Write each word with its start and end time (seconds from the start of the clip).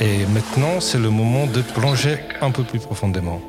Et 0.00 0.26
maintenant, 0.26 0.80
c'est 0.80 0.98
le 0.98 1.10
moment 1.10 1.46
de 1.46 1.62
plonger 1.62 2.18
un 2.40 2.50
peu 2.50 2.64
plus 2.64 2.80
profondément. 2.80 3.40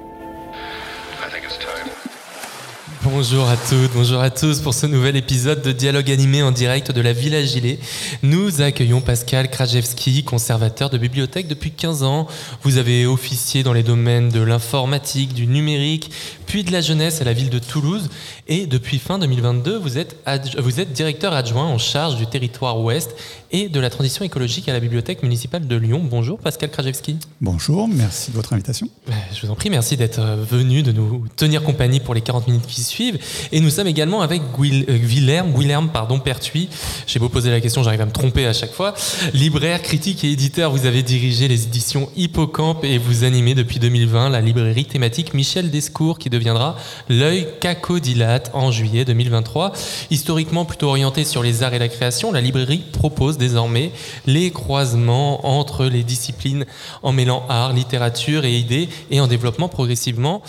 Bonjour 3.16 3.48
à 3.48 3.58
toutes, 3.58 3.94
bonjour 3.94 4.22
à 4.22 4.32
tous 4.32 4.60
pour 4.60 4.74
ce 4.74 4.88
nouvel 4.88 5.16
épisode 5.16 5.62
de 5.62 5.72
dialogue 5.72 6.10
animé 6.10 6.42
en 6.42 6.50
direct 6.50 6.92
de 6.92 7.00
la 7.00 7.14
Villa 7.14 7.44
Gilet. 7.44 7.78
Nous 8.24 8.62
accueillons 8.62 9.02
Pascal 9.02 9.52
Krajewski, 9.52 10.24
conservateur 10.24 10.90
de 10.90 10.98
bibliothèque 10.98 11.48
depuis 11.48 11.70
15 11.70 12.02
ans. 12.02 12.26
Vous 12.64 12.78
avez 12.78 13.06
officié 13.06 13.62
dans 13.62 13.72
les 13.72 13.84
domaines 13.84 14.30
de 14.30 14.42
l'informatique, 14.42 15.36
du 15.36 15.46
numérique, 15.46 16.10
puis 16.48 16.64
de 16.64 16.72
la 16.72 16.82
jeunesse 16.82 17.22
à 17.22 17.24
la 17.24 17.34
ville 17.34 17.52
de 17.52 17.60
Toulouse. 17.60 18.10
Et 18.48 18.66
depuis 18.66 18.98
fin 18.98 19.20
2022, 19.20 19.78
vous 19.78 20.00
êtes, 20.00 20.18
vous 20.58 20.80
êtes 20.80 20.92
directeur 20.92 21.34
adjoint 21.34 21.68
en 21.68 21.78
charge 21.78 22.16
du 22.16 22.26
territoire 22.26 22.80
ouest 22.80 23.16
et 23.52 23.70
de 23.70 23.80
la 23.80 23.92
transition 23.92 24.26
écologique 24.26 24.68
à 24.68 24.74
la 24.74 24.80
bibliothèque 24.80 25.22
municipale 25.22 25.68
de 25.68 25.76
Lyon. 25.76 26.02
Bonjour 26.04 26.40
Pascal 26.40 26.72
Krajewski. 26.72 27.18
Bonjour, 27.42 27.88
merci 27.88 28.32
de 28.32 28.36
votre 28.36 28.54
invitation. 28.54 28.90
Je 29.08 29.46
vous 29.46 29.52
en 29.52 29.56
prie, 29.56 29.70
merci 29.70 29.98
d'être 29.98 30.20
euh, 30.20 30.44
venu, 30.44 30.82
de 30.82 30.92
nous 30.92 31.26
tenir 31.36 31.62
compagnie 31.62 32.00
pour 32.00 32.16
les 32.16 32.22
40 32.22 32.48
minutes 32.48 32.66
qui 32.66 32.84
suivent. 32.84 33.03
Et 33.52 33.60
nous 33.60 33.70
sommes 33.70 33.88
également 33.88 34.22
avec 34.22 34.42
Guilherme, 34.60 35.50
euh, 35.50 35.58
Guilherme 35.58 35.90
pardon, 35.90 36.20
Pertuis. 36.20 36.70
J'ai 37.08 37.20
beau 37.20 37.30
poser 37.30 37.52
la 37.52 37.62
question, 37.62 37.84
j'arrive 37.84 38.02
à 38.02 38.06
me 38.06 38.12
tromper 38.12 38.46
à 38.46 38.54
chaque 38.54 38.72
fois. 38.72 38.94
Libraire, 39.34 39.82
critique 39.82 40.24
et 40.24 40.32
éditeur, 40.32 40.72
vous 40.72 40.86
avez 40.86 41.04
dirigé 41.04 41.48
les 41.48 41.64
éditions 41.64 42.10
Hippocampe 42.16 42.84
et 42.84 42.98
vous 42.98 43.24
animez 43.24 43.56
depuis 43.56 43.80
2020 43.80 44.30
la 44.30 44.42
librairie 44.42 44.86
thématique 44.86 45.34
Michel 45.34 45.72
Descours 45.72 46.20
qui 46.20 46.30
deviendra 46.30 46.76
l'œil 47.10 47.48
cacodilate 47.60 48.52
en 48.54 48.72
juillet 48.72 49.06
2023. 49.06 49.74
Historiquement 50.10 50.66
plutôt 50.66 50.90
orientée 50.90 51.24
sur 51.24 51.44
les 51.44 51.64
arts 51.64 51.74
et 51.74 51.80
la 51.80 51.90
création, 51.90 52.32
la 52.32 52.42
librairie 52.42 52.84
propose 52.92 53.38
désormais 53.38 53.92
les 54.26 54.52
croisements 54.52 55.46
entre 55.60 55.86
les 55.86 56.04
disciplines 56.04 56.66
en 57.02 57.12
mêlant 57.12 57.46
art, 57.50 57.74
littérature 57.74 58.46
et 58.46 58.54
idées 58.54 58.90
et 59.12 59.20
en 59.20 59.28
développement 59.28 59.70
progressivement 59.70 60.42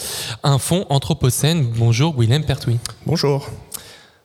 un 0.42 0.58
fonds 0.58 0.86
anthropocène. 0.88 1.66
Bonjour 1.76 2.14
Pertwee. 2.44 2.78
Bonjour. 3.06 3.48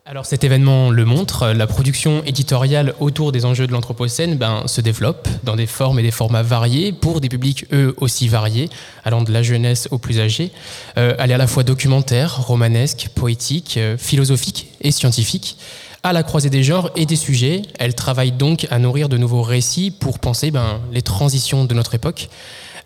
Alors 0.10 0.26
cet 0.26 0.44
événement 0.44 0.90
le 0.90 1.06
montre, 1.06 1.50
la 1.50 1.68
production 1.68 2.24
éditoriale 2.26 2.96
autour 3.00 3.32
des 3.32 3.46
enjeux 3.46 3.68
de 3.68 3.72
l'Anthropocène 3.72 4.38
ben, 4.38 4.64
se 4.66 4.82
développe 4.82 5.28
dans 5.44 5.56
des 5.56 5.68
formes 5.68 6.00
et 6.00 6.02
des 6.02 6.10
formats 6.10 6.42
variés 6.42 6.92
pour 6.92 7.22
des 7.22 7.30
publics 7.30 7.68
eux 7.72 7.94
aussi 7.98 8.28
variés, 8.28 8.70
allant 9.04 9.22
de 9.22 9.32
la 9.32 9.44
jeunesse 9.44 9.88
aux 9.92 10.00
plus 10.00 10.20
âgés. 10.20 10.52
Euh, 10.98 11.14
elle 11.20 11.30
est 11.30 11.36
à 11.36 11.38
la 11.38 11.46
fois 11.46 11.62
documentaire, 11.64 12.42
romanesque, 12.42 13.10
poétique, 13.14 13.78
euh, 13.78 13.98
philosophique 14.00 14.70
et 14.82 14.92
scientifique 14.92 15.58
à 16.02 16.12
la 16.12 16.24
croisée 16.24 16.50
des 16.50 16.64
genres 16.64 16.90
et 16.96 17.06
des 17.06 17.16
sujets. 17.16 17.62
Elle 17.78 17.94
travaille 17.94 18.32
donc 18.32 18.66
à 18.72 18.80
nourrir 18.80 19.10
de 19.10 19.18
nouveaux 19.18 19.44
récits 19.44 19.92
pour 19.92 20.18
penser 20.18 20.50
ben, 20.50 20.80
les 20.92 21.04
transitions 21.04 21.66
de 21.66 21.74
notre 21.76 21.94
époque. 21.94 22.30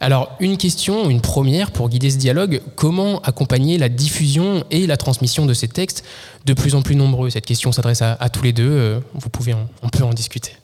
Alors, 0.04 0.36
une 0.42 0.58
question, 0.58 1.10
une 1.10 1.22
première 1.22 1.72
pour 1.72 1.88
guider 1.88 2.12
ce 2.12 2.18
dialogue, 2.18 2.62
comment 2.76 3.22
accompagner 3.22 3.78
la 3.78 3.88
diffusion 3.88 4.66
et 4.70 4.86
la 4.86 4.98
transmission 4.98 5.46
de 5.46 5.54
ces 5.54 5.70
textes 5.70 6.04
de 6.44 6.54
plus 6.54 6.76
en 6.76 6.82
plus 6.82 6.98
nombreux? 6.98 7.30
Cette 7.30 7.46
question 7.46 7.72
s'adresse 7.72 8.02
à, 8.02 8.30
tous 8.30 8.44
les 8.44 8.52
deux, 8.52 8.70
euh, 8.70 9.00
vous 9.14 9.30
pouvez 9.30 9.56
on 9.82 9.88
peut 9.88 10.04
en 10.04 10.10
discuter. 10.10 10.58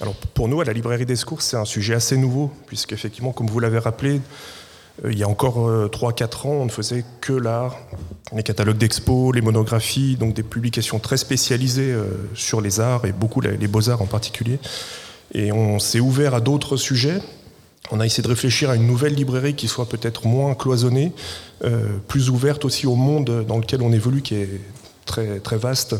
Alors, 0.00 0.14
pour 0.34 0.48
nous, 0.48 0.60
à 0.60 0.64
la 0.64 0.72
librairie 0.72 1.06
des 1.06 1.14
secours, 1.14 1.42
c'est 1.42 1.56
un 1.56 1.64
sujet 1.64 1.94
assez 1.94 2.16
nouveau, 2.16 2.50
puisqu'effectivement, 2.66 3.30
comme 3.30 3.46
vous 3.46 3.60
l'avez 3.60 3.78
rappelé, 3.78 4.20
euh, 5.04 5.12
il 5.12 5.18
y 5.18 5.22
a 5.22 5.28
encore 5.28 5.58
3-4 5.58 6.22
euh, 6.48 6.48
ans, 6.48 6.52
on 6.54 6.64
ne 6.64 6.70
faisait 6.70 7.04
que 7.20 7.34
l'art, 7.34 7.76
les 8.34 8.42
catalogues 8.42 8.78
d'expo, 8.78 9.30
les 9.30 9.42
monographies, 9.42 10.16
donc 10.16 10.34
des 10.34 10.42
publications 10.42 10.98
très 10.98 11.18
spécialisées 11.18 11.94
sur 12.34 12.60
les 12.60 12.80
arts 12.80 13.04
et 13.04 13.12
beaucoup 13.12 13.40
les 13.40 13.68
beaux-arts 13.68 14.02
en 14.02 14.06
particulier. 14.06 14.58
Et 15.34 15.52
on 15.52 15.78
s'est 15.78 16.00
ouvert 16.00 16.34
à 16.34 16.40
d'autres 16.40 16.76
sujets. 16.76 17.20
On 17.90 18.00
a 18.00 18.06
essayé 18.06 18.22
de 18.22 18.28
réfléchir 18.28 18.70
à 18.70 18.76
une 18.76 18.86
nouvelle 18.86 19.14
librairie 19.14 19.54
qui 19.54 19.68
soit 19.68 19.88
peut-être 19.88 20.26
moins 20.26 20.54
cloisonnée, 20.54 21.12
plus 22.06 22.28
ouverte 22.28 22.66
aussi 22.66 22.86
au 22.86 22.96
monde 22.96 23.44
dans 23.46 23.56
lequel 23.56 23.80
on 23.80 23.92
évolue, 23.92 24.20
qui 24.20 24.34
est 24.34 24.60
très, 25.06 25.40
très 25.40 25.56
vaste, 25.56 25.96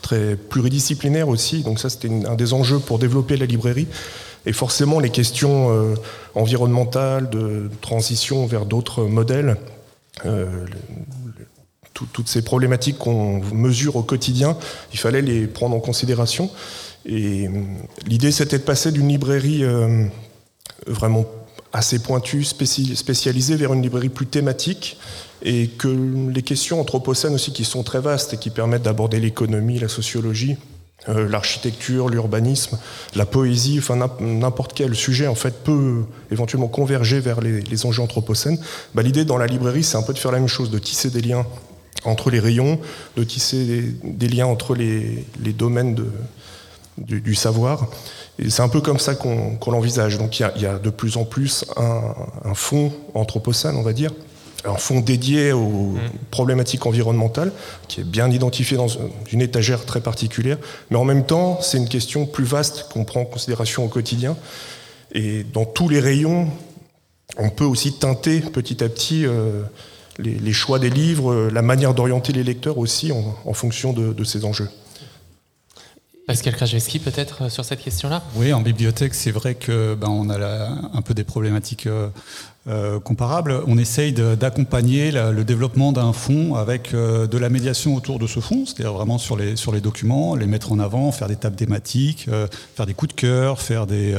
très 0.00 0.36
pluridisciplinaire 0.36 1.28
aussi. 1.28 1.62
Donc 1.62 1.78
ça, 1.80 1.90
c'était 1.90 2.08
un 2.08 2.34
des 2.34 2.52
enjeux 2.52 2.78
pour 2.78 2.98
développer 2.98 3.36
la 3.36 3.46
librairie. 3.46 3.88
Et 4.46 4.52
forcément, 4.52 5.00
les 5.00 5.10
questions 5.10 5.70
euh, 5.70 5.94
environnementales, 6.34 7.28
de 7.28 7.70
transition 7.82 8.46
vers 8.46 8.64
d'autres 8.64 9.04
modèles, 9.04 9.56
euh, 10.24 10.64
toutes 11.92 12.28
ces 12.28 12.42
problématiques 12.42 12.96
qu'on 12.96 13.40
mesure 13.52 13.96
au 13.96 14.02
quotidien, 14.02 14.56
il 14.92 14.98
fallait 15.00 15.20
les 15.20 15.46
prendre 15.48 15.74
en 15.74 15.80
considération. 15.80 16.48
Et 17.08 17.48
euh, 17.48 17.50
l'idée, 18.06 18.30
c'était 18.30 18.58
de 18.58 18.62
passer 18.62 18.92
d'une 18.92 19.08
librairie 19.08 19.64
vraiment 20.86 21.24
assez 21.72 21.98
pointue, 21.98 22.44
spécialisée, 22.44 23.56
vers 23.56 23.72
une 23.72 23.82
librairie 23.82 24.08
plus 24.08 24.26
thématique, 24.26 24.98
et 25.42 25.68
que 25.68 25.88
les 26.32 26.42
questions 26.42 26.80
anthropocènes 26.80 27.34
aussi, 27.34 27.52
qui 27.52 27.64
sont 27.64 27.82
très 27.82 28.00
vastes 28.00 28.34
et 28.34 28.36
qui 28.36 28.50
permettent 28.50 28.82
d'aborder 28.82 29.20
l'économie, 29.20 29.78
la 29.78 29.88
sociologie, 29.88 30.56
euh, 31.08 31.28
l'architecture, 31.28 32.08
l'urbanisme, 32.08 32.76
la 33.14 33.24
poésie, 33.24 33.78
enfin 33.78 33.96
n'importe 34.20 34.72
quel 34.74 34.96
sujet 34.96 35.28
en 35.28 35.36
fait 35.36 35.62
peut 35.62 36.02
éventuellement 36.32 36.66
converger 36.66 37.20
vers 37.20 37.40
les, 37.40 37.86
enjeux 37.86 38.02
anthropocènes. 38.02 38.58
Bah, 38.94 39.02
l'idée 39.02 39.24
dans 39.24 39.38
la 39.38 39.46
librairie, 39.46 39.84
c'est 39.84 39.96
un 39.96 40.02
peu 40.02 40.12
de 40.12 40.18
faire 40.18 40.32
la 40.32 40.38
même 40.38 40.48
chose, 40.48 40.70
de 40.70 40.78
tisser 40.78 41.10
des 41.10 41.20
liens 41.20 41.46
entre 42.04 42.30
les 42.30 42.40
rayons, 42.40 42.80
de 43.16 43.22
tisser 43.24 43.94
des, 44.02 44.28
liens 44.28 44.46
entre 44.46 44.74
les, 44.74 45.24
domaines 45.56 45.94
du, 46.98 47.34
savoir. 47.34 47.88
Et 48.38 48.50
c'est 48.50 48.62
un 48.62 48.68
peu 48.68 48.80
comme 48.80 48.98
ça 48.98 49.14
qu'on 49.14 49.58
l'envisage. 49.66 50.18
Donc 50.18 50.38
il 50.40 50.62
y, 50.62 50.66
a 50.66 50.78
de 50.78 50.90
plus 50.90 51.16
en 51.16 51.24
plus 51.24 51.64
un, 51.76 52.14
un 52.44 52.54
fond 52.54 52.92
anthropocène, 53.14 53.76
on 53.76 53.82
va 53.82 53.92
dire, 53.92 54.10
un 54.64 54.76
fonds 54.76 55.00
dédié 55.00 55.52
aux 55.52 55.92
mmh. 55.92 56.00
problématiques 56.30 56.86
environnementales, 56.86 57.52
qui 57.86 58.00
est 58.00 58.04
bien 58.04 58.30
identifié 58.30 58.76
dans 58.76 58.88
une 59.30 59.40
étagère 59.40 59.84
très 59.84 60.00
particulière, 60.00 60.58
mais 60.90 60.96
en 60.96 61.04
même 61.04 61.24
temps, 61.24 61.60
c'est 61.60 61.78
une 61.78 61.88
question 61.88 62.26
plus 62.26 62.44
vaste 62.44 62.86
qu'on 62.92 63.04
prend 63.04 63.20
en 63.20 63.24
considération 63.24 63.84
au 63.84 63.88
quotidien. 63.88 64.36
Et 65.12 65.44
dans 65.44 65.64
tous 65.64 65.88
les 65.88 66.00
rayons, 66.00 66.48
on 67.38 67.50
peut 67.50 67.64
aussi 67.64 67.92
teinter 67.94 68.40
petit 68.40 68.82
à 68.82 68.88
petit 68.88 69.26
euh, 69.26 69.62
les, 70.18 70.52
choix 70.52 70.78
des 70.78 70.90
livres, 70.90 71.48
la 71.52 71.62
manière 71.62 71.94
d'orienter 71.94 72.32
les 72.32 72.42
lecteurs 72.42 72.78
aussi 72.78 73.12
en, 73.12 73.52
fonction 73.52 73.92
de, 73.92 74.24
ces 74.24 74.44
enjeux. 74.44 74.68
Pascal 76.28 76.54
Krajewski, 76.54 76.98
peut-être 76.98 77.44
euh, 77.44 77.48
sur 77.48 77.64
cette 77.64 77.80
question-là? 77.80 78.22
Oui, 78.34 78.52
en 78.52 78.60
bibliothèque, 78.60 79.14
c'est 79.14 79.30
vrai 79.30 79.54
que 79.54 79.94
ben, 79.94 80.08
a 80.30 80.68
un 80.92 81.00
peu 81.00 81.14
des 81.14 81.24
problématiques 81.24 81.88
euh, 82.68 83.00
comparable, 83.00 83.62
on 83.66 83.78
essaye 83.78 84.12
d'accompagner 84.12 85.10
le 85.10 85.42
développement 85.42 85.90
d'un 85.92 86.12
fonds 86.12 86.54
avec 86.54 86.92
euh, 86.92 87.26
de 87.26 87.38
la 87.38 87.48
médiation 87.48 87.94
autour 87.94 88.18
de 88.18 88.26
ce 88.26 88.40
fonds, 88.40 88.66
c'est-à-dire 88.66 88.92
vraiment 88.92 89.16
sur 89.16 89.36
les, 89.36 89.80
documents, 89.80 90.34
les 90.34 90.46
mettre 90.46 90.72
en 90.72 90.78
avant, 90.78 91.10
faire 91.10 91.28
des 91.28 91.36
tables 91.36 91.56
thématiques, 91.56 92.26
euh, 92.28 92.46
faire 92.76 92.84
des 92.84 92.92
coups 92.92 93.14
de 93.14 93.20
cœur, 93.20 93.62
faire 93.62 93.86
des, 93.86 94.14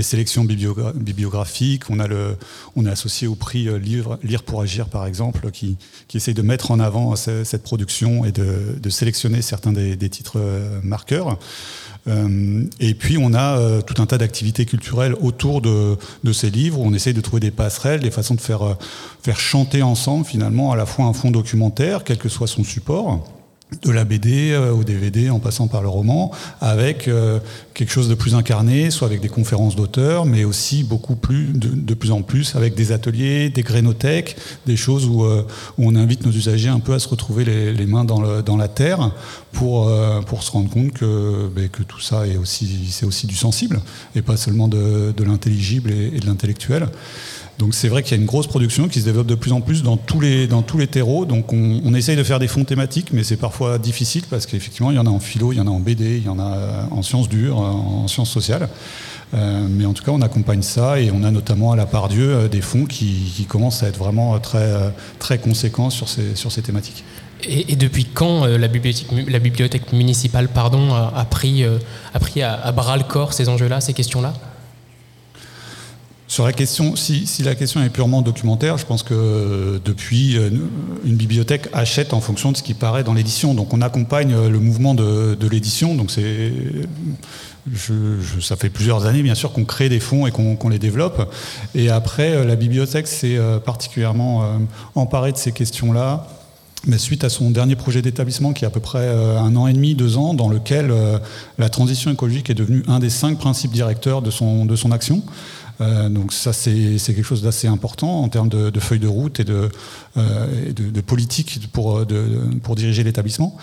sélections 0.00 0.44
bibliographiques. 0.44 1.90
On, 1.90 1.98
a 1.98 2.06
le, 2.06 2.36
on 2.76 2.86
est 2.86 2.90
associé 2.90 3.28
au 3.28 3.34
prix 3.34 3.68
Lire 3.78 4.42
pour 4.44 4.62
Agir, 4.62 4.88
par 4.88 5.04
exemple, 5.04 5.50
qui, 5.50 5.76
qui 6.08 6.16
essaye 6.16 6.34
de 6.34 6.42
mettre 6.42 6.70
en 6.70 6.80
avant 6.80 7.14
cette 7.14 7.62
production 7.62 8.24
et 8.24 8.32
de, 8.32 8.90
sélectionner 8.90 9.42
certains 9.42 9.72
des 9.72 10.08
titres 10.08 10.40
marqueurs. 10.82 11.38
Euh, 12.10 12.64
et 12.80 12.94
puis 12.94 13.16
on 13.18 13.32
a 13.34 13.58
euh, 13.58 13.80
tout 13.82 14.00
un 14.02 14.06
tas 14.06 14.18
d'activités 14.18 14.66
culturelles 14.66 15.14
autour 15.20 15.60
de, 15.60 15.96
ces 16.32 16.50
livres 16.50 16.80
où 16.80 16.84
on 16.84 16.92
essaye 16.92 17.14
de 17.14 17.20
trouver 17.20 17.40
des 17.40 17.50
passerelles, 17.50 18.00
des 18.00 18.10
façons 18.10 18.34
de 18.34 18.40
faire, 18.40 18.62
euh, 18.62 18.74
faire 19.22 19.38
chanter 19.38 19.82
ensemble 19.82 20.24
finalement 20.24 20.72
à 20.72 20.76
la 20.76 20.86
fois 20.86 21.06
un 21.06 21.12
fond 21.12 21.30
documentaire, 21.30 22.04
quel 22.04 22.18
que 22.18 22.28
soit 22.28 22.46
son 22.46 22.64
support 22.64 23.24
de 23.82 23.90
la 23.90 24.04
BD 24.04 24.50
euh, 24.50 24.72
au 24.72 24.84
DVD 24.84 25.30
en 25.30 25.38
passant 25.38 25.68
par 25.68 25.82
le 25.82 25.88
roman, 25.88 26.30
avec 26.60 27.08
euh, 27.08 27.38
quelque 27.74 27.92
chose 27.92 28.08
de 28.08 28.14
plus 28.14 28.34
incarné, 28.34 28.90
soit 28.90 29.06
avec 29.06 29.20
des 29.20 29.28
conférences 29.28 29.76
d'auteurs, 29.76 30.26
mais 30.26 30.44
aussi 30.44 30.82
beaucoup 30.82 31.16
plus, 31.16 31.48
de, 31.54 31.94
plus 31.94 32.10
en 32.10 32.22
plus 32.22 32.56
avec 32.56 32.74
des 32.74 32.92
ateliers, 32.92 33.50
des 33.50 33.62
grénothèques, 33.62 34.36
des 34.66 34.76
choses 34.76 35.06
où, 35.06 35.24
euh, 35.24 35.46
où, 35.78 35.88
on 35.88 35.94
invite 35.94 36.26
nos 36.26 36.32
usagers 36.32 36.68
un 36.68 36.80
peu 36.80 36.94
à 36.94 36.98
se 36.98 37.08
retrouver 37.08 37.44
les, 37.44 37.86
mains 37.86 38.04
dans, 38.04 38.56
la 38.56 38.68
terre 38.68 39.12
pour, 39.52 39.88
se 39.88 40.50
rendre 40.50 40.70
compte 40.70 40.92
que, 40.92 41.48
ben, 41.54 41.68
que 41.68 41.82
tout 41.82 42.00
ça 42.00 42.26
est 42.26 42.36
aussi, 42.36 42.88
c'est 42.90 43.06
aussi 43.06 43.26
du 43.26 43.34
sensible 43.34 43.80
et 44.14 44.22
pas 44.22 44.36
seulement 44.36 44.68
de, 44.68 45.14
l'intelligible 45.24 45.90
et 45.90 46.18
de 46.20 46.26
l'intellectuel. 46.26 46.88
Donc 47.60 47.74
c'est 47.74 47.88
vrai 47.88 48.02
qu'il 48.02 48.16
y 48.16 48.18
a 48.18 48.20
une 48.20 48.26
grosse 48.26 48.46
production 48.46 48.88
qui 48.88 49.00
se 49.00 49.04
développe 49.04 49.26
de 49.26 49.34
plus 49.34 49.52
en 49.52 49.60
plus 49.60 49.82
dans 49.82 49.98
tous 49.98 50.18
les, 50.18 50.48
terreaux. 50.90 51.26
Donc 51.26 51.52
on, 51.52 51.94
essaye 51.94 52.16
de 52.16 52.24
faire 52.24 52.38
des 52.38 52.48
fonds 52.48 52.64
thématiques, 52.64 53.12
mais 53.12 53.22
c'est 53.22 53.36
parfois 53.36 53.78
difficile 53.78 54.22
parce 54.30 54.46
qu'effectivement, 54.46 54.90
il 54.90 54.96
y 54.96 54.98
en 54.98 55.06
a 55.06 55.10
en 55.10 55.20
philo, 55.20 55.52
il 55.52 55.58
y 55.58 55.60
en 55.60 55.66
a 55.66 55.70
en 55.70 55.78
BD, 55.78 56.16
il 56.16 56.24
y 56.24 56.28
en 56.30 56.38
a 56.38 56.88
en 56.90 57.02
sciences 57.02 57.28
dures, 57.28 57.58
en 57.58 58.08
sciences 58.08 58.30
sociales. 58.30 58.68
Euh, 59.34 59.66
mais 59.68 59.84
en 59.84 59.92
tout 59.92 60.02
cas, 60.02 60.10
on 60.10 60.22
accompagne 60.22 60.62
ça 60.62 60.98
et 60.98 61.10
on 61.12 61.22
a 61.22 61.30
notamment 61.30 61.72
à 61.72 61.76
la 61.76 61.86
part 61.86 62.08
Dieu 62.08 62.30
euh, 62.30 62.48
des 62.48 62.62
fonds 62.62 62.86
qui, 62.86 63.46
commencent 63.48 63.82
à 63.82 63.88
être 63.88 63.98
vraiment 63.98 64.38
très, 64.40 64.58
euh, 64.58 65.36
conséquents 65.42 65.90
sur 65.90 66.08
ces, 66.08 66.62
thématiques. 66.62 67.04
Et, 67.44 67.76
depuis 67.76 68.06
quand 68.06 68.46
la, 68.46 68.68
bibliothèque, 68.68 69.92
municipale 69.92 70.48
pardon, 70.48 70.94
a, 70.94 71.24
pris, 71.26 71.62
à 71.64 72.72
bras 72.72 72.96
le 72.96 73.04
corps 73.04 73.34
ces 73.34 73.48
enjeux-là, 73.48 73.80
ces 73.80 73.92
questions-là? 73.92 74.32
Sur 76.30 76.44
la 76.44 76.52
question, 76.52 76.94
si, 76.94 77.26
la 77.42 77.54
question 77.56 77.82
est 77.82 77.90
purement 77.90 78.22
documentaire, 78.22 78.78
je 78.78 78.86
pense 78.86 79.02
que 79.02 79.80
depuis, 79.84 80.36
une 81.04 81.16
bibliothèque 81.16 81.68
achète 81.72 82.14
en 82.14 82.20
fonction 82.20 82.52
de 82.52 82.56
ce 82.56 82.62
qui 82.62 82.74
paraît 82.74 83.02
dans 83.02 83.14
l'édition. 83.14 83.52
Donc 83.52 83.74
on 83.74 83.82
accompagne 83.82 84.34
le 84.48 84.58
mouvement 84.60 84.94
de, 84.94 85.48
l'édition. 85.48 85.96
Donc 85.96 86.12
c'est 86.12 86.52
ça 88.40 88.56
fait 88.56 88.70
plusieurs 88.70 89.06
années, 89.06 89.22
bien 89.22 89.34
sûr, 89.34 89.52
qu'on 89.52 89.64
crée 89.64 89.88
des 89.88 90.00
fonds 90.00 90.26
et 90.26 90.30
qu'on 90.30 90.56
qu 90.56 90.70
les 90.70 90.78
développe. 90.78 91.32
Et 91.74 91.90
après, 91.90 92.30
euh, 92.30 92.44
la 92.44 92.56
bibliothèque 92.56 93.06
s'est 93.06 93.36
euh, 93.36 93.58
particulièrement 93.58 94.42
euh, 94.42 94.46
emparée 94.94 95.32
de 95.32 95.36
ces 95.36 95.52
questions-là. 95.52 96.26
Mais 96.86 96.96
suite 96.96 97.24
à 97.24 97.28
son 97.28 97.50
dernier 97.50 97.76
projet 97.76 98.00
d'établissement, 98.00 98.54
qui 98.54 98.64
est 98.64 98.66
à 98.66 98.70
peu 98.70 98.80
près 98.80 99.06
un 99.06 99.54
an 99.54 99.66
et 99.66 99.74
demi, 99.74 99.94
deux 99.94 100.16
ans, 100.16 100.32
dans 100.32 100.48
lequel 100.48 100.90
la 101.58 101.68
transition 101.68 102.10
écologique 102.10 102.48
est 102.48 102.54
devenue 102.54 102.82
un 102.88 103.00
des 103.00 103.10
cinq 103.10 103.36
principes 103.36 103.72
directeurs 103.72 104.22
de 104.22 104.30
son, 104.30 104.64
de 104.64 104.74
son 104.76 104.90
action. 104.90 105.22
Euh, 105.80 106.08
donc 106.08 106.32
ça, 106.32 106.52
c'est 106.52 106.98
quelque 107.06 107.22
chose 107.22 107.42
d'assez 107.42 107.66
important 107.66 108.22
en 108.22 108.28
termes 108.28 108.48
de, 108.48 108.70
de, 108.70 108.80
feuille 108.80 108.98
de 108.98 109.08
route 109.08 109.40
et 109.40 109.44
de, 109.44 109.68
euh, 110.16 110.72
de, 110.72 110.90
de 110.90 111.00
politique 111.00 111.60
pour, 111.72 112.04
pour 112.62 112.74
diriger 112.74 113.04
l'établissement. 113.04 113.56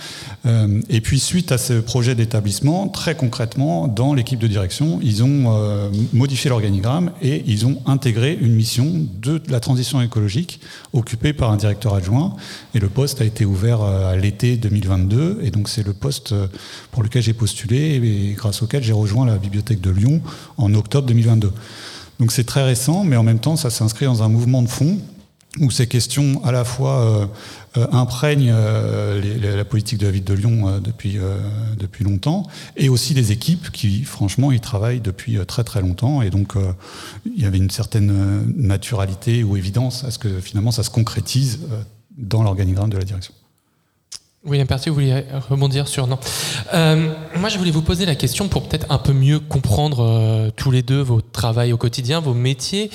Euh, 0.45 0.81
et 0.89 1.01
puis 1.01 1.19
suite 1.19 1.51
à 1.51 1.57
ce 1.57 1.73
projet 1.73 2.15
d'établissement, 2.15 2.87
très 2.87 3.15
concrètement, 3.15 3.87
dans 3.87 4.13
l'équipe 4.13 4.39
de 4.39 4.47
direction, 4.47 4.99
ils 5.03 5.23
ont 5.23 5.45
euh, 5.47 5.89
modifié 6.13 6.49
l'organigramme 6.49 7.11
et 7.21 7.43
ils 7.47 7.65
ont 7.65 7.81
intégré 7.85 8.37
une 8.39 8.53
mission 8.53 9.05
de 9.21 9.41
la 9.49 9.59
transition 9.59 10.01
écologique 10.01 10.61
occupée 10.93 11.33
par 11.33 11.51
un 11.51 11.57
directeur 11.57 11.93
adjoint. 11.93 12.35
Et 12.73 12.79
le 12.79 12.89
poste 12.89 13.21
a 13.21 13.25
été 13.25 13.45
ouvert 13.45 13.81
à 13.81 14.15
l'été 14.15 14.57
2022. 14.57 15.39
Et 15.43 15.51
donc 15.51 15.69
c'est 15.69 15.85
le 15.85 15.93
poste 15.93 16.33
pour 16.91 17.03
lequel 17.03 17.21
j'ai 17.21 17.33
postulé 17.33 18.01
et 18.01 18.33
grâce 18.33 18.61
auquel 18.61 18.83
j'ai 18.83 18.93
rejoint 18.93 19.25
la 19.25 19.37
bibliothèque 19.37 19.81
de 19.81 19.91
Lyon 19.91 20.21
en 20.57 20.73
octobre 20.73 21.07
2022. 21.07 21.51
Donc 22.19 22.31
c'est 22.31 22.45
très 22.45 22.63
récent, 22.63 23.03
mais 23.03 23.15
en 23.15 23.23
même 23.23 23.39
temps, 23.39 23.55
ça 23.55 23.69
s'inscrit 23.69 24.05
dans 24.05 24.23
un 24.23 24.29
mouvement 24.29 24.61
de 24.61 24.67
fond 24.67 24.99
où 25.59 25.71
ces 25.71 25.87
questions 25.87 26.43
à 26.43 26.51
la 26.51 26.63
fois 26.63 26.99
euh, 26.99 27.25
euh, 27.77 27.87
imprègnent 27.91 28.51
euh, 28.53 29.55
la 29.55 29.65
politique 29.65 29.99
de 29.99 30.05
la 30.05 30.11
ville 30.11 30.23
de 30.23 30.33
Lyon 30.33 30.79
depuis, 30.79 31.17
depuis 31.77 32.03
longtemps, 32.03 32.45
et 32.75 32.89
aussi 32.89 33.13
les 33.13 33.31
équipes 33.31 33.71
qui, 33.71 34.03
franchement, 34.03 34.51
y 34.51 34.59
travaillent 34.59 35.01
depuis 35.01 35.37
très 35.45 35.63
très 35.63 35.81
longtemps. 35.81 36.21
Et 36.21 36.29
donc, 36.29 36.53
il 37.25 37.41
y 37.41 37.45
avait 37.45 37.57
une 37.57 37.69
certaine 37.69 38.43
naturalité 38.55 39.43
ou 39.43 39.57
évidence 39.57 40.03
à 40.03 40.11
ce 40.11 40.19
que 40.19 40.39
finalement 40.39 40.71
ça 40.71 40.83
se 40.83 40.89
concrétise 40.89 41.59
dans 42.17 42.43
l'organigramme 42.43 42.89
de 42.89 42.97
la 42.97 43.03
direction. 43.03 43.33
Oui, 44.47 44.63
Pertu, 44.63 44.89
vous 44.89 44.95
vouliez 44.95 45.25
rebondir 45.49 45.89
sur 45.89 46.07
non. 46.07 46.17
Euh, 46.73 47.13
moi, 47.35 47.49
je 47.49 47.57
voulais 47.57 47.71
vous 47.71 47.81
poser 47.81 48.05
la 48.05 48.15
question 48.15 48.47
pour 48.47 48.69
peut-être 48.69 48.85
un 48.89 48.97
peu 48.97 49.11
mieux 49.11 49.41
comprendre 49.41 49.99
euh, 49.99 50.49
tous 50.55 50.71
les 50.71 50.81
deux 50.81 51.01
votre 51.01 51.29
travail 51.31 51.73
au 51.73 51.77
quotidien, 51.77 52.21
vos 52.21 52.33
métiers. 52.33 52.89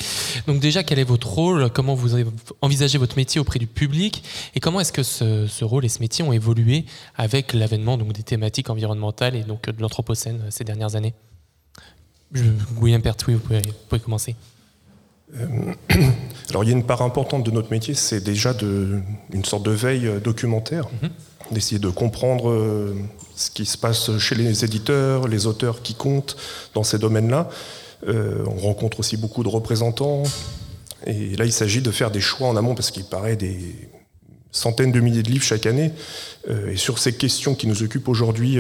Donc 0.47 0.61
déjà, 0.61 0.83
quel 0.83 0.99
est 0.99 1.05
votre 1.05 1.29
rôle? 1.29 1.69
Comment 1.69 1.95
vous 1.95 2.13
envisagez 2.63 2.97
votre 2.97 3.17
métier 3.17 3.39
auprès 3.39 3.59
du 3.59 3.67
public? 3.67 4.25
Et 4.55 4.61
comment 4.61 4.81
est-ce 4.81 4.93
que 4.93 5.03
ce, 5.03 5.47
ce, 5.47 5.63
rôle 5.63 5.85
et 5.85 5.91
ce 5.91 6.01
métier 6.01 6.25
ont 6.25 6.33
évolué 6.33 6.87
avec 7.17 7.53
l'avènement 7.53 7.99
donc 7.99 8.15
des 8.15 8.23
thématiques 8.23 8.71
environnementales 8.71 9.37
et 9.37 9.43
donc 9.43 9.69
de 9.69 9.83
l'anthropocène 9.83 10.41
euh, 10.45 10.51
ces 10.51 10.65
dernières 10.65 10.97
années? 10.97 11.13
Je, 12.33 12.45
William 12.81 13.03
Pertwee, 13.03 13.35
vous 13.35 13.41
pouvez, 13.41 13.61
vous 13.61 13.75
pouvez 13.91 14.01
commencer. 14.01 14.37
Euh, 15.37 15.47
alors 16.49 16.65
il 16.65 16.71
y 16.71 16.73
a 16.73 16.77
une 16.77 16.87
part 16.87 17.03
importante 17.03 17.45
de 17.45 17.51
notre 17.51 17.71
métier, 17.71 17.93
c'est 17.93 18.23
déjà 18.23 18.55
de, 18.55 19.03
une 19.35 19.45
sorte 19.45 19.65
de 19.65 19.71
veille 19.71 20.11
documentaire. 20.25 20.87
Mm 21.03 21.07
-hmm 21.07 21.11
d'essayer 21.51 21.79
de 21.79 21.89
comprendre 21.89 22.51
euh, 22.51 22.95
ce 23.37 23.51
qui 23.51 23.67
se 23.67 23.77
passe 23.77 24.17
chez 24.19 24.35
les 24.35 24.65
éditeurs, 24.65 25.29
les 25.29 25.47
auteurs 25.47 25.83
qui 25.83 25.95
comptent 25.95 26.37
dans 26.75 26.83
ces 26.83 26.99
domaines-là. 26.99 27.49
Euh, 28.09 28.45
on 28.47 28.57
rencontre 28.57 29.01
aussi 29.01 29.17
beaucoup 29.17 29.43
de 29.43 29.49
représentants. 29.49 30.23
Et 31.07 31.37
là, 31.37 31.45
il 31.45 31.53
s'agit 31.53 31.83
de 31.83 31.91
faire 31.91 32.11
des 32.11 32.21
choix 32.21 32.49
en 32.49 32.57
amont 32.57 32.75
parce 32.75 32.91
qu'il 32.91 33.05
paraît 33.05 33.37
des 33.37 33.59
centaines 34.51 34.93
de 34.93 35.01
milliers 35.01 35.23
de 35.23 35.31
livres 35.31 35.45
chaque 35.45 35.67
année. 35.67 35.93
Euh, 36.49 36.73
et 36.73 36.77
sur 36.77 36.99
ces 36.99 37.15
questions 37.15 37.55
qui 37.55 37.67
nous 37.67 37.83
occupent 37.83 38.09
aujourd'hui, 38.09 38.59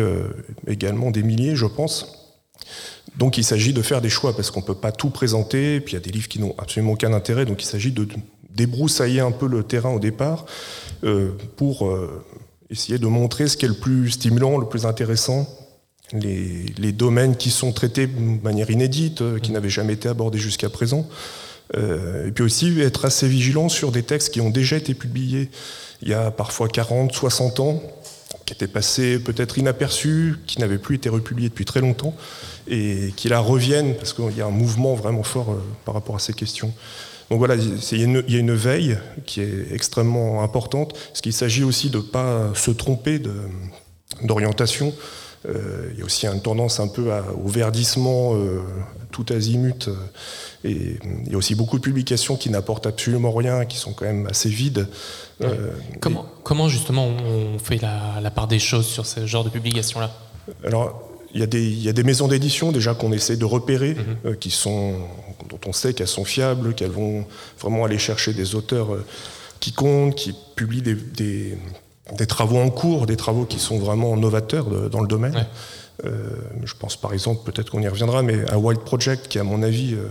également 0.66 1.10
des 1.10 1.22
milliers, 1.22 1.56
je 1.56 1.66
pense. 1.66 2.18
Donc 3.16 3.36
il 3.36 3.44
s'agit 3.44 3.72
de 3.72 3.82
faire 3.82 4.00
des 4.00 4.08
choix 4.08 4.34
parce 4.34 4.50
qu'on 4.50 4.60
ne 4.60 4.66
peut 4.66 4.74
pas 4.74 4.92
tout 4.92 5.10
présenter. 5.10 5.80
Puis 5.80 5.92
il 5.92 5.94
y 5.94 5.98
a 5.98 6.04
des 6.04 6.10
livres 6.10 6.28
qui 6.28 6.40
n'ont 6.40 6.54
absolument 6.58 6.92
aucun 6.92 7.12
intérêt. 7.12 7.44
Donc 7.44 7.62
il 7.62 7.66
s'agit 7.66 7.92
de 7.92 8.08
débroussailler 8.50 9.20
un 9.20 9.32
peu 9.32 9.46
le 9.46 9.62
terrain 9.62 9.90
au 9.90 9.98
départ 9.98 10.46
pour 11.56 11.88
essayer 12.72 12.98
de 12.98 13.06
montrer 13.06 13.48
ce 13.48 13.56
qui 13.56 13.66
est 13.66 13.68
le 13.68 13.74
plus 13.74 14.10
stimulant, 14.10 14.58
le 14.58 14.66
plus 14.66 14.86
intéressant, 14.86 15.46
les, 16.12 16.66
les 16.78 16.92
domaines 16.92 17.36
qui 17.36 17.50
sont 17.50 17.72
traités 17.72 18.06
de 18.06 18.42
manière 18.42 18.70
inédite, 18.70 19.22
euh, 19.22 19.38
qui 19.38 19.52
n'avaient 19.52 19.68
jamais 19.68 19.92
été 19.92 20.08
abordés 20.08 20.38
jusqu'à 20.38 20.70
présent. 20.70 21.06
Euh, 21.76 22.28
et 22.28 22.32
puis 22.32 22.44
aussi 22.44 22.80
être 22.80 23.04
assez 23.04 23.28
vigilant 23.28 23.68
sur 23.68 23.92
des 23.92 24.02
textes 24.02 24.30
qui 24.32 24.40
ont 24.40 24.50
déjà 24.50 24.76
été 24.76 24.94
publiés 24.94 25.48
il 26.02 26.08
y 26.08 26.14
a 26.14 26.30
parfois 26.30 26.68
40, 26.68 27.12
60 27.12 27.60
ans, 27.60 27.82
qui 28.44 28.52
étaient 28.52 28.66
passés 28.66 29.20
peut-être 29.20 29.56
inaperçus, 29.58 30.34
qui 30.46 30.58
n'avaient 30.58 30.78
plus 30.78 30.96
été 30.96 31.08
republiés 31.08 31.48
depuis 31.48 31.64
très 31.64 31.80
longtemps, 31.80 32.14
et 32.66 33.12
qui 33.16 33.28
là 33.28 33.38
reviennent 33.38 33.94
parce 33.94 34.12
qu'il 34.12 34.36
y 34.36 34.40
a 34.40 34.46
un 34.46 34.50
mouvement 34.50 34.94
vraiment 34.94 35.22
fort 35.22 35.52
euh, 35.52 35.62
par 35.84 35.94
rapport 35.94 36.16
à 36.16 36.18
ces 36.18 36.32
questions. 36.32 36.72
Donc 37.32 37.38
voilà, 37.38 37.54
il 37.54 37.98
y, 37.98 38.36
a 38.36 38.38
une 38.38 38.52
veille 38.52 38.98
qui 39.24 39.40
est 39.40 39.72
extrêmement 39.72 40.42
importante, 40.42 40.92
parce 40.92 41.22
qu'il 41.22 41.32
s'agit 41.32 41.64
aussi 41.64 41.88
de 41.88 41.96
ne 41.96 42.02
pas 42.02 42.50
se 42.54 42.70
tromper 42.70 43.22
d'orientation. 44.22 44.92
Euh, 45.48 45.88
il 45.94 45.98
y 45.98 46.02
a 46.02 46.04
aussi 46.04 46.26
une 46.26 46.42
tendance 46.42 46.78
un 46.78 46.88
peu 46.88 47.10
à, 47.10 47.24
au 47.42 47.48
verdissement 47.48 48.34
euh, 48.34 48.60
tout 49.12 49.24
azimut. 49.30 49.88
Euh, 49.88 49.94
et 50.64 50.98
il 51.24 51.32
y 51.32 51.34
a 51.34 51.38
aussi 51.38 51.54
beaucoup 51.54 51.78
de 51.78 51.82
publications 51.82 52.36
qui 52.36 52.50
n'apportent 52.50 52.86
absolument 52.86 53.32
rien, 53.32 53.64
qui 53.64 53.78
sont 53.78 53.94
quand 53.94 54.04
même 54.04 54.26
assez 54.26 54.50
vides. 54.50 54.86
Comment, 56.00 56.24
et... 56.24 56.42
comment, 56.42 56.68
justement 56.68 57.06
on 57.06 57.58
fait 57.58 57.80
la, 57.80 58.20
la, 58.22 58.30
part 58.30 58.46
des 58.46 58.58
choses 58.58 58.86
sur 58.86 59.06
ce 59.06 59.24
genre 59.24 59.42
de 59.42 59.48
publications-là 59.48 60.10
Alors, 60.66 61.12
il 61.34 61.40
y, 61.40 61.42
a 61.42 61.46
des, 61.46 61.64
il 61.64 61.82
y, 61.82 61.88
a 61.88 61.92
des, 61.92 62.02
maisons 62.02 62.28
d'édition 62.28 62.72
déjà 62.72 62.94
qu'on 62.94 63.12
essaie 63.12 63.36
de 63.36 63.44
repérer, 63.44 63.94
mm 63.94 63.96
-hmm. 63.96 64.28
euh, 64.28 64.34
qui 64.34 64.50
sont, 64.50 64.94
on 65.66 65.72
sait 65.72 65.94
qu'elles 65.94 66.08
sont 66.08 66.24
fiables, 66.24 66.74
qu'elles 66.74 66.90
vont 66.90 67.24
vraiment 67.60 67.84
aller 67.84 67.98
chercher 67.98 68.32
des 68.32 68.54
auteurs 68.54 68.94
euh, 68.94 69.04
qui 69.60 69.72
comptent, 69.72 70.14
qui 70.14 70.34
publient 70.56 70.82
des, 70.82 70.94
des, 70.94 71.58
des, 72.16 72.26
travaux 72.26 72.58
en 72.58 72.70
cours, 72.70 73.06
des 73.06 73.16
travaux 73.16 73.44
qui 73.44 73.58
sont 73.58 73.78
vraiment 73.78 74.16
novateurs 74.16 74.66
de, 74.66 74.88
dans 74.88 75.00
le 75.00 75.08
domaine. 75.08 75.34
Ouais. 75.34 75.46
Euh, 76.04 76.30
je 76.64 76.74
pense 76.74 76.96
par 76.96 77.12
exemple, 77.12 77.50
peut-être 77.50 77.70
qu'on 77.70 77.82
y 77.82 77.88
reviendra, 77.88 78.22
mais 78.22 78.50
un 78.50 78.56
Wild 78.56 78.80
Project 78.80 79.28
qui, 79.28 79.38
à 79.38 79.44
mon 79.44 79.62
avis, 79.62 79.94
euh, 79.94 80.08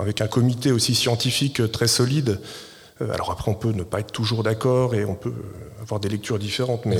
avec 0.00 0.20
un 0.20 0.28
comité 0.28 0.70
aussi 0.72 0.94
scientifique 0.94 1.60
euh, 1.60 1.68
très 1.68 1.88
solide, 1.88 2.40
alors 3.00 3.32
après 3.32 3.50
on 3.50 3.54
peut 3.54 3.72
ne 3.72 3.82
pas 3.82 3.98
être 3.98 4.12
toujours 4.12 4.44
d'accord 4.44 4.94
et 4.94 5.04
on 5.04 5.16
peut 5.16 5.32
avoir 5.80 5.98
des 5.98 6.08
lectures 6.08 6.38
différentes, 6.38 6.86
mais 6.86 6.98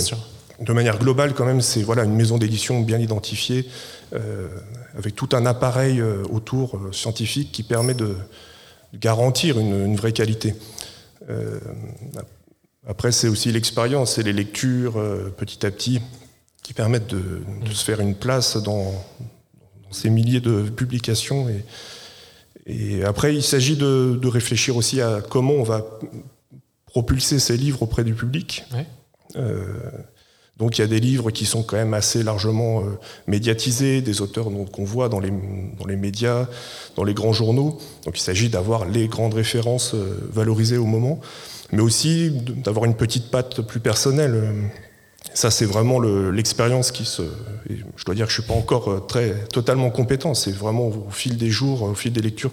de 0.62 0.73
manière 0.73 0.99
globale, 0.99 1.35
quand 1.35 1.45
même, 1.45 1.61
c'est 1.61 1.83
voilà, 1.83 2.04
une 2.04 2.14
maison 2.14 2.38
d'édition 2.38 2.81
bien 2.81 2.99
identifiée, 2.99 3.69
euh, 4.14 4.49
avec 4.97 5.14
tout 5.14 5.28
un 5.33 5.47
appareil 5.47 6.00
euh, 6.00 6.23
autour 6.31 6.76
euh, 6.76 6.92
scientifique 6.92 7.50
qui 7.52 7.62
permet 7.62 7.95
de, 7.95 8.16
garantir 8.95 9.59
une, 9.59 9.87
une, 9.87 9.97
vraie 9.97 10.12
qualité. 10.12 10.54
Après, 12.87 13.11
c'est 13.11 13.28
aussi 13.28 13.50
l'expérience 13.50 14.19
et 14.19 14.23
les 14.23 14.35
lectures, 14.35 15.02
petit 15.38 15.64
à 15.64 15.71
petit, 15.71 16.02
qui 16.62 16.75
permettent 16.75 17.07
de, 17.07 17.42
de 17.64 17.73
se 17.73 17.85
faire 17.85 18.00
une 18.00 18.14
place 18.14 18.59
dans, 18.59 18.92
dans, 18.92 19.92
ces 19.92 20.11
milliers 20.11 20.40
de 20.40 20.69
publications. 20.69 21.49
Et, 21.49 21.64
et 22.66 23.02
après, 23.02 23.35
il 23.35 23.42
s'agit 23.42 23.76
de, 23.76 24.19
de, 24.21 24.28
réfléchir 24.28 24.76
aussi 24.76 25.00
à 25.00 25.23
comment 25.26 25.54
on 25.54 25.62
va 25.62 25.87
propulser 26.85 27.38
ces 27.38 27.57
livres 27.57 27.83
auprès 27.83 28.04
du 28.04 28.12
public. 28.12 28.64
Ouais. 28.75 28.87
Euh, 29.37 29.64
donc 30.59 30.78
il 30.78 30.82
y 30.82 30.85
a 30.85 30.87
des 30.87 31.00
livres 31.00 31.30
qui 31.30 31.47
sont 31.47 31.62
quand 31.62 31.76
même 31.76 31.94
assez 31.94 32.23
largement 32.23 32.80
euh, 32.80 32.99
médiatisés, 33.26 34.02
des 34.02 34.21
auteurs 34.21 34.49
qu'on 34.71 34.85
voit 34.85 35.09
dans 35.09 35.18
les, 35.18 35.97
médias, 35.97 36.47
dans 36.94 37.04
les 37.04 37.14
grands 37.14 37.32
journaux. 37.32 37.78
Donc 38.04 38.18
il 38.18 38.21
s'agit 38.21 38.50
d'avoir 38.50 38.85
les 38.85 39.09
grandes 39.09 39.35
références 39.35 39.94
euh, 39.94 40.28
valorisées 40.30 40.76
au 40.76 40.85
moment, 40.85 41.21
mais 41.73 41.80
aussi 41.80 42.30
d'avoir 42.30 42.85
une 42.85 42.94
petite 42.94 43.30
patte 43.30 43.62
plus 43.62 43.80
personnelle. 43.80 44.54
ça, 45.32 45.50
c'est 45.50 45.64
vraiment 45.64 45.99
l'expérience 45.99 46.92
qui 46.92 47.06
se. 47.06 47.23
je 47.97 48.04
dois 48.04 48.14
dire 48.14 48.26
que 48.26 48.32
je 48.32 48.40
suis 48.42 48.49
pas 48.49 48.54
encore 48.54 48.88
euh, 48.88 49.00
très 49.00 49.32
totalement 49.52 49.90
compétent. 49.90 50.35
C'est 50.35 50.52
vraiment 50.52 50.88
au 50.88 51.11
fil 51.11 51.38
des 51.38 51.50
jours, 51.50 51.82
au 51.82 51.94
fil 51.94 52.12
des 52.12 52.23
lectures, 52.23 52.52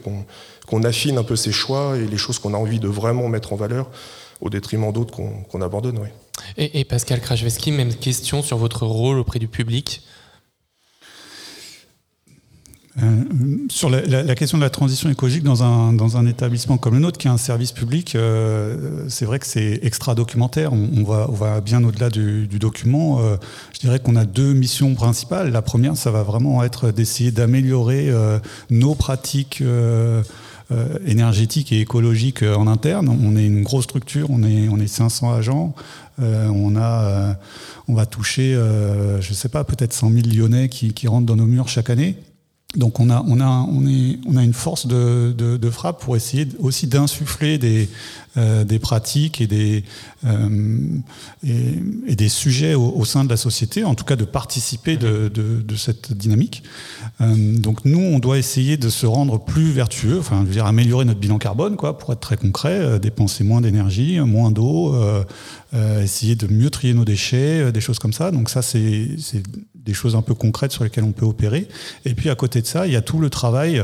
qu'on 0.68 0.84
affine 0.84 1.18
un 1.18 1.24
peu 1.24 1.36
ses 1.36 1.52
choix 1.52 1.98
et 1.98 2.08
les 2.08 2.18
choses 2.18 2.40
qu'on 2.40 2.54
a 2.54 2.58
envie 2.58 2.80
de 2.80 2.88
vraiment 2.88 3.28
mettre 3.28 3.52
en 3.52 3.58
valeur, 3.58 3.92
au 4.40 4.50
détriment 4.50 4.94
d'autres 4.94 5.14
qu'on 5.14 5.62
abandonne. 5.62 6.00
Oui. 6.00 6.08
Et, 6.58 6.84
Pascal 6.84 7.22
Krajewski, 7.22 7.72
même 7.72 7.94
question 7.94 8.42
sur 8.42 8.58
votre 8.58 8.86
rôle 8.86 9.20
auprès 9.20 9.40
du 9.40 9.48
public. 9.48 10.02
Euh, 13.02 13.24
sur 13.70 13.90
la, 13.90 14.36
question 14.36 14.58
de 14.58 14.64
la 14.64 14.70
transition 14.70 15.10
écologique 15.10 15.44
dans 15.44 15.64
un, 15.64 15.94
dans 15.94 16.18
un 16.18 16.26
établissement 16.26 16.78
comme 16.78 16.96
le 16.96 17.00
nôtre, 17.00 17.18
qui 17.18 17.28
est 17.28 17.32
un 17.32 17.38
service 17.38 17.72
public, 17.72 18.16
euh, 18.16 19.06
c'est 19.08 19.26
vrai 19.26 19.40
que 19.40 19.48
c'est 19.48 19.80
extra 19.84 20.16
documentaire. 20.16 20.74
On, 20.74 21.04
va, 21.04 21.28
on 21.30 21.34
va 21.34 21.62
bien 21.62 21.84
au-delà 21.84 22.10
du, 22.10 22.48
document. 22.48 23.22
Euh, 23.22 23.38
je 23.74 23.80
dirais 23.80 24.00
qu'on 24.00 24.16
a 24.16 24.26
deux 24.26 24.54
missions 24.54 24.94
principales. 24.96 25.52
La 25.52 25.62
première, 25.62 25.96
ça 25.96 26.12
va 26.12 26.24
vraiment 26.24 26.64
être 26.64 26.92
d'essayer 26.92 27.32
d'améliorer 27.32 28.12
nos 28.70 28.96
pratiques. 28.96 29.64
Énergétiques 31.06 31.72
et 31.72 31.82
écologiques 31.82 32.44
en 32.44 32.68
interne. 32.68 33.10
On 33.10 33.36
est 33.36 33.46
une 33.46 33.64
grosse 33.64 33.86
structure, 33.86 34.30
on 34.30 34.44
est, 34.44 34.70
on 34.70 34.78
est 34.78 34.88
500 34.88 35.34
agents. 35.34 35.74
on, 36.20 36.76
a, 36.76 37.36
on 37.88 37.94
va 37.94 38.06
toucher, 38.06 38.54
je 38.54 39.30
ne 39.30 39.36
sais 39.36 39.50
pas, 39.50 39.64
peut-être 39.64 39.94
100 39.94 40.12
000 40.12 40.28
Lyonnais 40.28 40.70
qui 40.70 41.08
rentrent 41.08 41.26
dans 41.26 41.36
nos 41.36 41.46
murs 41.46 41.68
chaque 41.68 41.90
année. 41.90 42.16
Donc 42.76 43.00
on 43.00 43.10
a, 43.10 43.24
on 43.28 43.42
a, 43.42 43.68
on 43.68 44.38
a 44.38 44.44
une 44.44 44.54
force 44.54 44.86
de, 44.86 45.34
de, 45.36 45.70
frappe 45.72 46.04
pour 46.04 46.16
essayer 46.16 46.48
aussi 46.60 46.86
d'insuffler 46.86 47.58
des, 47.58 47.90
euh, 48.38 48.64
des 48.64 48.78
pratiques 48.78 49.42
et 49.42 49.48
des, 49.48 49.84
euh, 50.24 51.00
et, 51.44 52.16
des 52.16 52.30
sujets 52.30 52.76
au, 52.76 53.04
sein 53.06 53.24
de 53.24 53.30
la 53.30 53.38
société, 53.38 53.84
en 53.84 53.96
tout 53.96 54.06
cas 54.06 54.16
de 54.16 54.24
participer 54.24 54.98
de, 54.98 55.30
de 55.30 55.76
cette 55.76 56.14
dynamique. 56.14 56.62
Euh, 57.22 57.58
donc 57.58 57.86
nous, 57.86 57.98
on 57.98 58.20
doit 58.20 58.38
essayer 58.38 58.78
de 58.78 58.90
se 58.90 59.08
rendre 59.08 59.44
plus 59.44 59.72
vertueux, 59.72 60.20
enfin, 60.20 60.42
je 60.42 60.46
veux 60.46 60.54
dire, 60.54 60.68
améliorer 60.68 61.06
notre 61.06 61.20
bilan 61.20 61.40
carbone, 61.40 61.76
quoi, 61.76 61.98
pour 61.98 62.14
être 62.14 62.20
très 62.20 62.38
concret, 62.38 63.00
dépenser 63.00 63.44
moins 63.44 63.62
d'énergie, 63.62 64.20
moins 64.20 64.52
d'eau, 64.52 64.96
essayer 65.74 66.36
de 66.36 66.46
mieux 66.46 66.70
trier 66.70 66.94
nos 66.94 67.06
déchets, 67.06 67.72
des 67.72 67.82
choses 67.82 67.98
comme 67.98 68.14
ça. 68.14 68.30
Donc 68.30 68.52
ça, 68.52 68.62
c'est 68.62 69.18
des 69.90 69.96
choses 69.96 70.16
un 70.16 70.22
peu 70.22 70.36
concrètes 70.36 70.72
sur 70.72 70.84
lesquelles 70.84 71.04
on 71.04 71.12
peut 71.12 71.26
opérer. 71.26 71.68
Et 72.06 72.14
puis 72.14 72.30
à 72.30 72.36
côté 72.36 72.62
de 72.62 72.68
ça, 72.68 72.86
il 72.86 72.94
y 72.94 72.96
a 72.96 73.02
tout 73.02 73.18
le 73.20 73.32
travail 73.32 73.84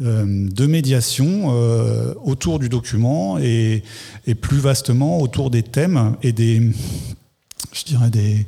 euh, 0.00 0.48
de 0.48 0.66
médiation 0.66 1.50
euh, 1.50 2.14
autour 2.24 2.60
du 2.60 2.68
document 2.68 3.38
et, 3.38 3.82
plus 4.40 4.58
vastement 4.58 5.20
autour 5.20 5.50
des 5.50 5.64
thèmes 5.64 6.16
et 6.22 6.32
des, 6.32 6.70
je 7.72 7.84
dirais 7.84 8.08
des, 8.08 8.46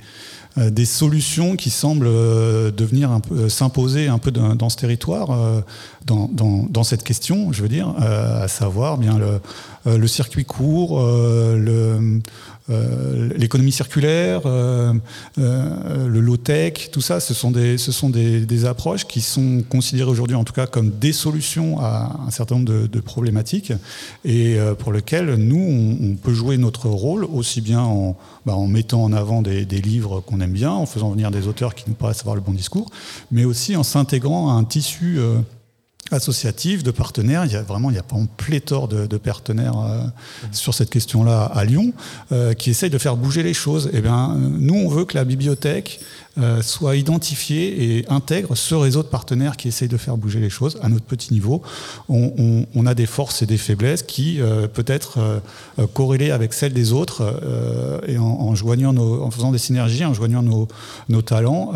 euh, 0.57 0.71
des 0.71 0.87
solutions 0.87 1.57
qui 1.57 1.69
semblent 1.69 2.09
devenir 2.73 3.11
un 3.11 3.21
peu 3.21 3.49
s'imposer 3.49 4.07
un 4.07 4.19
peu 4.19 4.31
dans, 4.31 4.71
ce 4.71 4.77
territoire, 4.77 5.37
dans, 6.07 6.31
dans, 6.33 6.85
cette 6.85 7.03
question, 7.03 7.53
je 7.53 7.63
veux 7.63 7.69
dire, 7.69 7.89
à 7.99 8.47
savoir 8.49 8.97
bien 8.97 9.19
le, 9.19 9.41
le 9.99 10.07
circuit 10.07 10.45
court, 10.45 11.03
le 11.03 12.21
l'économie 12.69 13.73
circulaire, 13.73 14.43
euh, 14.47 14.95
euh, 15.39 16.09
le 16.09 16.21
low-tech, 16.21 16.91
tout 16.91 17.03
ça, 17.03 17.21
ce 17.21 17.35
sont, 17.35 17.51
des, 17.51 17.77
ce 17.77 17.93
sont 17.93 18.09
des, 18.09 18.47
des 18.47 18.65
approches 18.65 19.07
qui 19.07 19.21
sont 19.21 19.63
considérées 19.69 20.11
aujourd'hui 20.11 20.37
en 20.37 20.45
tout 20.45 20.55
cas 20.55 20.67
comme 20.67 20.91
des 20.91 21.13
solutions 21.13 21.79
à 21.81 22.19
un 22.27 22.31
certain 22.31 22.57
nombre 22.57 22.73
de, 22.73 22.87
de 22.87 23.01
problématiques 23.01 23.73
et 24.25 24.57
pour 24.79 24.93
lesquelles 24.93 25.35
nous, 25.35 25.57
on, 25.57 26.13
on, 26.13 26.17
peut 26.17 26.33
jouer 26.33 26.57
notre 26.57 26.89
rôle 26.89 27.25
aussi 27.25 27.61
bien 27.61 27.81
en, 27.81 28.17
bah, 28.47 28.55
en 28.55 28.67
mettant 28.67 29.03
en 29.03 29.13
avant 29.13 29.43
des, 29.43 29.67
des 29.67 29.81
livres 29.81 30.21
qu'on 30.21 30.41
aime 30.41 30.53
bien, 30.53 30.71
en 30.71 30.87
faisant 30.87 31.11
venir 31.11 31.31
des 31.31 31.47
auteurs 31.47 31.75
qui 31.75 31.85
nous 31.89 31.95
paraissent 31.95 32.21
avoir 32.21 32.35
le 32.35 32.41
bon 32.41 32.53
discours, 32.53 32.91
mais 33.31 33.45
aussi 33.45 33.77
en 33.77 33.83
s'intégrant 33.83 34.51
à 34.51 34.55
un 34.55 34.65
tissu 34.65 35.19
associative, 36.11 36.83
de 36.83 36.91
partenaires. 36.91 37.45
Il 37.45 37.53
y 37.53 37.57
a 37.57 37.63
vraiment 37.63 37.91
il 37.91 37.97
y 37.97 37.99
a 37.99 38.03
pas 38.03 38.17
pléthore 38.37 38.89
de, 38.89 39.07
de 39.07 39.17
partenaires 39.17 39.79
euh, 39.79 40.01
sur 40.53 40.75
cette 40.75 40.91
question-là 40.91 41.45
à 41.45 41.65
Lyon 41.65 41.93
euh, 42.33 42.53
qui 42.53 42.71
essayent 42.71 42.91
de 42.91 42.99
faire 42.99 43.17
bouger 43.17 43.43
les 43.43 43.55
choses. 43.55 43.87
Et 43.89 43.99
eh 43.99 44.01
bien, 44.01 44.35
nous, 44.37 44.75
on 44.75 44.89
veut 44.89 45.05
que 45.05 45.17
la 45.17 45.25
bibliothèque 45.25 46.01
euh, 46.37 46.63
soit 46.63 46.97
identifiée 46.97 47.99
et 47.99 48.11
intègre 48.11 48.55
ce 48.55 48.75
réseau 48.75 49.03
de 49.03 49.09
partenaires 49.09 49.57
qui 49.57 49.69
essayent 49.69 49.89
de 49.89 49.97
faire 49.97 50.17
bouger 50.17 50.41
les 50.41 50.51
choses 50.51 50.79
à 50.83 50.89
notre 50.89 51.05
petit 51.05 51.33
niveau. 51.33 51.63
On, 52.09 52.33
on, 52.37 52.67
on 52.75 52.87
a 52.87 52.95
des 52.95 53.07
forces 53.07 53.43
et 53.43 53.47
des 53.47 53.59
faiblesses 53.59 54.03
qui 54.03 54.41
peut 54.73 54.85
être 54.87 55.41
corrélées 55.93 56.31
avec 56.31 56.53
celles 56.53 56.73
des 56.73 56.93
autres 56.93 57.23
et 58.07 58.19
en, 58.19 58.25
en, 58.25 58.55
joignant 58.55 58.93
nos, 58.93 59.23
en 59.23 59.31
faisant 59.31 59.53
des 59.53 59.59
synergies, 59.59 60.05
en 60.05 60.15
joignant 60.15 60.43
nos, 60.43 60.69
nos 61.09 61.23
talents, 61.23 61.73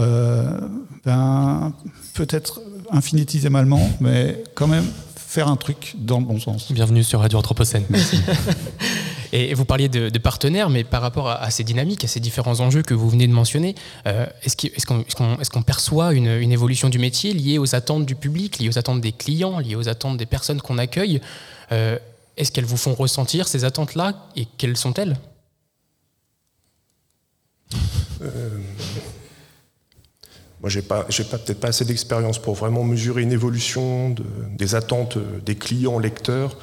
ben, 1.05 1.73
peut-être 2.15 2.61
infinitésimalement, 2.91 3.89
mais 4.01 4.43
quand 4.55 4.67
même 4.67 4.87
faire 5.17 5.49
un 5.49 5.57
truc 5.57 5.95
dans 5.99 6.21
le 6.21 6.25
bon 6.25 6.41
sens. 6.41 6.73
Bienvenue 6.73 7.05
sur 7.05 7.21
Radio 7.21 7.39
Anthropocène. 7.39 7.85
Et 9.33 9.53
vous 9.53 9.67
parliez 9.67 9.91
de, 9.91 10.19
partenaires, 10.19 10.71
mais 10.71 10.85
par 10.85 11.03
rapport 11.03 11.29
à, 11.29 11.51
ces 11.51 11.65
dynamiques, 11.65 12.03
à 12.05 12.09
ces 12.09 12.19
différents 12.19 12.61
enjeux 12.61 12.83
que 12.83 12.95
vous 12.95 13.11
venez 13.11 13.27
de 13.27 13.33
mentionner, 13.33 13.75
euh, 14.07 14.27
est-ce 14.43 14.87
qu'on 15.51 15.63
perçoit 15.63 16.15
une, 16.15 16.51
évolution 16.51 16.89
du 16.89 16.99
métier 16.99 17.35
liée 17.35 17.59
aux 17.59 17.75
attentes 17.75 18.07
du 18.07 18.15
public, 18.15 18.59
liée 18.59 18.71
aux 18.71 18.79
attentes 18.79 19.03
des 19.03 19.13
clients, 19.13 19.59
liée 19.59 19.77
aux 19.77 19.89
attentes 19.89 20.17
des 20.17 20.25
personnes 20.25 20.63
qu'on 20.63 20.79
accueille 20.79 21.21
euh, 21.73 21.99
Est-ce 22.39 22.51
qu'elles 22.51 22.65
vous 22.65 22.79
font 22.79 22.95
ressentir 22.95 23.49
ces 23.49 23.65
attentes-là 23.67 24.15
et 24.35 24.47
quelles 24.57 24.79
sont-elles? 24.79 25.19
Euh, 28.23 28.59
moi, 30.61 30.71
j'ai 30.71 30.83
pas, 30.83 31.07
j'ai 31.09 31.25
pas 31.25 31.39
peut-être 31.39 31.61
pas 31.61 31.69
assez 31.69 31.85
d'expérience 31.85 32.39
pour 32.39 32.55
vraiment 32.55 32.83
mesurer 32.83 33.23
une 33.23 33.33
évolution 33.33 34.11
de, 34.11 34.25
des 34.57 34.75
attentes 34.75 35.19
des 35.45 35.55
clients 35.55 35.99
lecteurs, 35.99 36.57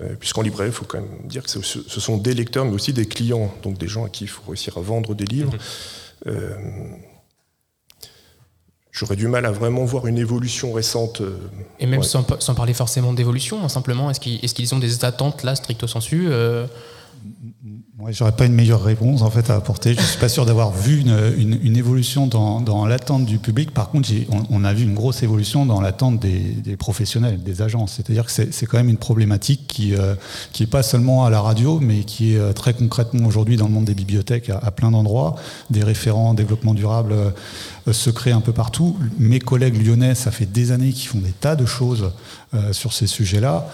euh, 0.00 0.14
puisqu'en 0.18 0.42
librairie, 0.42 0.70
il 0.70 0.74
faut 0.74 0.84
quand 0.84 1.00
même 1.00 1.26
dire 1.26 1.42
que 1.42 1.50
ce, 1.50 1.60
ce, 1.62 2.00
sont 2.00 2.18
des 2.18 2.34
lecteurs, 2.34 2.64
mais 2.64 2.72
aussi 2.72 2.92
des 2.92 3.06
clients, 3.06 3.52
donc 3.62 3.78
des 3.78 3.88
gens 3.88 4.04
à 4.04 4.08
qui 4.08 4.24
il 4.24 4.28
faut 4.28 4.42
réussir 4.46 4.76
à 4.76 4.80
vendre 4.80 5.14
des 5.14 5.24
livres. 5.24 5.52
Mhm. 5.52 6.32
Euh, 6.32 6.54
J'aurais 8.92 9.16
du 9.16 9.28
mal 9.28 9.46
à 9.46 9.52
vraiment 9.52 9.84
voir 9.84 10.06
une 10.08 10.18
évolution 10.18 10.72
récente. 10.72 11.20
Euh, 11.20 11.38
Et 11.78 11.86
même 11.86 12.02
sans, 12.02 12.26
sans, 12.40 12.54
parler 12.54 12.74
forcément 12.74 13.12
d'évolution, 13.12 13.64
hein, 13.64 13.68
simplement, 13.68 14.10
est-ce 14.10 14.20
qu'ils, 14.54 14.74
ont 14.74 14.78
des 14.78 15.04
attentes 15.04 15.44
là, 15.44 15.54
stricto 15.54 15.86
sensu 15.86 16.26
euh, 16.28 16.66
moi, 18.00 18.12
j'aurais 18.12 18.32
pas 18.32 18.46
une 18.46 18.54
meilleure 18.54 18.82
réponse 18.82 19.20
en 19.20 19.28
fait 19.28 19.50
à 19.50 19.56
apporter. 19.56 19.94
Je 19.94 20.00
suis 20.00 20.18
pas 20.18 20.30
sûr 20.30 20.46
d'avoir 20.46 20.70
vu 20.70 21.00
une, 21.00 21.58
une, 21.62 21.76
évolution 21.76 22.26
dans, 22.26 22.62
dans 22.62 22.86
l'attente 22.86 23.26
du 23.26 23.36
public. 23.36 23.72
Par 23.72 23.90
contre, 23.90 24.08
on, 24.30 24.42
on, 24.48 24.64
a 24.64 24.72
vu 24.72 24.84
une 24.84 24.94
grosse 24.94 25.22
évolution 25.22 25.66
dans 25.66 25.82
l'attente 25.82 26.18
des, 26.18 26.38
des, 26.38 26.78
professionnels, 26.78 27.42
des 27.42 27.60
agences. 27.60 27.92
C'est-à-dire 27.92 28.24
que 28.24 28.32
c'est 28.32 28.66
quand 28.66 28.78
même 28.78 28.88
une 28.88 28.96
problématique 28.96 29.66
qui 29.68 29.94
euh, 29.94 30.14
qui 30.52 30.62
est 30.62 30.66
pas 30.66 30.82
seulement 30.82 31.26
à 31.26 31.30
la 31.30 31.42
radio, 31.42 31.78
mais 31.78 32.04
qui 32.04 32.34
est 32.34 32.38
euh, 32.38 32.54
très 32.54 32.72
concrètement 32.72 33.26
aujourd'hui 33.26 33.58
dans 33.58 33.66
le 33.66 33.72
monde 33.72 33.84
des 33.84 33.94
bibliothèques 33.94 34.48
à, 34.48 34.70
plein 34.70 34.90
d'endroits. 34.90 35.36
Des 35.68 35.84
référents 35.84 36.30
en 36.30 36.34
développement 36.34 36.72
durable 36.72 37.12
euh, 37.88 37.92
se 37.92 38.10
créent 38.10 38.32
un 38.32 38.40
peu 38.40 38.52
partout. 38.52 38.96
Mes 39.18 39.40
collègues 39.40 39.84
lyonnais, 39.84 40.14
ça 40.14 40.30
fait 40.30 40.46
des 40.46 40.70
années 40.72 40.92
qu'ils 40.92 41.08
font 41.08 41.18
des 41.18 41.32
tas 41.32 41.56
de 41.56 41.66
choses 41.66 42.12
euh, 42.54 42.72
sur 42.72 42.92
ces 42.92 43.06
sujets-là. 43.06 43.68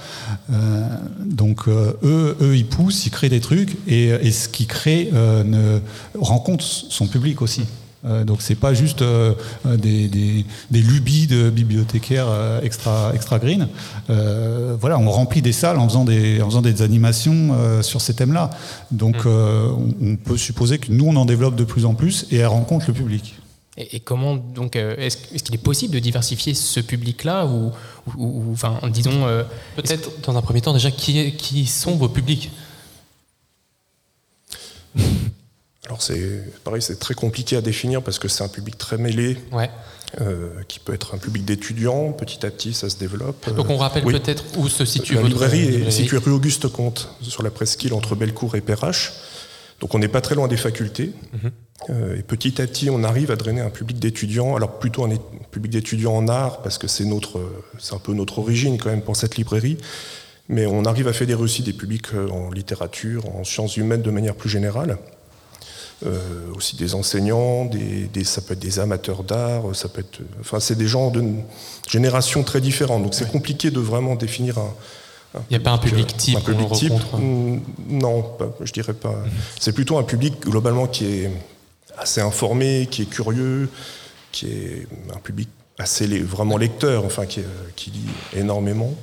Euh, 0.53 0.87
donc 1.25 1.69
eux, 1.69 1.97
eux, 2.03 2.57
ils 2.57 2.67
poussent, 2.67 3.07
ils 3.07 3.11
créent 3.11 3.29
des 3.29 3.41
trucs, 3.41 3.77
et, 3.89 4.16
et 4.21 4.31
ce 4.31 4.49
qu'ils 4.49 4.67
créent 4.67 5.11
ne 5.13 5.81
rencontre 6.19 6.65
son 6.65 7.07
public 7.07 7.43
aussi. 7.43 7.63
donc 8.25 8.43
c'est 8.43 8.55
pas 8.55 8.75
juste 8.75 9.03
des, 9.65 10.09
des, 10.09 10.45
des, 10.71 10.81
lubies 10.81 11.27
de 11.27 11.51
bibliothécaires 11.51 12.29
extra, 12.63 13.13
extra 13.15 13.39
green. 13.39 13.69
voilà, 14.09 14.99
on 14.99 15.11
remplit 15.11 15.43
des 15.43 15.53
salles 15.53 15.79
en 15.79 15.89
faisant 15.89 16.05
des, 16.05 16.41
en 16.41 16.47
faisant 16.47 16.63
des 16.63 16.83
animations 16.83 17.83
sur 17.83 18.01
ces 18.01 18.15
thèmes-là. 18.15 18.51
Donc 18.91 19.25
mmh. 19.25 19.29
on, 19.29 19.95
on, 20.03 20.17
peut 20.17 20.37
supposer 20.37 20.79
que 20.79 20.93
nous 20.93 21.07
on 21.07 21.17
en 21.17 21.25
développe 21.25 21.57
de 21.57 21.65
plus 21.65 21.85
en 21.85 21.95
plus 21.95 22.27
et 22.31 22.37
elle 22.37 22.47
rencontre 22.47 22.87
le 22.89 22.95
public. 22.95 23.37
Et, 23.79 24.01
comment 24.01 24.37
donc 24.37 24.75
euh, 24.75 24.97
est-ce, 24.97 25.19
qu'il 25.43 25.55
est 25.55 25.59
possible 25.59 25.93
de 25.93 25.99
diversifier 25.99 26.55
ce 26.55 26.81
public-là 26.81 27.47
ou, 27.47 27.73
enfin 28.51 28.81
disons 28.89 29.27
euh, 29.27 29.43
peut-être 29.77 30.11
dans 30.23 30.37
un 30.37 30.41
premier 30.41 30.63
temps 30.63 30.73
déjà 30.73 30.91
qui, 30.91 31.33
qui 31.33 31.67
sont 31.67 31.97
vos 31.97 32.09
publics? 32.09 32.51
Alors 35.87 36.03
c'est 36.03 36.43
pareil, 36.65 36.83
c'est 36.83 36.99
très 36.99 37.15
compliqué 37.15 37.57
à 37.57 37.61
définir 37.61 38.03
parce 38.03 38.19
que 38.19 38.29
c'est 38.29 38.43
un 38.43 38.49
public 38.49 38.77
très 38.77 38.99
mêlé. 38.99 39.39
Ouais. 39.53 39.71
Euh, 40.21 40.63
qui 40.69 40.79
peut 40.79 40.95
être 40.95 41.15
un 41.15 41.19
public 41.19 41.45
d'étudiants, 41.45 42.13
petit 42.13 42.47
à 42.47 42.51
petit 42.51 42.73
ça 42.73 42.89
se 42.89 42.97
développe. 42.97 43.53
Donc 43.53 43.69
on 43.69 43.77
rappelle 43.77 44.05
peut-être 44.05 44.45
où 44.57 44.69
se 44.69 44.85
situe 44.85 45.15
la 45.15 45.21
votre 45.21 45.33
librairie. 45.33 45.63
librairie 45.63 45.89
est 45.89 45.91
située 45.91 46.19
rue 46.19 46.31
Auguste 46.31 46.69
Comte, 46.69 47.11
sur 47.21 47.43
la 47.43 47.51
presqu'île 47.51 47.93
entre 47.93 48.15
Bellecour 48.15 48.55
et 48.55 48.61
Perrache. 48.61 49.13
Donc 49.81 49.95
on 49.95 49.99
n'est 49.99 50.09
pas 50.09 50.21
très 50.21 50.35
loin 50.37 50.49
des 50.49 50.57
facultés. 50.57 51.13
Mhm. 51.33 51.51
Euh, 51.91 52.17
et 52.17 52.23
petit 52.23 52.63
à 52.63 52.67
petit, 52.67 52.89
on 52.89 53.05
arrive 53.05 53.31
à 53.31 53.37
drainer 53.37 53.61
un 53.61 53.69
public 53.69 53.99
d'étudiants, 53.99 54.57
alors 54.57 54.79
plutôt 54.79 55.05
un 55.05 55.11
public 55.51 55.73
d'étudiants 55.73 56.17
en 56.17 56.29
art, 56.29 56.63
parce 56.63 56.79
que 56.79 56.87
c'est 56.87 57.05
notre, 57.05 57.41
c'est 57.79 57.95
un 57.95 57.99
peu 57.99 58.15
notre 58.15 58.39
origine 58.39 58.79
quand 58.79 58.91
même 58.91 59.03
pour 59.03 59.17
cette 59.17 59.37
librairie. 59.37 59.77
Mais 60.49 60.67
on 60.67 60.85
arrive 60.85 61.09
à 61.09 61.13
fédérer 61.13 61.43
aussi 61.43 61.63
des 61.63 61.73
publics 61.73 62.15
euh, 62.15 62.29
en 62.29 62.51
littérature, 62.51 63.25
en 63.35 63.45
sciences 63.45 63.77
humaines 63.77 64.03
de 64.03 64.11
manière 64.11 64.35
plus 64.35 64.49
générale. 64.49 64.99
euh, 66.05 66.53
aussi 66.55 66.77
des 66.77 66.95
enseignants, 66.95 67.65
des, 67.65 68.25
ça 68.25 68.43
peut 68.43 68.53
être 68.53 68.59
des 68.61 68.79
amateurs 68.79 69.25
d'art, 69.25 69.75
ça 69.75 69.89
peut 69.89 70.01
être, 70.01 70.21
enfin 70.41 70.61
c'est 70.61 70.77
des 70.77 70.87
gens 70.87 71.11
d'une 71.11 71.43
génération 71.89 72.43
très 72.43 72.61
différente. 72.61 73.03
Donc 73.03 73.15
c'est 73.15 73.31
compliqué 73.31 73.71
de 73.71 73.81
vraiment 73.81 74.15
définir 74.15 74.59
un. 74.59 74.75
Il 75.35 75.41
n'y 75.51 75.57
a 75.57 75.61
pas 75.61 75.73
un 75.73 75.79
public 75.79 76.17
type. 76.17 76.37
Un 76.37 76.41
public 76.41 76.73
type 76.73 76.93
mm, 76.93 77.61
Non, 77.89 78.25
je 78.63 78.73
dirais 78.73 78.95
pas. 78.95 79.11
Mhm. 79.11 79.31
C'est 79.59 79.73
plutôt 79.73 79.99
un 79.99 80.03
public 80.03 80.35
globalement 80.43 80.87
qui 80.87 81.07
est 81.07 81.31
assez 81.99 82.21
informé, 82.21 82.89
qui 82.91 83.03
est 83.03 83.07
curieux, 83.07 83.69
qui 84.33 84.47
est 84.47 84.87
un 85.15 85.19
public 85.19 85.49
assez 85.79 86.07
vraiment 86.21 86.57
lecteur, 86.57 87.05
enfin 87.05 87.27
qui, 87.27 87.41
qui 87.75 87.91
lit 87.91 88.09
énormément. 88.35 88.95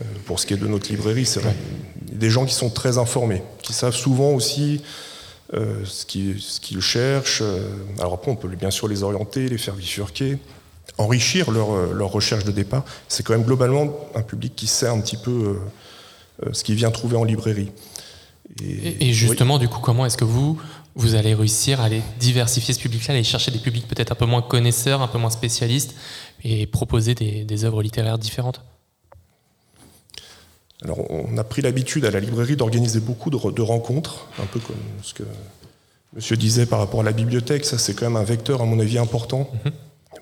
Euh, 0.00 0.04
pour 0.24 0.40
ce 0.40 0.46
qui 0.46 0.54
est 0.54 0.56
de 0.56 0.66
notre 0.66 0.90
librairie, 0.90 1.26
c'est 1.26 1.40
des 2.10 2.30
gens 2.30 2.46
qui 2.46 2.54
sont 2.54 2.70
très 2.70 2.98
informés, 2.98 3.42
qui 3.62 3.72
savent 3.72 3.94
souvent 3.94 4.30
aussi 4.30 4.82
euh, 5.54 5.84
ce 5.84 6.06
qu'ils 6.06 6.80
cherchent. 6.80 7.42
Euh, 7.42 7.68
alors 7.98 8.14
après, 8.14 8.30
on 8.30 8.36
peut 8.36 8.48
bien 8.48 8.70
sûr 8.70 8.88
les 8.88 9.02
orienter, 9.02 9.48
les 9.48 9.58
faire 9.58 9.74
bifurquer, 9.74 10.38
enrichir 10.98 11.50
leur, 11.50 12.10
recherche 12.10 12.44
de 12.44 12.52
départ. 12.52 12.84
C'est 13.08 13.22
quand 13.24 13.32
même 13.32 13.44
globalement 13.44 13.94
un 14.14 14.22
public 14.22 14.54
qui 14.56 14.66
sait 14.66 14.88
un 14.88 15.00
petit 15.00 15.16
peu 15.16 15.58
ce 16.52 16.64
qu'il 16.64 16.74
vient 16.74 16.90
trouver 16.90 17.16
en 17.16 17.24
librairie. 17.24 17.70
Et, 18.60 19.12
justement, 19.12 19.58
du 19.58 19.68
coup, 19.68 19.78
comment 19.78 20.04
est-ce 20.04 20.16
que 20.16 20.24
vous, 20.24 20.60
vous 20.96 21.14
allez 21.14 21.34
réussir 21.34 21.80
à 21.80 21.84
aller 21.84 22.02
diversifier 22.18 22.74
ce 22.74 22.80
public-là, 22.80 23.14
aller 23.14 23.22
chercher 23.22 23.52
des 23.52 23.60
publics 23.60 23.86
peut-être 23.86 24.10
un 24.10 24.16
peu 24.16 24.26
moins 24.26 24.42
connaisseurs, 24.42 25.00
un 25.00 25.06
peu 25.06 25.18
moins 25.18 25.30
spécialistes, 25.30 25.94
et 26.42 26.66
proposer 26.66 27.14
des, 27.14 27.44
des 27.44 27.64
œuvres 27.64 27.82
littéraires 27.82 28.18
différentes? 28.18 28.62
Alors, 30.82 30.98
on 31.10 31.36
a 31.36 31.44
pris 31.44 31.60
l'habitude 31.60 32.06
à 32.06 32.10
la 32.10 32.20
librairie 32.20 32.56
d'organiser 32.56 33.00
beaucoup 33.00 33.28
de, 33.30 33.62
rencontres, 33.62 34.26
un 34.40 34.46
peu 34.46 34.60
comme 34.60 34.76
ce 35.02 35.12
que 35.12 35.24
monsieur 36.14 36.36
disait 36.36 36.64
par 36.64 36.78
rapport 36.78 37.00
à 37.00 37.02
la 37.02 37.12
bibliothèque. 37.12 37.66
Ça, 37.66 37.76
c'est 37.76 37.94
quand 37.94 38.06
même 38.06 38.16
un 38.16 38.24
vecteur, 38.24 38.62
à 38.62 38.64
mon 38.64 38.80
avis, 38.80 38.98
important, 38.98 39.50
mhm. 39.64 39.72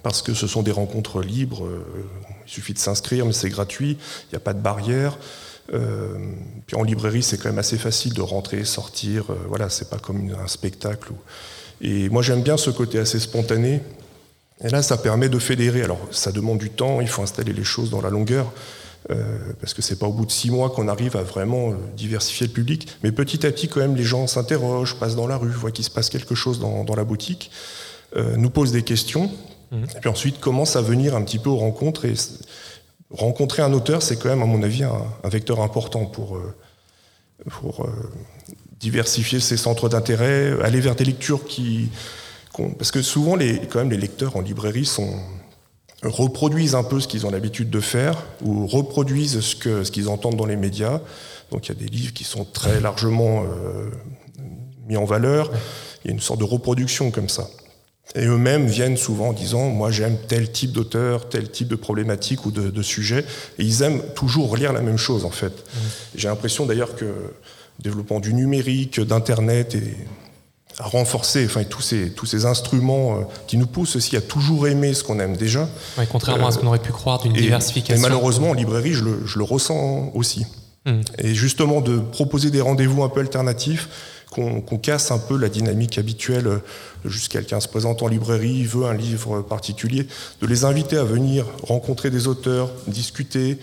parce 0.02 0.20
que 0.20 0.34
ce 0.34 0.48
sont 0.48 0.62
des 0.62 0.72
rencontres 0.72 1.22
libres. 1.22 1.64
Euh, 1.64 1.84
il 2.46 2.50
suffit 2.50 2.74
de 2.74 2.78
s'inscrire, 2.78 3.24
mais 3.24 3.32
c'est 3.32 3.50
gratuit, 3.50 3.98
il 4.24 4.28
n'y 4.32 4.36
a 4.36 4.40
pas 4.40 4.52
de 4.52 4.60
barrière. 4.60 5.18
Euh, 5.74 6.16
puis 6.66 6.76
en 6.76 6.82
librairie, 6.82 7.22
c'est 7.22 7.36
quand 7.36 7.50
même 7.50 7.58
assez 7.58 7.78
facile 7.78 8.14
de 8.14 8.22
rentrer, 8.22 8.64
sortir. 8.64 9.30
Euh, 9.30 9.36
voilà, 9.48 9.68
c'est 9.68 9.88
pas 9.88 9.98
comme 9.98 10.34
un 10.42 10.48
spectacle. 10.48 11.12
Et 11.80 12.08
moi, 12.08 12.22
j'aime 12.22 12.42
bien 12.42 12.56
ce 12.56 12.70
côté 12.70 12.98
assez 12.98 13.20
spontané. 13.20 13.80
Et 14.64 14.70
là, 14.70 14.82
ça 14.82 14.96
permet 14.96 15.28
de 15.28 15.38
fédérer. 15.38 15.82
Alors, 15.82 16.00
ça 16.10 16.32
demande 16.32 16.58
du 16.58 16.70
temps, 16.70 17.00
il 17.00 17.08
faut 17.08 17.22
installer 17.22 17.52
les 17.52 17.64
choses 17.64 17.90
dans 17.90 18.00
la 18.00 18.10
longueur. 18.10 18.52
Euh, 19.10 19.54
parce 19.58 19.72
que 19.72 19.80
c'est 19.80 19.98
pas 19.98 20.06
au 20.06 20.12
bout 20.12 20.26
de 20.26 20.30
six 20.30 20.50
mois 20.50 20.68
qu'on 20.68 20.86
arrive 20.86 21.16
à 21.16 21.22
vraiment 21.22 21.70
euh, 21.70 21.74
diversifier 21.96 22.46
le 22.46 22.52
public. 22.52 22.88
Mais 23.02 23.10
petit 23.10 23.46
à 23.46 23.50
petit, 23.50 23.66
quand 23.66 23.80
même, 23.80 23.96
les 23.96 24.04
gens 24.04 24.26
s'interrogent, 24.26 24.98
passent 24.98 25.16
dans 25.16 25.26
la 25.26 25.38
rue, 25.38 25.48
voient 25.48 25.70
qu'il 25.70 25.84
se 25.84 25.90
passe 25.90 26.10
quelque 26.10 26.34
chose 26.34 26.60
dans, 26.60 26.94
la 26.94 27.04
boutique, 27.04 27.50
euh, 28.16 28.36
nous 28.36 28.50
posent 28.50 28.72
des 28.72 28.82
questions, 28.82 29.30
mhm. 29.72 29.84
et 29.84 30.00
puis 30.00 30.10
ensuite 30.10 30.40
commencent 30.40 30.76
à 30.76 30.82
venir 30.82 31.16
un 31.16 31.22
petit 31.22 31.38
peu 31.38 31.48
aux 31.48 31.56
rencontres. 31.56 32.04
Et 32.04 32.12
rencontrer 33.10 33.62
un 33.62 33.72
auteur, 33.72 34.02
c'est 34.02 34.16
quand 34.16 34.28
même, 34.28 34.42
à 34.42 34.46
mon 34.46 34.62
avis, 34.62 34.82
un, 34.84 35.28
vecteur 35.28 35.62
important 35.62 36.04
pour, 36.04 36.38
pour 37.48 37.88
diversifier 38.78 39.40
ses 39.40 39.56
centres 39.56 39.88
d'intérêt, 39.88 40.54
aller 40.62 40.80
vers 40.80 40.94
des 40.94 41.04
lectures 41.04 41.46
qui... 41.46 41.88
Parce 42.76 42.90
que 42.90 43.00
souvent, 43.00 43.36
les, 43.36 43.60
quand 43.68 43.78
même, 43.78 43.90
les 43.90 43.96
lecteurs 43.96 44.36
en 44.36 44.40
librairie 44.40 44.84
sont 44.84 45.14
reproduisent 46.02 46.74
un 46.74 46.84
peu 46.84 47.00
ce 47.00 47.08
qu'ils 47.08 47.26
ont 47.26 47.30
l'habitude 47.30 47.70
de 47.70 47.80
faire 47.80 48.24
ou 48.42 48.66
reproduisent 48.66 49.40
ce 49.40 49.56
qu'ils 49.56 49.84
ce 49.84 49.90
qu'ils 49.90 50.08
entendent 50.08 50.36
dans 50.36 50.46
les 50.46 50.56
médias. 50.56 51.00
Donc 51.50 51.66
il 51.66 51.68
y 51.70 51.72
a 51.72 51.80
des 51.80 51.88
livres 51.88 52.12
qui 52.12 52.24
sont 52.24 52.44
très 52.44 52.80
largement 52.80 53.42
euh, 53.42 53.90
mis 54.86 54.96
en 54.96 55.04
valeur. 55.04 55.50
Il 56.04 56.08
y 56.08 56.10
a 56.10 56.14
une 56.14 56.20
sorte 56.20 56.40
de 56.40 56.44
reproduction 56.44 57.10
comme 57.10 57.28
ça. 57.28 57.48
Et 58.14 58.24
eux-mêmes 58.24 58.66
viennent 58.66 58.96
souvent 58.96 59.28
en 59.28 59.32
disant 59.32 59.68
Moi, 59.68 59.90
j'aime 59.90 60.16
tel 60.28 60.50
type 60.50 60.72
d'auteur, 60.72 61.28
tel 61.28 61.50
type 61.50 61.68
de 61.68 61.76
problématique 61.76 62.46
ou 62.46 62.50
de, 62.50 62.70
de, 62.70 62.82
sujet. 62.82 63.24
Et 63.58 63.64
ils 63.64 63.82
aiment 63.82 64.02
toujours 64.14 64.56
lire 64.56 64.72
la 64.72 64.80
même 64.80 64.96
chose, 64.96 65.26
en 65.26 65.30
fait. 65.30 65.52
J'ai 66.14 66.28
l'impression 66.28 66.64
d'ailleurs 66.64 66.96
que 66.96 67.04
développement 67.80 68.20
du 68.20 68.34
numérique, 68.34 69.00
d'Internet 69.00 69.74
et 69.74 69.94
à 70.78 70.86
renforcer 70.86 71.44
enfin, 71.44 71.64
tous, 71.64 71.82
ces, 71.82 72.10
tous 72.10 72.26
ces 72.26 72.46
instruments 72.46 73.16
euh, 73.16 73.22
qui 73.46 73.56
nous 73.56 73.66
poussent 73.66 73.96
aussi 73.96 74.16
à 74.16 74.20
toujours 74.20 74.68
aimer 74.68 74.94
ce 74.94 75.02
qu'on 75.02 75.18
aime 75.18 75.36
déjà. 75.36 75.68
contrairement 76.10 76.48
à 76.48 76.52
ce 76.52 76.58
qu'on 76.58 76.68
aurait 76.68 76.78
pu 76.78 76.92
croire 76.92 77.18
d'une 77.20 77.32
diversification. 77.32 77.96
Et 77.96 77.98
malheureusement, 77.98 78.50
en 78.50 78.54
librairie, 78.54 78.92
je 78.92 79.04
le, 79.04 79.26
je 79.26 79.38
le 79.38 79.44
ressens 79.44 80.12
aussi. 80.14 80.46
Hmm. 80.86 81.00
Et 81.18 81.34
justement, 81.34 81.80
de 81.80 81.98
proposer 81.98 82.50
des 82.50 82.60
rendez-vous 82.60 83.02
un 83.02 83.08
peu 83.08 83.20
alternatifs, 83.20 83.88
qu'on 84.30 84.78
casse 84.78 85.10
un 85.10 85.18
peu 85.18 85.36
la 85.36 85.48
dynamique 85.48 85.98
habituelle, 85.98 86.46
euh, 86.46 86.58
juste 87.04 87.32
quelqu'un 87.32 87.58
se 87.58 87.66
présente 87.66 88.02
en 88.02 88.06
librairie, 88.06 88.64
veut 88.64 88.84
un 88.84 88.94
livre 88.94 89.40
particulier, 89.40 90.06
de 90.40 90.46
les 90.46 90.64
inviter 90.64 90.96
à 90.96 91.02
venir 91.02 91.44
rencontrer 91.64 92.10
des 92.10 92.28
auteurs, 92.28 92.70
discuter, 92.86 93.58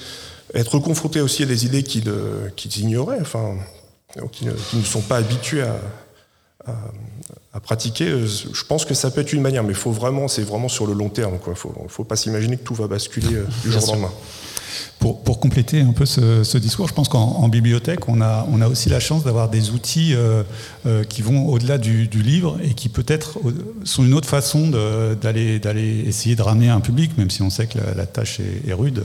être 0.54 0.80
confrontés 0.80 1.22
aussi 1.22 1.44
à 1.44 1.46
des 1.46 1.66
idées 1.66 1.84
qu'ils 1.84 2.80
ignoraient, 2.80 3.22
enfin, 3.22 3.56
qui 4.32 4.46
ne 4.46 4.84
sont 4.84 5.02
pas 5.02 5.18
habitués 5.18 5.62
à, 5.62 5.78
à, 7.54 7.60
pratiquer, 7.60 8.10
euh, 8.10 8.28
je 8.28 8.64
pense 8.66 8.86
que 8.86 8.94
ça 8.94 9.12
peut 9.12 9.22
être 9.22 9.34
une 9.34 9.42
manière, 9.42 9.64
mais 9.64 9.74
faut 9.74 9.92
vraiment, 9.92 10.28
c'est 10.28 10.44
vraiment 10.44 10.68
sur 10.68 10.86
le 10.86 10.94
long 10.94 11.10
terme. 11.10 11.36
Il 11.46 11.50
ne 11.50 11.56
faut, 11.56 11.74
faut, 11.88 12.04
pas 12.04 12.16
s'imaginer 12.16 12.58
que 12.58 12.64
tout 12.64 12.76
va 12.76 12.88
basculer 12.88 13.34
euh, 13.34 13.46
du 13.64 13.72
jour 13.72 13.84
au 13.84 13.92
lendemain. 13.94 14.12
Pour, 15.00 15.24
pour, 15.24 15.40
compléter 15.40 15.82
un 15.82 15.94
peu 15.94 16.06
ce, 16.06 16.58
discours, 16.58 16.88
je 16.88 16.94
pense 16.94 17.08
qu'en 17.08 17.48
bibliothèque, 17.48 18.10
on 18.10 18.22
a, 18.22 18.46
on 18.52 18.62
a 18.62 18.68
aussi 18.68 18.90
la 18.90 19.00
chance 19.00 19.24
d'avoir 19.24 19.50
des 19.50 19.70
outils 19.70 20.14
euh, 20.16 20.44
qui 21.08 21.22
vont 21.22 21.48
au-delà 21.48 21.78
du, 21.78 22.08
livre 22.08 22.58
et 22.64 22.74
qui 22.74 22.90
peut-être 22.90 23.40
sont 23.84 24.04
une 24.04 24.14
autre 24.14 24.28
façon 24.28 24.70
d'aller 24.70 26.04
essayer 26.06 26.36
de 26.36 26.42
ramener 26.42 26.70
un 26.70 26.82
public, 26.82 27.18
même 27.18 27.30
si 27.30 27.42
on 27.42 27.50
sait 27.50 27.68
que 27.68 27.78
la, 27.96 28.06
tâche 28.06 28.40
est, 28.40 28.70
est 28.70 28.74
rude. 28.74 29.04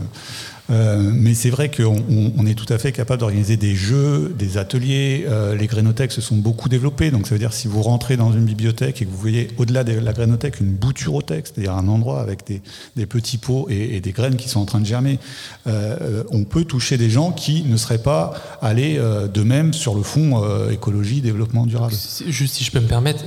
Euh, 0.71 1.11
mais 1.13 1.35
c'est 1.35 1.51
vrai 1.51 1.71
qu'on 1.71 2.47
est 2.47 2.55
tout 2.55 2.73
à 2.73 2.79
fait 2.79 2.93
capable 2.93 3.21
d'organiser 3.21 3.57
des 3.57 3.75
jeux, 3.75 4.35
des 4.39 4.59
ateliers. 4.59 5.27
Euh, 5.29 5.55
les 5.55 5.67
grénothèques 5.67 6.13
se 6.13 6.21
sont 6.21 6.37
beaucoup 6.37 6.69
développées. 6.69 7.11
Donc 7.11 7.27
ça 7.27 7.35
veut 7.35 7.39
dire 7.39 7.53
si 7.53 7.69
vous 7.69 7.83
rentrez 7.83 8.17
dans 8.17 8.33
une 8.33 8.45
bibliothèque 8.45 9.03
et 9.03 9.05
que 9.05 9.11
vous 9.11 9.17
voyez 9.17 9.49
au-delà 9.59 9.85
de 9.85 9.93
la 9.93 10.13
grénothèque 10.13 10.61
une 10.61 10.73
bouturothèque, 10.73 11.47
c'est-à-dire 11.47 11.75
un 11.75 11.89
endroit 11.89 12.21
avec 12.21 12.47
des, 12.47 13.07
petits 13.07 13.39
pots 13.39 13.67
et, 13.69 14.01
des 14.01 14.13
graines 14.13 14.37
qui 14.37 14.49
sont 14.49 14.61
en 14.61 14.67
train 14.67 14.81
de 14.81 14.87
germer, 14.87 15.19
euh, 15.67 16.23
on 16.31 16.45
peut 16.45 16.65
toucher 16.65 16.97
des 16.97 17.11
gens 17.11 17.33
qui 17.33 17.65
ne 17.65 17.77
seraient 17.77 18.03
pas 18.03 18.35
allés 18.63 18.99
de 18.99 19.43
même 19.43 19.73
sur 19.73 19.95
le 19.95 20.03
fond 20.03 20.43
écologie, 20.71 21.21
développement 21.21 21.67
durable. 21.67 21.95
Juste 22.29 22.55
si 22.55 22.65
je 22.65 22.71
peux 22.71 22.81
me 22.81 22.87
permettre, 22.87 23.25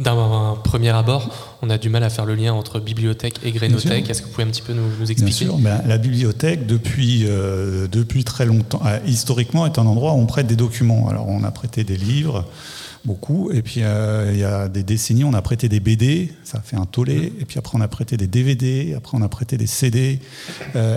d'un 0.00 0.56
premier 0.64 0.90
abord, 0.90 1.28
on 1.62 1.70
a 1.70 1.78
du 1.78 1.90
mal 1.90 2.02
à 2.02 2.10
faire 2.10 2.24
le 2.24 2.34
lien 2.34 2.54
entre 2.54 2.80
bibliothèque 2.80 3.40
et 3.44 3.52
grénothèque. 3.52 4.08
Est-ce 4.08 4.22
que 4.22 4.26
vous 4.26 4.32
pouvez 4.32 4.44
un 4.44 4.50
petit 4.50 4.62
peu 4.62 4.72
nous, 4.72 5.10
expliquer 5.10 5.44
Bien 5.44 5.54
sûr. 5.54 5.58
Ben, 5.58 5.82
la 5.86 5.98
bibliothèque, 5.98 6.66
depuis, 6.66 7.24
euh, 7.26 7.86
depuis 7.86 8.24
très 8.24 8.46
longtemps, 8.46 8.80
euh, 8.86 8.98
historiquement, 9.06 9.66
est 9.66 9.78
un 9.78 9.86
endroit 9.86 10.12
où 10.12 10.16
on 10.16 10.26
prête 10.26 10.46
des 10.46 10.56
documents. 10.56 11.08
Alors, 11.08 11.28
on 11.28 11.44
a 11.44 11.50
prêté 11.50 11.84
des 11.84 11.98
livres, 11.98 12.46
beaucoup, 13.04 13.50
et 13.50 13.62
puis 13.62 13.82
euh, 13.82 14.30
il 14.32 14.38
y 14.38 14.44
a 14.44 14.68
des 14.68 14.82
décennies, 14.82 15.24
on 15.24 15.34
a 15.34 15.42
prêté 15.42 15.68
des 15.68 15.80
BD, 15.80 16.32
ça 16.44 16.60
fait 16.60 16.76
un 16.76 16.86
tollé, 16.86 17.16
mmh. 17.16 17.40
et 17.40 17.44
puis 17.44 17.58
après, 17.58 17.76
on 17.76 17.80
a 17.80 17.88
prêté 17.88 18.16
des 18.16 18.26
DVD, 18.26 18.94
après, 18.96 19.16
on 19.18 19.22
a 19.22 19.28
prêté 19.28 19.56
des 19.56 19.66
CD. 19.66 20.18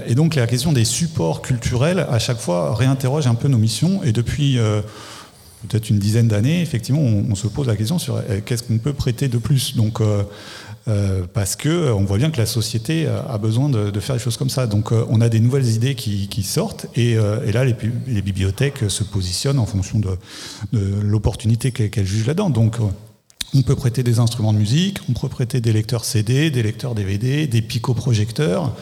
et 0.08 0.16
donc, 0.16 0.36
la 0.36 0.48
question 0.48 0.72
des 0.72 0.86
supports 0.86 1.42
culturels, 1.42 2.06
à 2.10 2.20
chaque 2.20 2.40
fois, 2.40 2.74
réinterroge 2.74 3.28
un 3.28 3.36
peu 3.36 3.50
nos 3.50 3.58
missions, 3.58 4.02
et 4.04 4.14
depuis 4.14 4.58
peut-être 5.68 5.90
une 5.90 6.00
dizaine 6.00 6.28
d'années, 6.28 6.62
effectivement, 6.62 7.02
on, 7.02 7.36
se 7.36 7.48
pose 7.48 7.68
la 7.68 7.76
question 7.76 8.00
sur 8.00 8.18
euh, 8.18 8.40
qu'est-ce 8.46 8.64
qu'on 8.64 8.78
peut 8.78 8.94
prêter 8.94 9.28
de 9.28 9.38
plus? 9.38 9.76
Donc, 9.76 10.02
euh, 10.02 10.24
euh, 10.88 11.24
parce 11.34 11.56
que 11.56 11.92
on 11.92 12.04
voit 12.04 12.18
bien 12.18 12.30
que 12.30 12.38
la 12.38 12.46
société 12.46 13.08
a 13.08 13.38
besoin 13.38 13.70
de, 13.70 14.00
faire 14.00 14.16
des 14.16 14.22
choses 14.22 14.38
comme 14.38 14.50
ça. 14.50 14.68
Donc, 14.68 14.92
on 14.92 15.22
a 15.22 15.30
des 15.30 15.40
nouvelles 15.40 15.70
idées 15.70 15.96
qui, 15.96 16.44
sortent, 16.44 16.88
et, 16.96 17.16
là, 17.16 17.64
les, 17.64 18.22
bibliothèques 18.22 18.90
se 18.90 19.04
positionnent 19.04 19.60
en 19.60 19.66
fonction 19.66 20.00
de, 20.00 20.10
l'opportunité 21.02 21.72
qu'elles 21.72 22.06
jugent 22.06 22.28
là-dedans. 22.28 22.50
On 23.56 23.62
peut 23.62 23.76
prêter 23.76 24.04
des 24.04 24.20
instruments 24.20 24.54
de 24.54 24.58
musique, 24.58 24.98
on 25.10 25.14
peut 25.14 25.30
prêter 25.30 25.62
des 25.62 25.72
lecteurs 25.74 26.06
CD, 26.06 26.50
des 26.50 26.64
lecteurs 26.64 26.96
DVD, 26.96 27.48
des 27.48 27.62
picoprojecteurs, 27.62 28.74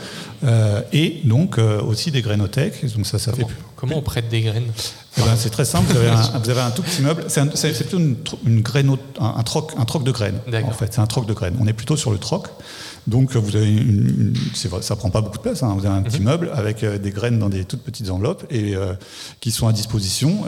euh, 0.43 0.81
et 0.93 1.21
donc 1.25 1.57
euh, 1.57 1.81
aussi 1.81 2.12
des 2.12 2.21
grainothèques. 2.21 2.86
Donc 2.95 3.05
ça, 3.05 3.19
ça 3.19 3.31
comment, 3.31 3.47
fait... 3.47 3.53
comment 3.75 3.97
on 3.97 4.01
prête 4.01 4.29
des 4.29 4.41
graines? 4.41 4.71
Eh 5.17 5.21
ben, 5.21 5.36
C'est 5.36 5.49
très 5.49 5.65
simple, 5.65 5.91
vous 5.91 5.97
avez, 6.49 6.62
un, 6.62 6.71
tout 6.71 6.84
petit 6.84 7.01
meuble, 7.01 7.25
c'est 7.27 7.73
plutôt 7.73 7.97
une, 7.97 8.15
une 8.45 8.63
un, 9.19 9.43
troc, 9.43 9.73
un 9.77 9.86
troc 9.86 10.03
de 10.03 10.12
graines, 10.12 10.39
en 10.47 10.71
fait, 10.71 10.93
c'est 10.93 11.01
un 11.01 11.07
troc 11.07 11.25
de 11.25 11.34
graines. 11.34 11.55
On 11.60 11.67
est 11.67 11.73
plutôt 11.73 11.97
sur 11.97 12.12
le 12.12 12.17
troc. 12.17 12.47
Donc 13.07 13.36
vous 13.36 13.55
avez 13.55 13.65
une, 13.65 14.36
ça 14.53 14.95
prend 14.95 15.10
pas 15.10 15.21
beaucoup 15.21 15.38
de 15.38 15.41
place. 15.41 15.63
Hein. 15.63 15.75
Vous 15.75 15.88
avez 15.88 15.95
un 15.95 16.03
petit 16.03 16.19
mhm. 16.19 16.25
meuble 16.25 16.51
avec 16.53 16.84
euh, 16.84 16.99
des 16.99 17.10
graines 17.10 17.39
dans 17.39 17.49
des 17.49 17.65
toutes 17.65 17.81
petites 17.81 18.12
enveloppes 18.12 18.45
et 18.51 18.75
qui 19.39 19.49
sont 19.49 19.67
à 19.67 19.73
disposition. 19.73 20.45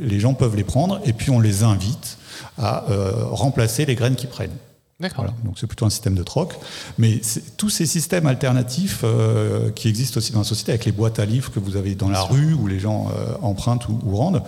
les 0.00 0.20
gens 0.20 0.34
peuvent 0.34 0.54
les 0.54 0.64
prendre 0.64 1.00
et 1.04 1.12
puis 1.12 1.30
on 1.30 1.40
les 1.40 1.64
invite 1.64 2.16
à 2.58 2.84
euh, 2.90 3.24
remplacer 3.30 3.86
les 3.86 3.94
graines 3.94 4.16
qu'ils 4.16 4.28
prennent. 4.28 4.56
Voilà, 5.16 5.32
donc 5.44 5.58
c'est 5.58 5.66
plutôt 5.66 5.86
un 5.86 5.90
système 5.90 6.14
de 6.14 6.22
troc. 6.22 6.54
Mais 6.98 7.20
tous 7.56 7.70
ces 7.70 7.86
systèmes 7.86 8.26
alternatifs 8.26 9.00
euh, 9.02 9.70
qui 9.70 9.88
existent 9.88 10.18
aussi 10.18 10.32
dans 10.32 10.40
la 10.40 10.44
société, 10.44 10.72
avec 10.72 10.84
les 10.84 10.92
boîtes 10.92 11.18
à 11.18 11.24
livres 11.24 11.50
que 11.50 11.58
vous 11.58 11.76
avez 11.76 11.94
dans 11.94 12.10
la 12.10 12.20
rue, 12.20 12.52
où 12.52 12.66
les 12.66 12.78
gens 12.78 13.08
euh, 13.08 13.32
empruntent 13.40 13.88
ou, 13.88 13.98
ou 14.04 14.16
rendent, 14.16 14.42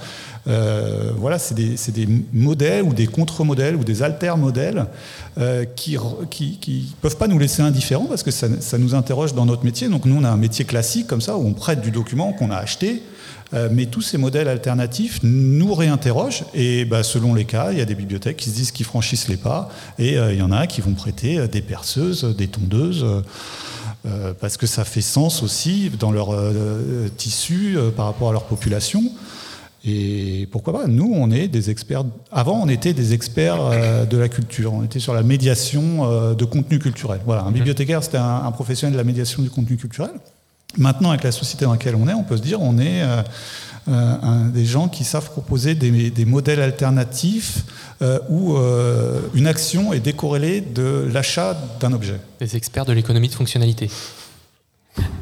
euh, 0.49 1.11
voilà, 1.17 1.39
c'est 1.39 1.55
des, 1.55 1.77
des 1.89 2.09
modèles 2.35 2.83
ou 2.83 2.93
des 2.93 3.07
contre-modèles 3.07 3.77
ou 3.77 3.85
des 3.85 4.03
alter-modèles 4.03 4.87
qui 5.77 5.97
ne 5.97 6.25
qui, 6.27 6.59
qui 6.59 6.95
peuvent 7.01 7.17
pas 7.17 7.29
nous 7.29 7.39
laisser 7.39 7.63
indifférents 7.63 8.05
parce 8.05 8.23
que 8.23 8.31
ça, 8.31 8.49
ça 8.61 8.77
nous 8.77 8.95
interroge 8.95 9.33
dans 9.33 9.47
notre 9.47 9.65
métier. 9.65 9.89
Donc 9.89 10.05
nous, 10.05 10.17
on 10.17 10.25
a 10.25 10.31
un 10.31 10.37
métier 10.37 10.67
classique 10.67 11.07
comme 11.07 11.23
ça, 11.23 11.39
où 11.39 11.47
on 11.47 11.55
prête 11.55 11.81
du 11.81 11.91
document 11.91 12.35
qu'on 12.35 12.51
a 12.51 12.57
acheté. 12.57 13.03
Euh, 13.55 13.69
mais 13.71 13.87
tous 13.87 14.01
ces 14.01 14.19
modèles 14.19 14.49
alternatifs 14.49 15.21
nous 15.23 15.75
réinterrogent 15.75 16.45
et 16.55 16.85
bah, 16.85 17.03
selon 17.03 17.35
les 17.35 17.45
cas, 17.45 17.73
il 17.73 17.79
y 17.79 17.81
a 17.83 17.85
des 17.85 17.95
bibliothèques 17.95 18.39
qui 18.39 18.51
se 18.51 18.55
disent 18.55 18.73
qu'ils 18.73 18.87
franchissent 18.87 19.29
les 19.29 19.37
pas 19.37 19.69
et 19.99 20.17
euh, 20.17 20.33
il 20.33 20.39
y 20.39 20.43
en 20.43 20.53
a 20.53 20.67
qui 20.67 20.81
vont 20.81 20.95
prêter 20.95 21.39
euh, 21.39 21.47
des 21.47 21.61
perceuses, 21.61 22.25
des 22.37 22.49
tondeuses. 22.49 23.05
parce 24.41 24.57
que 24.57 24.67
ça 24.67 24.85
fait 24.85 25.03
sens 25.03 25.43
aussi 25.43 25.91
dans 25.99 26.11
leur 26.11 26.35
tissu 27.17 27.77
par 27.97 28.07
rapport 28.07 28.31
à 28.31 28.33
leur 28.33 28.45
population. 28.45 29.03
Et 29.85 30.49
pourquoi 30.51 30.73
pas? 30.73 30.87
Nous, 30.89 31.13
on 31.15 31.31
est 31.31 31.47
des 31.47 31.71
experts. 31.71 32.05
Avant, 32.33 32.61
on 32.61 32.69
était 32.69 32.95
des 32.95 33.13
experts 33.13 34.07
de 34.11 34.17
la 34.17 34.29
culture. 34.29 34.73
On 34.73 34.83
était 34.83 34.99
sur 34.99 35.15
la 35.15 35.23
médiation 35.23 36.35
de 36.35 36.45
contenu 36.45 36.81
culturel. 36.81 37.21
Voilà, 37.25 37.43
un 37.43 37.53
bibliothécaire, 37.53 38.03
c'était 38.03 38.19
un, 38.19 38.43
un 38.45 38.51
professionnel 38.53 38.95
de 38.95 38.99
la 38.99 39.05
médiation 39.05 39.41
du 39.41 39.51
contenu 39.51 39.77
culturel. 39.77 40.13
Maintenant, 40.79 41.11
avec 41.11 41.23
la 41.25 41.33
société 41.33 41.65
dans 41.65 41.73
laquelle 41.73 41.95
on 41.97 42.09
est, 42.09 42.15
on 42.15 42.23
peut 42.25 42.37
se 42.37 42.43
dire 42.43 42.61
on 42.63 42.79
est 42.79 43.03
euh, 43.03 43.23
euh, 43.89 44.15
un- 44.23 44.47
des 44.47 44.65
gens 44.65 44.89
qui 44.89 45.05
savent 45.05 45.31
proposer 45.31 45.75
des, 45.75 46.11
des 46.11 46.25
modèles 46.25 46.61
alternatifs 46.63 47.59
euh, 48.01 48.19
où 48.31 48.57
euh, 48.57 49.21
une 49.35 49.47
action 49.47 49.93
est 49.93 50.01
décorrélée 50.01 50.61
de 50.61 51.09
l'achat 51.13 51.57
d'un 51.81 51.93
objet. 51.93 52.19
Des 52.41 52.57
experts 52.57 52.85
de 52.87 52.93
l'économie 52.93 53.29
de 53.29 53.35
fonctionnalité. 53.35 53.91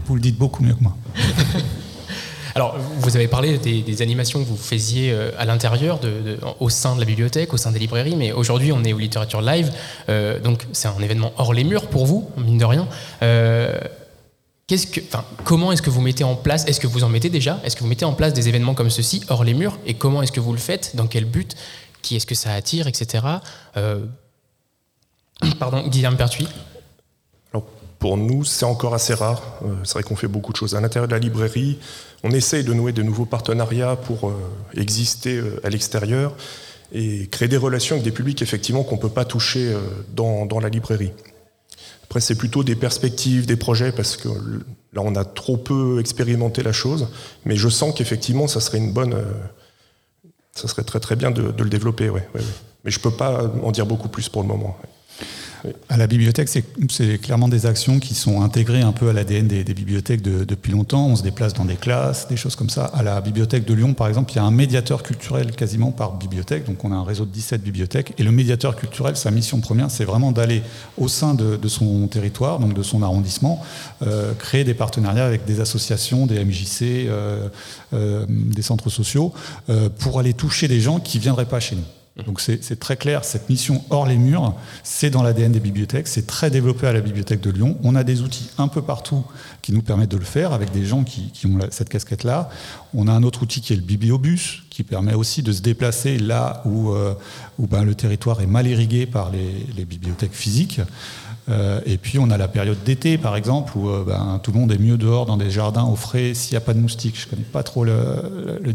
Vous 0.07 0.15
le 0.15 0.21
dites 0.21 0.37
beaucoup 0.39 0.63
mieux 0.63 0.75
que 0.75 0.83
moi. 0.83 0.97
Alors, 2.57 2.77
vous 2.99 3.15
avez 3.17 3.29
parlé 3.29 3.59
des, 3.59 3.81
des 3.83 4.03
animations 4.03 4.43
que 4.43 4.49
vous 4.49 4.57
faisiez 4.57 5.17
à 5.39 5.45
l'intérieur, 5.45 6.01
de- 6.01 6.09
de- 6.09 6.39
au 6.59 6.69
sein 6.69 6.97
de 6.97 7.01
la 7.01 7.07
bibliothèque, 7.07 7.55
au 7.55 7.57
sein 7.57 7.71
des 7.71 7.79
librairies, 7.79 8.17
mais 8.17 8.33
aujourd'hui, 8.33 8.73
on 8.73 8.83
est 8.83 8.93
au 8.93 8.99
Littérature 8.99 9.41
Live, 9.41 9.71
euh, 10.09 10.41
donc 10.41 10.67
c'est 10.73 10.89
un 10.89 10.99
événement 11.01 11.33
hors 11.39 11.53
les 11.55 11.63
murs 11.63 11.87
pour 11.87 12.07
vous, 12.07 12.29
mine 12.37 12.59
de 12.59 12.65
rien. 12.65 12.89
Euh, 13.23 13.79
comment 15.45 15.73
est-ce 15.73 15.83
que 15.83 15.91
vous 15.91 16.01
mettez 16.01 16.25
en 16.25 16.37
place, 16.37 16.65
est-ce 16.67 16.81
que 16.81 16.87
vous 16.87 17.05
en 17.05 17.09
mettez 17.09 17.31
déjà, 17.31 17.61
est-ce 17.65 17.77
que 17.77 17.81
vous 17.81 17.89
mettez 17.89 18.05
en 18.05 18.13
place 18.13 18.33
des 18.33 18.49
événements 18.49 18.75
comme 18.75 18.91
ceci 18.91 19.23
hors 19.29 19.45
les 19.45 19.55
murs, 19.55 19.79
et 19.87 19.95
comment 19.95 20.23
est-ce 20.23 20.33
que 20.33 20.41
vous 20.41 20.53
le 20.53 20.59
faites, 20.59 20.97
dans 20.97 21.07
quel 21.07 21.25
but, 21.25 21.57
qui 22.03 22.17
est-ce 22.17 22.27
que 22.27 22.35
ça 22.35 22.53
attire, 22.53 22.87
etc. 22.87 23.25
Euh, 23.77 24.05
Pardon, 25.59 25.87
Guillaume 25.89 26.17
Pertuis. 26.17 26.49
Alors, 27.53 27.65
pour 27.99 28.17
nous, 28.17 28.45
c'est 28.45 28.65
encore 28.65 28.95
assez 28.95 29.15
rare. 29.15 29.43
Euh, 29.63 29.75
c'est 29.85 29.95
vrai 29.95 30.03
qu'on 30.03 30.17
fait 30.17 30.29
beaucoup 30.29 30.53
de 30.53 30.57
choses 30.57 30.75
à 30.75 30.81
l'intérieur 30.81 31.09
de 31.09 31.13
la 31.13 31.19
librairie. 31.19 31.79
On 32.23 32.31
essaye 32.31 32.65
de 32.65 32.73
nouer 32.73 32.93
de 32.93 33.03
nouveaux 33.03 33.27
partenariats 33.27 33.97
pour 33.97 34.29
euh, 34.29 34.35
exister 34.77 35.43
à 35.65 35.71
l'extérieur 35.71 36.35
et 36.93 37.29
créer 37.29 37.49
des 37.49 37.57
relations 37.57 37.97
avec 37.97 38.05
des 38.05 38.11
publics 38.11 38.43
effectivement 38.43 38.83
qu'on 38.83 38.97
ne 38.97 39.01
peut 39.01 39.09
pas 39.09 39.25
toucher 39.25 39.73
dans 40.13 40.59
la 40.61 40.69
librairie. 40.69 41.13
Après, 42.11 42.21
c'est 42.21 42.35
plutôt 42.35 42.65
des 42.65 42.75
perspectives, 42.75 43.47
des 43.47 43.55
projets, 43.55 43.93
parce 43.93 44.17
que 44.17 44.29
là, 44.93 45.01
on 45.01 45.15
a 45.15 45.25
trop 45.25 45.57
peu 45.57 46.01
expérimenté 46.01 46.61
la 46.65 46.73
chose. 46.73 47.07
Mais 47.45 47.55
je 47.55 47.69
sens 47.69 47.95
qu'effectivement, 47.95 48.49
ça 48.49 48.59
serait 48.59 48.79
une 48.79 48.93
bonne. 48.93 49.15
euh, 49.15 49.33
ça 50.51 50.67
serait 50.67 50.83
très 50.83 50.99
très 50.99 51.15
bien 51.15 51.31
de, 51.31 51.55
le 51.57 51.71
développer. 51.71 52.11
Mais 52.85 52.91
je 52.91 52.99
ne 52.99 53.03
peux 53.05 53.13
pas 53.13 53.49
en 53.63 53.71
dire 53.71 53.87
beaucoup 53.87 54.09
plus 54.09 54.29
pour 54.29 54.43
le 54.43 54.49
moment. 54.49 54.77
À 55.89 55.97
la 55.97 56.07
bibliothèque, 56.07 56.49
c'est 56.49 57.21
clairement 57.21 57.49
des 57.49 57.67
actions 57.67 57.99
qui 57.99 58.15
sont 58.15 58.43
intégrées 58.43 58.81
un 58.81 58.93
peu 58.93 59.09
à 59.09 59.13
l'ADN 59.13 59.47
des, 59.47 59.65
bibliothèques 59.65 60.23
de- 60.23 60.45
depuis 60.45 60.73
longtemps. 60.73 61.07
On 61.07 61.17
se 61.17 61.23
déplace 61.23 61.53
dans 61.55 61.65
des 61.65 61.77
classes, 61.77 62.29
des 62.29 62.37
choses 62.37 62.57
comme 62.57 62.71
ça. 62.71 62.85
À 62.85 63.03
la 63.03 63.21
bibliothèque 63.21 63.65
de 63.65 63.75
Lyon, 63.75 63.95
par 63.95 64.09
exemple, 64.09 64.33
il 64.33 64.37
y 64.37 64.39
a 64.39 64.45
un 64.45 64.51
médiateur 64.51 65.03
culturel 65.03 65.53
quasiment 65.53 65.93
par 65.93 66.15
bibliothèque. 66.17 66.67
Donc 66.67 66.85
on 66.85 66.93
a 66.93 66.95
un 66.95 67.05
réseau 67.05 67.25
de 67.25 67.31
17 67.31 67.63
bibliothèques. 67.63 68.15
Et 68.19 68.23
le 68.23 68.33
médiateur 68.33 68.77
culturel, 68.77 69.17
sa 69.17 69.31
mission 69.31 69.61
première, 69.61 69.91
c'est 69.91 70.05
vraiment 70.05 70.33
d'aller 70.33 70.63
au 70.99 71.09
sein 71.09 71.35
de, 71.35 71.59
son 71.69 72.07
territoire, 72.09 72.59
donc 72.59 72.75
de 72.75 72.83
son 72.83 73.03
arrondissement, 73.03 73.63
euh, 74.03 74.33
créer 74.35 74.65
des 74.65 74.75
partenariats 74.75 75.27
avec 75.27 75.45
des 75.45 75.61
associations, 75.61 76.27
des 76.27 76.45
MJC, 76.45 76.83
euh, 76.83 77.49
euh, 77.93 78.25
des 78.29 78.63
centres 78.63 78.91
sociaux, 78.91 79.33
pour 79.99 80.19
aller 80.19 80.35
toucher 80.35 80.69
des 80.69 80.81
gens 80.81 81.01
qui 81.01 81.19
ne 81.19 81.23
viendraient 81.23 81.47
pas 81.47 81.61
chez 81.61 81.77
nous. 81.77 81.85
Donc 82.27 82.41
c'est 82.41 82.79
très 82.79 82.97
clair, 82.97 83.25
cette 83.25 83.49
mission 83.49 83.85
hors 83.91 84.07
les 84.07 84.17
murs, 84.17 84.55
c'est 84.83 85.11
dans 85.11 85.23
l'ADN 85.23 85.53
des 85.53 85.61
bibliothèques, 85.61 86.09
c'est 86.09 86.27
très 86.27 86.51
développé 86.51 86.87
à 86.87 86.93
la 86.93 87.01
bibliothèque 87.01 87.41
de 87.41 87.51
Lyon. 87.51 87.79
On 87.83 87.95
a 87.95 88.05
des 88.05 88.23
outils 88.23 88.51
un 88.59 88.69
peu 88.69 88.83
partout 88.83 89.25
qui 89.63 89.73
nous 89.73 89.83
permettent 89.83 90.11
de 90.11 90.17
le 90.17 90.25
faire 90.25 90.53
avec 90.53 90.73
des 90.73 90.85
gens 90.85 91.05
qui, 91.05 91.31
ont 91.47 91.59
cette 91.71 91.89
casquette-là. 91.89 92.51
On 92.95 93.09
a 93.09 93.13
un 93.13 93.23
autre 93.23 93.43
outil 93.43 93.61
qui 93.61 93.73
est 93.73 93.77
le 93.77 93.83
bibliobus, 93.83 94.65
qui 94.71 94.83
permet 94.83 95.15
aussi 95.15 95.43
de 95.43 95.53
se 95.53 95.63
déplacer 95.63 96.19
là 96.19 96.63
où, 96.65 96.91
euh, 96.93 97.15
ben, 97.59 97.85
le 97.85 97.95
territoire 97.95 98.41
est 98.41 98.47
mal 98.47 98.67
irrigué 98.67 99.07
par 99.07 99.31
les 99.31 99.85
bibliothèques 99.85 100.35
physiques. 100.35 100.81
Euh, 101.51 101.81
et 101.87 101.97
puis 101.99 102.19
on 102.19 102.31
a 102.31 102.39
la 102.39 102.49
période 102.49 102.79
d'été, 102.85 103.19
par 103.19 103.37
exemple, 103.37 103.73
où 103.77 103.89
euh, 103.89 104.05
ben, 104.07 104.41
tout 104.43 104.53
le 104.53 104.59
monde 104.61 104.71
est 104.73 104.79
mieux 104.79 104.97
dehors 104.97 105.27
dans 105.27 105.37
des 105.37 105.51
jardins 105.51 105.85
au 105.85 105.97
frais 105.97 106.33
s'il 106.35 106.53
n'y 106.53 106.59
a 106.59 106.61
pas 106.61 106.75
de 106.75 106.79
moustiques. 106.81 107.19
Je 107.21 107.27
ne 107.27 107.31
connais 107.31 107.43
pas 107.43 107.63
trop 107.63 107.85
le, 107.85 107.93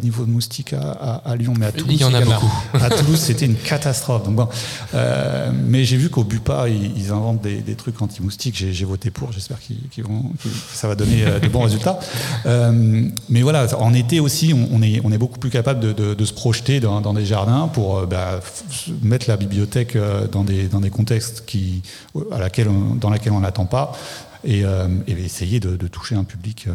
niveau 0.02 0.26
de 0.26 0.30
moustiques 0.32 0.74
à, 0.74 0.92
à- 0.92 1.32
à 1.32 1.36
Lyon, 1.36 1.54
mais 1.58 1.68
à 1.68 1.72
Toulouse, 1.72 1.96
Il 1.96 2.02
y 2.02 2.04
en 2.04 2.14
a 2.14 2.20
il 2.20 2.26
beaucoup. 2.26 2.52
à 2.74 2.90
Toulouse, 2.90 3.20
c'était 3.20 3.46
une 3.46 3.56
catastrophe. 3.56 4.24
Donc 4.26 4.36
bon, 4.36 4.48
euh, 4.94 5.52
mais 5.68 5.86
j'ai 5.86 5.98
vu 5.98 6.10
qu'au 6.10 6.24
Bupa, 6.24 6.68
ils, 6.70 6.92
ils 6.98 7.12
inventent 7.12 7.42
des, 7.42 7.58
des 7.62 7.76
trucs 7.76 8.02
anti-moustiques. 8.02 8.56
J'ai, 8.58 8.86
voté 8.86 9.10
pour. 9.12 9.32
J'espère 9.32 9.58
qu'ils, 9.60 10.04
vont, 10.04 10.24
ça 10.74 10.88
va 10.88 10.96
donner 10.96 11.24
de 11.42 11.48
bons 11.48 11.62
résultats. 11.64 11.98
Mais 13.30 13.42
voilà, 13.42 13.68
en 13.80 13.94
été 13.94 14.20
aussi, 14.20 14.54
on, 14.54 14.68
on 14.76 14.82
est, 14.82 15.02
on 15.04 15.12
est 15.12 15.18
beaucoup 15.18 15.40
plus 15.40 15.50
capable 15.50 15.80
de, 15.80 15.94
de- 15.94 16.14
de 16.14 16.26
se 16.26 16.34
projeter 16.34 16.80
dans, 16.80 17.02
dans 17.02 17.14
des 17.14 17.26
jardins 17.26 17.68
pour 17.68 18.06
bah, 18.08 18.40
f- 18.40 18.92
mettre 19.02 19.26
la 19.30 19.38
bibliothèque 19.38 19.98
dans 20.32 20.44
des, 20.44 20.68
dans 20.68 20.80
des 20.80 20.90
contextes 20.90 21.44
qui, 21.46 21.82
à 22.32 22.40
laquelle 22.40 22.65
dans 22.66 23.10
lesquels 23.10 23.34
on 23.34 23.40
n'attend 23.40 23.66
pas 23.66 23.94
et, 24.46 24.64
euh, 24.64 24.88
essayer 25.08 25.60
de, 25.60 25.88
toucher 25.88 26.16
un 26.16 26.24
public 26.24 26.66
euh, 26.68 26.74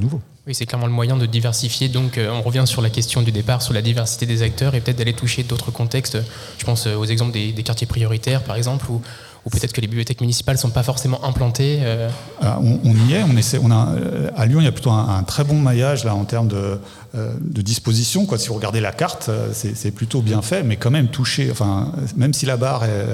nouveau. 0.00 0.20
Oui, 0.46 0.54
c'est 0.54 0.66
clairement 0.66 0.86
le 0.86 0.92
moyen 0.92 1.16
de 1.16 1.26
diversifier. 1.26 1.88
Donc, 1.88 2.18
euh, 2.18 2.30
on 2.30 2.42
revient 2.42 2.64
sur 2.66 2.82
la 2.82 2.90
question 2.90 3.22
du 3.22 3.32
départ, 3.32 3.62
sur 3.62 3.74
la 3.74 3.82
diversité 3.82 4.26
des 4.26 4.42
acteurs 4.42 4.74
et 4.74 4.80
peut-être 4.80 4.98
d'aller 4.98 5.12
toucher 5.12 5.42
d'autres 5.42 5.70
contextes. 5.70 6.18
Je 6.58 6.64
pense 6.64 6.86
aux 6.86 7.04
exemples 7.04 7.32
des, 7.32 7.52
des 7.52 7.62
quartiers 7.62 7.86
prioritaires, 7.86 8.42
par 8.42 8.56
exemple, 8.56 8.90
où, 8.90 9.02
où 9.44 9.50
peut-être 9.50 9.72
que 9.72 9.80
les 9.80 9.88
bibliothèques 9.88 10.20
municipales 10.20 10.54
ne 10.54 10.60
sont 10.60 10.70
pas 10.70 10.82
forcément 10.84 11.24
implantées. 11.24 11.78
euh, 11.82 12.08
Ah, 12.40 12.58
on, 12.62 12.78
on 12.84 12.94
y 13.08 13.14
est, 13.14 13.22
on 13.24 13.36
essaie, 13.36 13.58
on 13.62 13.70
a, 13.70 13.88
euh, 13.88 14.30
à 14.36 14.46
Lyon, 14.46 14.60
il 14.60 14.64
y 14.64 14.68
a 14.68 14.72
plutôt 14.72 14.90
un, 14.90 15.16
un 15.18 15.22
très 15.24 15.42
bon 15.42 15.58
maillage 15.58 16.04
là, 16.04 16.14
en 16.14 16.24
termes 16.24 16.46
de, 16.48 16.78
euh, 17.16 17.32
de 17.40 17.60
disposition. 17.62 18.24
Quoi. 18.24 18.38
Si 18.38 18.48
vous 18.48 18.54
regardez 18.54 18.80
la 18.80 18.92
carte, 18.92 19.28
euh, 19.28 19.48
c'est 19.52 19.90
plutôt 19.90 20.22
bien 20.22 20.42
fait, 20.42 20.62
mais 20.62 20.76
quand 20.76 20.90
même 20.92 21.08
touché. 21.08 21.48
Enfin, 21.50 21.92
même 22.16 22.32
si 22.34 22.46
la 22.46 22.56
barre 22.56 22.84
est 22.84 23.04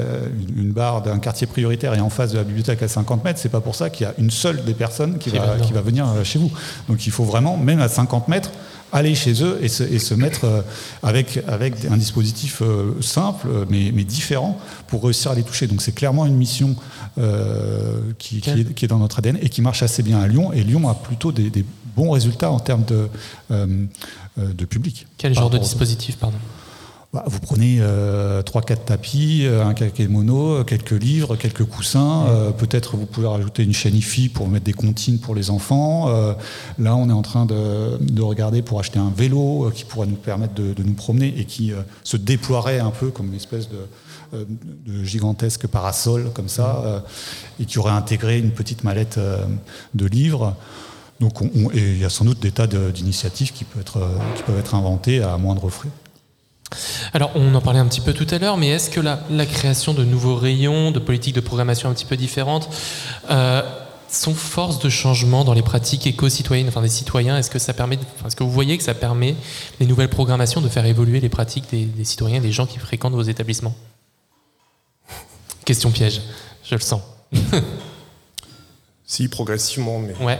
une, 0.56 0.70
barre 0.72 1.00
d'un 1.02 1.18
quartier 1.18 1.46
prioritaire 1.46 1.94
et 1.94 2.00
en 2.00 2.10
face 2.10 2.32
de 2.32 2.36
la 2.38 2.44
bibliothèque 2.44 2.82
à 2.82 2.88
50 2.88 3.24
mètres, 3.24 3.38
c'est 3.42 3.48
pas 3.48 3.60
pour 3.60 3.74
ça 3.74 3.88
qu'il 3.88 4.06
y 4.06 4.10
a 4.10 4.14
une 4.18 4.30
seule 4.30 4.64
des 4.64 4.74
personnes 4.74 5.16
qui, 5.18 5.30
va, 5.30 5.56
qui 5.62 5.72
va 5.72 5.80
venir 5.80 6.06
chez 6.24 6.38
vous. 6.38 6.50
Donc 6.88 7.06
il 7.06 7.10
faut 7.12 7.24
vraiment, 7.24 7.56
même 7.56 7.80
à 7.80 7.88
50 7.88 8.28
mètres, 8.28 8.50
aller 8.92 9.14
chez 9.14 9.42
eux 9.42 9.58
et 9.62 9.68
se, 9.68 9.82
et 9.82 9.98
se 9.98 10.14
mettre 10.14 10.44
euh, 10.44 10.62
avec, 11.02 11.40
avec 11.46 11.84
un 11.90 11.96
dispositif 11.96 12.62
euh, 12.62 12.92
simple 13.00 13.48
mais, 13.68 13.92
mais 13.94 14.04
différent 14.04 14.58
pour 14.86 15.02
réussir 15.04 15.30
à 15.30 15.34
les 15.34 15.42
toucher. 15.42 15.66
Donc 15.66 15.82
c'est 15.82 15.92
clairement 15.92 16.26
une 16.26 16.36
mission 16.36 16.76
euh, 17.18 18.00
qui, 18.18 18.40
qui 18.40 18.50
est, 18.50 18.74
qui 18.74 18.84
est 18.84 18.88
dans 18.88 18.98
notre 18.98 19.18
ADN 19.18 19.38
et 19.42 19.48
qui 19.48 19.60
marche 19.60 19.82
assez 19.82 20.02
bien 20.02 20.20
à 20.20 20.28
Lyon. 20.28 20.52
Et 20.52 20.62
Lyon 20.62 20.88
a 20.88 20.94
plutôt 20.94 21.32
des, 21.32 21.50
des 21.50 21.64
bons 21.96 22.10
résultats 22.10 22.50
en 22.50 22.60
termes 22.60 22.84
de, 22.84 23.08
euh, 23.50 23.66
euh, 24.38 24.52
de 24.52 24.64
public. 24.64 25.06
Quel 25.16 25.34
genre 25.34 25.50
de 25.50 25.58
dispositif, 25.58 26.16
pardon? 26.16 26.38
Bah, 27.14 27.24
vous 27.26 27.40
prenez 27.40 27.78
euh, 27.80 28.42
3-4 28.42 28.84
tapis, 28.84 29.42
euh, 29.46 29.64
un 29.64 29.72
kakémono, 29.72 30.62
quelques 30.64 30.90
livres, 30.90 31.36
quelques 31.36 31.64
coussins. 31.64 32.26
euh, 32.28 32.50
Peut-être 32.50 32.96
vous 32.96 33.06
pouvez 33.06 33.26
rajouter 33.26 33.62
une 33.62 33.72
chaîne 33.72 33.94
IFI 33.96 34.28
pour 34.28 34.46
mettre 34.48 34.66
des 34.66 34.74
comptines 34.74 35.18
pour 35.18 35.34
les 35.34 35.48
enfants. 35.48 36.08
Euh, 36.08 36.34
là, 36.78 36.94
on 36.96 37.08
est 37.08 37.12
en 37.12 37.22
train 37.22 37.46
de, 37.46 37.96
de 37.98 38.20
regarder 38.22 38.60
pour 38.60 38.78
acheter 38.78 38.98
un 38.98 39.10
vélo 39.16 39.64
euh, 39.66 39.70
qui 39.70 39.84
pourrait 39.84 40.06
nous 40.06 40.16
permettre 40.16 40.52
de, 40.52 40.74
de 40.74 40.82
nous 40.82 40.92
promener 40.92 41.32
et 41.38 41.46
qui 41.46 41.72
euh, 41.72 41.76
se 42.04 42.18
déploierait 42.18 42.80
un 42.80 42.90
peu 42.90 43.08
comme 43.10 43.28
une 43.28 43.34
espèce 43.36 43.68
de, 43.70 44.46
de 44.86 45.02
gigantesque 45.04 45.66
parasol 45.66 46.30
comme 46.34 46.48
ça 46.48 46.82
euh, 46.84 47.00
et 47.58 47.64
qui 47.64 47.78
aurait 47.78 47.92
intégré 47.92 48.38
une 48.38 48.50
petite 48.50 48.84
mallette 48.84 49.16
euh, 49.16 49.46
de 49.94 50.04
livres. 50.04 50.54
Donc, 51.20 51.40
on- 51.40 51.50
on- 51.56 51.70
et 51.70 51.78
il 51.92 51.98
y 51.98 52.04
a 52.04 52.10
sans 52.10 52.26
doute 52.26 52.40
des 52.40 52.52
tas 52.52 52.66
d'initiatives 52.66 53.52
qui, 53.54 53.64
peuvent 53.64 53.80
être, 53.80 53.96
euh, 53.96 54.08
qui 54.36 54.42
peuvent 54.42 54.58
être 54.58 54.74
inventées 54.74 55.22
à 55.22 55.38
moindre 55.38 55.70
frais. 55.70 55.88
Alors, 57.14 57.30
on 57.34 57.54
en 57.54 57.60
parlait 57.60 57.78
un 57.80 57.86
petit 57.86 58.00
peu 58.02 58.12
tout 58.12 58.26
à 58.30 58.38
l'heure, 58.38 58.56
mais 58.56 58.68
est-ce 58.68 58.90
que 58.90 59.00
la, 59.00 59.20
la 59.30 59.46
création 59.46 59.94
de 59.94 60.04
nouveaux 60.04 60.36
rayons, 60.36 60.90
de 60.90 60.98
politiques 60.98 61.34
de 61.34 61.40
programmation 61.40 61.88
un 61.88 61.94
petit 61.94 62.04
peu 62.04 62.16
différentes, 62.16 62.68
euh, 63.30 63.62
sont 64.10 64.34
force 64.34 64.78
de 64.78 64.88
changement 64.88 65.44
dans 65.44 65.52
les 65.54 65.62
pratiques 65.62 66.06
éco-citoyennes, 66.06 66.68
enfin 66.68 66.82
des 66.82 66.88
citoyens? 66.88 67.36
Est-ce 67.38 67.50
que 67.50 67.58
ça 67.58 67.72
permet, 67.72 67.96
de- 67.96 68.02
enfin, 68.16 68.28
est-ce 68.28 68.36
que 68.36 68.44
vous 68.44 68.50
voyez 68.50 68.76
que 68.76 68.84
ça 68.84 68.94
permet 68.94 69.34
les 69.80 69.86
nouvelles 69.86 70.10
programmations 70.10 70.60
de 70.60 70.68
faire 70.68 70.84
évoluer 70.86 71.20
les 71.20 71.28
pratiques 71.30 71.64
des, 71.70 71.84
des 71.84 72.04
citoyens, 72.04 72.40
des 72.40 72.52
gens 72.52 72.66
qui 72.66 72.78
fréquentent 72.78 73.14
vos 73.14 73.22
établissements? 73.22 73.74
Question 75.64 75.90
piège, 75.90 76.20
je 76.64 76.74
le 76.74 76.80
sens. 76.80 77.00
Si, 79.10 79.26
progressivement, 79.28 79.98
mais 80.00 80.14
Ouais. 80.22 80.38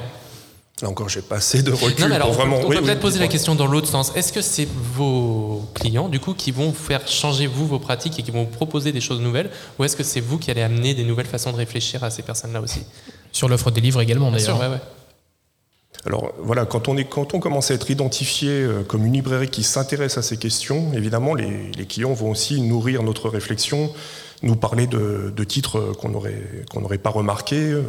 Là 0.83 0.89
encore, 0.89 1.09
j'ai 1.09 1.23
pas 1.23 1.37
assez 1.37 1.63
de 1.63 1.73
recul 1.73 1.95
Non, 2.01 2.09
mais 2.09 2.15
alors, 2.17 2.29
pour 2.29 2.37
on 2.39 2.43
peut- 2.43 2.49
vraiment. 2.49 2.57
on 2.67 2.69
peut 2.71 2.77
oui, 2.79 2.85
peut-être 2.85 3.01
poser 3.01 3.19
la 3.19 3.29
question 3.29 3.55
dans 3.55 3.67
l'autre 3.67 3.89
sens. 3.89 4.13
Est-ce 4.15 4.33
que 4.33 4.41
c'est 4.43 4.69
vos 4.95 5.65
clients, 5.75 6.09
du 6.09 6.21
coup, 6.21 6.35
qui 6.35 6.51
vont 6.53 6.73
faire 6.73 7.07
changer, 7.09 7.47
vous, 7.47 7.67
vos 7.67 7.79
pratiques 7.79 8.19
et 8.19 8.23
qui 8.23 8.31
vont 8.31 8.45
vous 8.45 8.51
proposer 8.51 8.93
des 8.93 9.01
choses 9.01 9.21
nouvelles 9.21 9.51
Ou 9.79 9.85
est-ce 9.85 9.97
que 9.97 10.03
c'est 10.05 10.21
vous 10.21 10.39
qui 10.39 10.51
allez 10.51 10.63
amener 10.63 10.95
des 10.95 11.05
nouvelles 11.05 11.27
façons 11.27 11.51
de 11.53 11.57
réfléchir 11.57 12.05
à 12.05 12.11
ces 12.11 12.23
personnes-là 12.23 12.61
aussi? 12.61 12.81
Sur 13.33 13.49
l'offre 13.49 13.71
des 13.71 13.81
livres 13.81 14.01
également, 14.01 14.31
Bien 14.31 14.39
sûr, 14.39 14.55
d'ailleurs. 14.57 14.71
ouais, 14.73 14.77
ouais. 14.77 14.83
Alors 16.07 16.33
voilà, 16.41 16.65
quand 16.65 16.87
on, 16.87 16.97
est, 16.97 17.05
quand 17.07 17.35
on 17.35 17.41
commence 17.41 17.71
à 17.73 17.75
être 17.75 17.91
identifié 17.91 18.51
euh, 18.51 18.83
comme 18.85 19.05
une 19.05 19.15
librairie 19.15 19.49
qui 19.49 19.65
s'intéresse 19.65 20.17
à 20.17 20.23
ces 20.23 20.37
questions, 20.37 20.93
évidemment, 20.95 21.35
les, 21.35 21.73
les 21.77 21.87
clients 21.87 22.13
vont 22.13 22.31
aussi 22.31 22.61
nourrir 22.61 23.03
notre 23.03 23.29
réflexion, 23.29 23.93
nous 24.43 24.55
parler 24.55 24.87
de, 24.87 25.33
de 25.37 25.45
titres 25.45 25.93
qu'on 26.01 26.11
n'aurait 26.11 26.41
qu'on 26.71 26.83
n'aurait 26.83 26.99
pas 26.99 27.11
remarqués. 27.11 27.73
euh. 27.73 27.83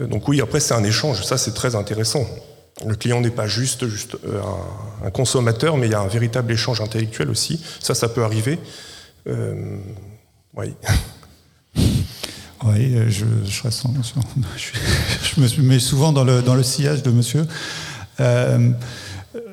Euh, 0.00 0.06
Donc 0.06 0.28
oui, 0.28 0.40
après, 0.40 0.60
c'est 0.60 0.74
un 0.74 0.84
échange, 0.84 1.24
ça 1.24 1.38
c'est 1.38 1.54
très 1.54 1.74
intéressant. 1.74 2.26
Le 2.84 2.94
client 2.96 3.20
n'est 3.20 3.30
pas 3.30 3.46
juste, 3.46 3.84
euh, 3.84 4.40
un, 5.04 5.10
consommateur, 5.10 5.76
mais 5.76 5.86
il 5.86 5.92
y 5.92 5.94
a 5.94 6.00
un 6.00 6.08
véritable 6.08 6.52
échange 6.52 6.80
intellectuel 6.80 7.30
aussi. 7.30 7.62
Ça, 7.80 7.94
ça 7.94 8.08
peut 8.08 8.24
arriver. 8.24 8.58
Euh, 9.28 9.78
oui. 10.56 10.74
Oui, 12.66 12.96
je, 13.08 13.26
je, 13.44 13.68
sans- 13.68 13.92
je, 15.36 15.60
me 15.60 15.68
mets 15.68 15.78
souvent 15.78 16.12
dans 16.12 16.24
le, 16.24 16.40
dans 16.40 16.54
le 16.54 16.62
sillage 16.62 17.02
de 17.02 17.10
monsieur. 17.10 17.46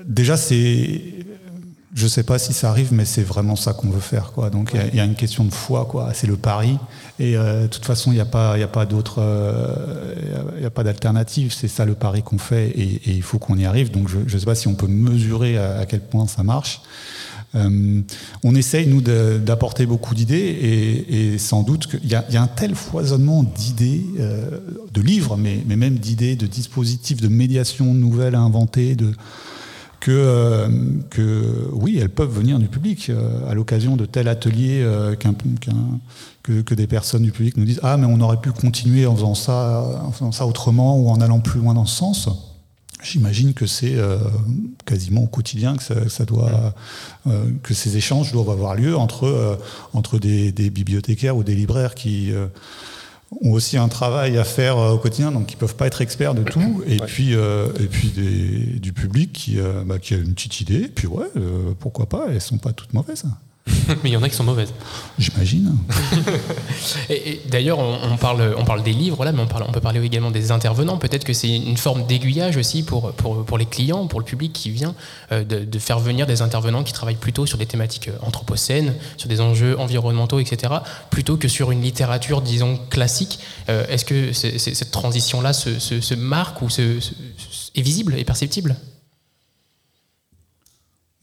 Déjà, 0.05 0.37
c'est. 0.37 1.01
Je 1.93 2.03
ne 2.05 2.09
sais 2.09 2.23
pas 2.23 2.39
si 2.39 2.53
ça 2.53 2.69
arrive, 2.69 2.93
mais 2.93 3.03
c'est 3.03 3.21
vraiment 3.23 3.57
ça 3.57 3.73
qu'on 3.73 3.89
veut 3.89 3.99
faire. 3.99 4.31
Quoi. 4.31 4.49
Donc 4.49 4.71
il 4.73 4.77
y 4.79 4.83
a- 4.83 4.87
il 4.87 4.95
y, 4.95 4.99
a 5.01 5.03
une 5.03 5.15
question 5.15 5.43
de 5.43 5.53
foi, 5.53 5.85
quoi. 5.89 6.13
c'est 6.13 6.25
le 6.27 6.37
pari. 6.37 6.77
Et 7.19 7.35
euh, 7.35 7.63
de 7.63 7.67
toute 7.67 7.85
façon, 7.85 8.11
il 8.11 8.15
n'y 8.15 8.21
a 8.21 8.25
pas, 8.25 8.55
il 8.57 8.61
y 8.61 8.63
a 8.63 8.67
pas 8.69 8.85
d'autre. 8.85 9.15
euh, 9.19 10.15
il 10.57 10.63
y 10.63 10.65
a- 10.65 10.69
pas 10.69 10.83
d'alternative. 10.83 11.53
C'est 11.53 11.67
ça 11.67 11.83
le 11.85 11.93
pari 11.93 12.23
qu'on 12.23 12.37
fait 12.37 12.69
et, 12.69 13.01
et 13.09 13.11
il 13.11 13.21
faut 13.21 13.39
qu'on 13.39 13.57
y 13.57 13.65
arrive. 13.65 13.91
Donc 13.91 14.07
je 14.07 14.19
ne 14.19 14.39
sais 14.39 14.45
pas 14.45 14.55
si 14.55 14.69
on 14.69 14.73
peut 14.73 14.87
mesurer 14.87 15.57
à, 15.57 15.79
à 15.79 15.85
quel 15.85 15.99
point 15.99 16.27
ça 16.27 16.43
marche. 16.43 16.81
Euh, 17.55 18.01
on 18.45 18.55
essaye, 18.55 18.87
nous, 18.87 19.01
d'apporter 19.01 19.85
beaucoup 19.85 20.15
d'idées 20.15 20.37
et, 20.37 21.33
et 21.33 21.37
sans 21.37 21.63
doute 21.63 21.87
qu'il 21.87 22.09
y, 22.09 22.15
a- 22.15 22.23
il 22.29 22.33
y 22.35 22.37
a 22.37 22.41
un 22.41 22.47
tel 22.47 22.73
foisonnement 22.75 23.43
d'idées, 23.43 24.05
euh, 24.21 24.45
de 24.93 25.01
livres, 25.01 25.35
mais, 25.35 25.61
mais 25.67 25.75
même 25.75 25.95
d'idées, 25.95 26.37
de 26.37 26.47
dispositifs 26.47 27.19
de 27.19 27.27
médiation 27.27 27.93
nouvelles 27.93 28.35
à 28.35 28.39
inventer, 28.39 28.95
de, 28.95 29.11
que, 30.01 30.11
euh, 30.11 30.67
que 31.09 31.69
oui, 31.71 31.97
elles 32.01 32.09
peuvent 32.09 32.31
venir 32.35 32.59
du 32.59 32.67
public 32.67 33.09
euh, 33.09 33.49
à 33.49 33.53
l'occasion 33.53 33.95
de 33.95 34.05
tel 34.05 34.27
atelier 34.27 34.81
euh, 34.81 35.15
qu'un- 35.15 35.35
que, 36.43 36.61
que 36.61 36.73
des 36.75 36.87
personnes 36.87 37.21
du 37.23 37.31
public 37.31 37.55
nous 37.55 37.65
disent 37.65 37.79
Ah, 37.83 37.95
mais 37.97 38.07
on 38.07 38.19
aurait 38.19 38.41
pu 38.41 38.51
continuer 38.51 39.05
en 39.05 39.15
faisant 39.15 39.35
ça, 39.35 40.01
en 40.03 40.11
faisant 40.11 40.31
ça 40.33 40.45
autrement 40.47 40.99
ou 40.99 41.07
en 41.09 41.21
allant 41.21 41.39
plus 41.39 41.59
loin 41.61 41.73
dans 41.75 41.85
ce 41.85 41.95
sens. 41.95 42.29
J'imagine 43.03 43.53
que 43.53 43.65
c'est 43.65 43.95
euh, 43.95 44.17
quasiment 44.85 45.23
au 45.23 45.27
quotidien 45.27 45.75
que 45.75 45.81
ça, 45.83 46.07
ça 46.09 46.25
doit, 46.25 46.73
euh, 47.27 47.45
que 47.63 47.73
ces 47.73 47.97
échanges 47.97 48.31
doivent 48.31 48.49
avoir 48.51 48.75
lieu 48.75 48.95
entre, 48.95 49.25
euh, 49.25 49.55
entre 49.93 50.19
des, 50.19 50.51
des 50.51 50.69
bibliothécaires 50.69 51.35
ou 51.37 51.43
des 51.43 51.55
libraires 51.55 51.95
qui 51.95 52.31
ont 53.39 53.51
aussi 53.51 53.77
un 53.77 53.87
travail 53.87 54.37
à 54.37 54.43
faire 54.43 54.77
euh, 54.77 54.91
au 54.93 54.97
quotidien, 54.97 55.31
donc 55.31 55.47
qui 55.47 55.55
peuvent 55.55 55.75
pas 55.75 55.87
être 55.87 56.01
experts 56.01 56.35
de 56.35 56.43
tout, 56.43 56.83
et 56.85 56.99
Ouais. 56.99 57.05
puis, 57.07 57.33
euh, 57.35 57.67
et 57.79 57.87
puis 57.87 58.09
des- 58.09 58.79
du 58.79 58.91
public 58.93 59.31
qui, 59.31 59.59
euh, 59.59 59.83
bah, 59.85 59.99
qui 59.99 60.13
a 60.13 60.17
une 60.17 60.33
petite 60.33 60.59
idée, 60.61 60.81
et 60.83 60.87
puis 60.89 61.07
ouais, 61.07 61.25
euh, 61.37 61.73
pourquoi 61.79 62.07
pas, 62.07 62.25
elles 62.29 62.41
sont 62.41 62.57
pas 62.57 62.73
toutes 62.73 62.93
mauvaises. 62.93 63.23
Mais 64.03 64.09
il 64.09 64.13
y 64.13 64.17
en 64.17 64.23
a 64.23 64.29
qui 64.29 64.35
sont 64.35 64.43
mauvaises. 64.43 64.73
j'imagine. 65.19 65.75
Et, 67.09 67.31
et 67.33 67.41
d'ailleurs, 67.49 67.79
on, 67.79 67.97
on 68.13 68.17
parle, 68.17 68.55
on 68.57 68.63
parle 68.65 68.83
des 68.83 68.93
livres 68.93 69.23
là, 69.25 69.31
mais 69.31 69.41
on, 69.41 69.47
parle, 69.47 69.65
on 69.67 69.71
peut 69.71 69.79
parler 69.81 70.03
également 70.03 70.31
des 70.31 70.51
intervenants. 70.51 70.97
Peut-être 70.97 71.23
que 71.23 71.33
c'est 71.33 71.49
une 71.55 71.77
forme 71.77 72.05
d'aiguillage 72.07 72.57
aussi 72.57 72.83
pour, 72.83 73.11
pour, 73.13 73.43
pour 73.45 73.57
les 73.57 73.65
clients, 73.65 74.07
pour 74.07 74.19
le 74.19 74.25
public 74.25 74.51
qui 74.53 74.69
vient, 74.71 74.95
euh, 75.31 75.43
de, 75.43 75.59
de 75.63 75.79
faire 75.79 75.99
venir 75.99 76.25
des 76.25 76.41
intervenants 76.41 76.83
qui 76.83 76.93
travaillent 76.93 77.15
plutôt 77.15 77.45
sur 77.45 77.57
des 77.57 77.65
thématiques 77.65 78.07
euh, 78.07 78.17
anthropocènes, 78.25 78.95
sur 79.17 79.29
des 79.29 79.41
enjeux 79.41 79.77
environnementaux, 79.79 80.39
etc., 80.39 80.73
plutôt 81.09 81.37
que 81.37 81.47
sur 81.47 81.71
une 81.71 81.81
littérature, 81.81 82.41
disons, 82.41 82.79
classique. 82.89 83.39
Euh, 83.69 83.85
Est-ce 83.89 84.05
que 84.05 84.31
cette 84.33 84.91
transition-là 84.91 85.53
se, 85.53 85.79
se- 85.79 86.01
se 86.01 86.13
marque 86.15 86.61
ou 86.61 86.69
se- 86.69 86.99
se- 86.99 87.11
est 87.75 87.81
visible 87.81 88.15
et 88.17 88.23
perceptible? 88.23 88.75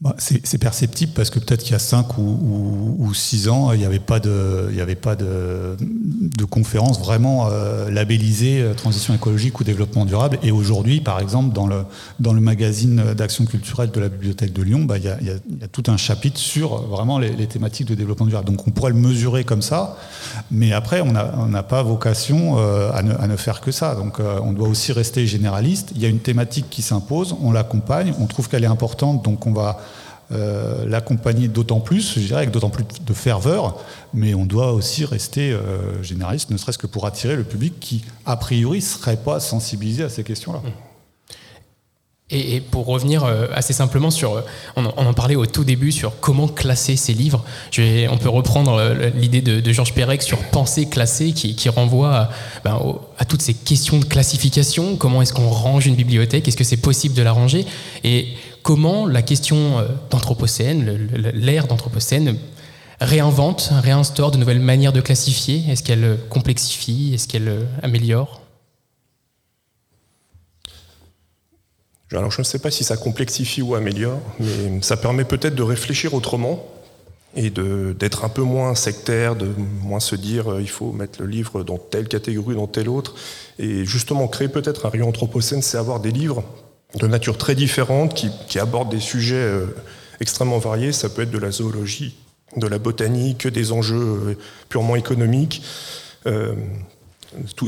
Bah, 0.01 0.15
c'est 0.17 0.57
perceptible 0.59 1.11
parce 1.13 1.29
que 1.29 1.39
peut-être 1.39 1.61
qu'il 1.61 1.73
y 1.73 1.75
a 1.75 1.79
5 1.79 2.17
ou, 2.19 2.95
ou, 2.99 3.13
6 3.13 3.49
ans, 3.49 3.73
il 3.73 3.79
n'y 3.79 3.85
avait 3.85 3.99
pas 3.99 4.21
de, 4.21 4.69
il 4.71 4.77
y 4.77 4.79
avait 4.79 4.95
pas 4.95 5.17
de, 5.17 5.75
conférence 6.49 6.99
vraiment 6.99 7.49
euh, 7.51 7.91
labellisée 7.91 8.61
euh, 8.61 8.73
transition 8.73 9.13
écologique 9.13 9.59
ou 9.59 9.65
développement 9.65 10.05
durable. 10.05 10.39
Et 10.41 10.51
aujourd'hui, 10.51 11.01
par 11.01 11.19
exemple, 11.19 11.53
dans 11.53 11.67
le, 11.67 11.83
dans 12.21 12.31
le 12.31 12.39
magazine 12.39 13.13
d'action 13.13 13.43
culturelle 13.43 13.91
de 13.91 13.99
la 13.99 14.07
Bibliothèque 14.07 14.53
de 14.53 14.63
Lyon, 14.63 14.85
bah, 14.85 14.97
il, 14.97 15.03
y 15.03 15.09
a, 15.09 15.67
tout 15.69 15.83
un 15.87 15.97
chapitre 15.97 16.39
sur 16.39 16.81
vraiment 16.83 17.19
les, 17.19 17.47
thématiques 17.47 17.89
de 17.89 17.95
développement 17.95 18.25
durable. 18.25 18.47
Donc 18.47 18.65
on 18.69 18.71
pourrait 18.71 18.93
le 18.93 18.97
mesurer 18.97 19.43
comme 19.43 19.61
ça, 19.61 19.97
mais 20.49 20.71
après, 20.71 21.01
on 21.01 21.11
n'a 21.11 21.63
pas 21.63 21.83
vocation 21.83 22.57
euh, 22.57 22.89
à, 22.93 23.27
ne, 23.27 23.35
faire 23.35 23.59
que 23.59 23.73
ça. 23.73 23.95
Donc 23.95 24.19
on 24.21 24.53
doit 24.53 24.69
aussi 24.69 24.93
rester 24.93 25.27
généraliste. 25.27 25.91
Il 25.93 26.01
y 26.01 26.05
a 26.05 26.09
une 26.09 26.19
thématique 26.19 26.69
qui 26.69 26.81
s'impose, 26.81 27.35
on 27.41 27.51
l'accompagne, 27.51 28.13
on 28.17 28.27
trouve 28.27 28.47
qu'elle 28.47 28.63
est 28.63 28.67
importante, 28.67 29.25
donc 29.25 29.45
on 29.45 29.51
va 29.51 29.77
euh, 30.31 30.85
l'accompagner 30.85 31.47
d'autant 31.47 31.79
plus, 31.79 32.13
je 32.15 32.19
dirais, 32.19 32.41
avec 32.41 32.51
d'autant 32.51 32.69
plus 32.69 32.83
de 32.83 33.13
ferveur, 33.13 33.77
mais 34.13 34.33
on 34.35 34.45
doit 34.45 34.73
aussi 34.73 35.03
rester 35.03 35.51
euh, 35.51 36.03
généraliste, 36.03 36.51
ne 36.51 36.57
serait-ce 36.57 36.77
que 36.77 36.87
pour 36.87 37.07
attirer 37.07 37.35
le 37.35 37.43
public 37.43 37.79
qui, 37.79 38.03
a 38.25 38.37
priori, 38.37 38.77
ne 38.77 38.83
serait 38.83 39.17
pas 39.17 39.39
sensibilisé 39.39 40.03
à 40.03 40.09
ces 40.09 40.23
questions-là. 40.23 40.61
Et, 42.31 42.61
pour 42.61 42.85
revenir 42.85 43.23
euh, 43.23 43.47
assez 43.55 43.73
simplement 43.73 44.11
sur, 44.11 44.35
euh, 44.35 44.41
on, 44.75 44.85
en- 44.85 45.13
parlait 45.15 45.35
au 45.35 45.47
tout 45.47 45.63
début 45.63 45.91
sur 45.91 46.19
comment 46.19 46.47
classer 46.47 46.95
ces 46.95 47.13
livres. 47.13 47.43
On 48.11 48.17
peut 48.17 48.29
reprendre 48.29 48.79
l'idée 49.15 49.41
de, 49.41 49.73
Georges 49.73 49.95
Perec 49.95 50.21
sur 50.21 50.37
penser 50.37 50.87
classée, 50.87 51.31
qui, 51.31 51.69
renvoie 51.69 52.15
à, 52.15 52.29
ben, 52.63 52.79
à 53.17 53.25
toutes 53.25 53.41
ces 53.41 53.55
questions 53.55 53.97
de 53.97 54.05
classification. 54.05 54.95
Comment 54.95 55.23
est-ce 55.23 55.33
qu'on 55.33 55.49
range 55.49 55.87
une 55.87 55.95
bibliothèque? 55.95 56.47
Est-ce 56.47 56.57
que 56.57 56.63
c'est 56.63 56.77
possible 56.77 57.15
de 57.15 57.23
la 57.23 57.31
ranger? 57.31 57.65
Comment 58.63 59.05
la 59.05 59.21
question 59.21 59.79
euh, 59.79 59.87
d'anthropocène, 60.09 61.09
l'ère 61.33 61.67
d'anthropocène, 61.67 62.37
réinvente, 62.99 63.71
réinstaure 63.81 64.31
de 64.31 64.37
nouvelles 64.37 64.59
manières 64.59 64.93
de 64.93 65.01
classifier? 65.01 65.63
Est-ce 65.69 65.83
qu'elle 65.83 66.03
euh, 66.03 66.15
complexifie? 66.29 67.13
Est-ce 67.13 67.27
qu'elle 67.27 67.47
euh, 67.47 67.63
améliore? 67.81 68.41
Alors 72.11 72.31
je 72.31 72.41
ne 72.41 72.43
sais 72.43 72.59
pas 72.59 72.71
si 72.71 72.83
ça 72.83 72.97
complexifie 72.97 73.61
ou 73.61 73.75
améliore, 73.75 74.19
mais 74.39 74.81
ça 74.81 74.97
permet 74.97 75.25
peut-être 75.25 75.53
de 75.53 75.61
réfléchir 75.61 76.15
autrement 76.15 76.65
et 77.35 77.51
d'être 77.51 78.25
un 78.25 78.29
peu 78.29 78.41
moins 78.41 78.73
sectaire, 78.73 79.35
de 79.35 79.47
moins 79.83 79.99
se 79.99 80.15
dire 80.15 80.59
il 80.59 80.69
faut 80.69 80.91
mettre 80.91 81.21
le 81.21 81.27
livre 81.27 81.63
dans 81.63 81.77
telle 81.77 82.07
catégorie, 82.07 82.55
dans 82.55 82.65
telle 82.65 82.89
autre. 82.89 83.13
Et 83.59 83.85
justement, 83.85 84.27
créer 84.27 84.47
peut-être 84.47 84.87
un 84.87 84.89
rayon 84.89 85.07
anthropocène, 85.07 85.61
c'est 85.61 85.77
avoir 85.77 85.99
des 85.99 86.09
livres 86.09 86.43
de 86.95 87.07
nature 87.07 87.37
très 87.37 87.55
différente 87.55 88.13
qui, 88.13 88.59
abordent 88.59 88.89
des 88.89 88.99
sujets 88.99 89.35
euh, 89.35 89.65
extrêmement 90.19 90.57
variés. 90.57 90.91
Ça 90.91 91.09
peut 91.09 91.21
être 91.21 91.31
de 91.31 91.37
la 91.37 91.51
zoologie, 91.51 92.15
de 92.57 92.67
la 92.67 92.79
botanique, 92.79 93.47
des 93.47 93.71
enjeux 93.71 93.97
euh, 93.97 94.37
purement 94.69 94.95
économiques. 94.95 95.61
Euh, 96.25 96.55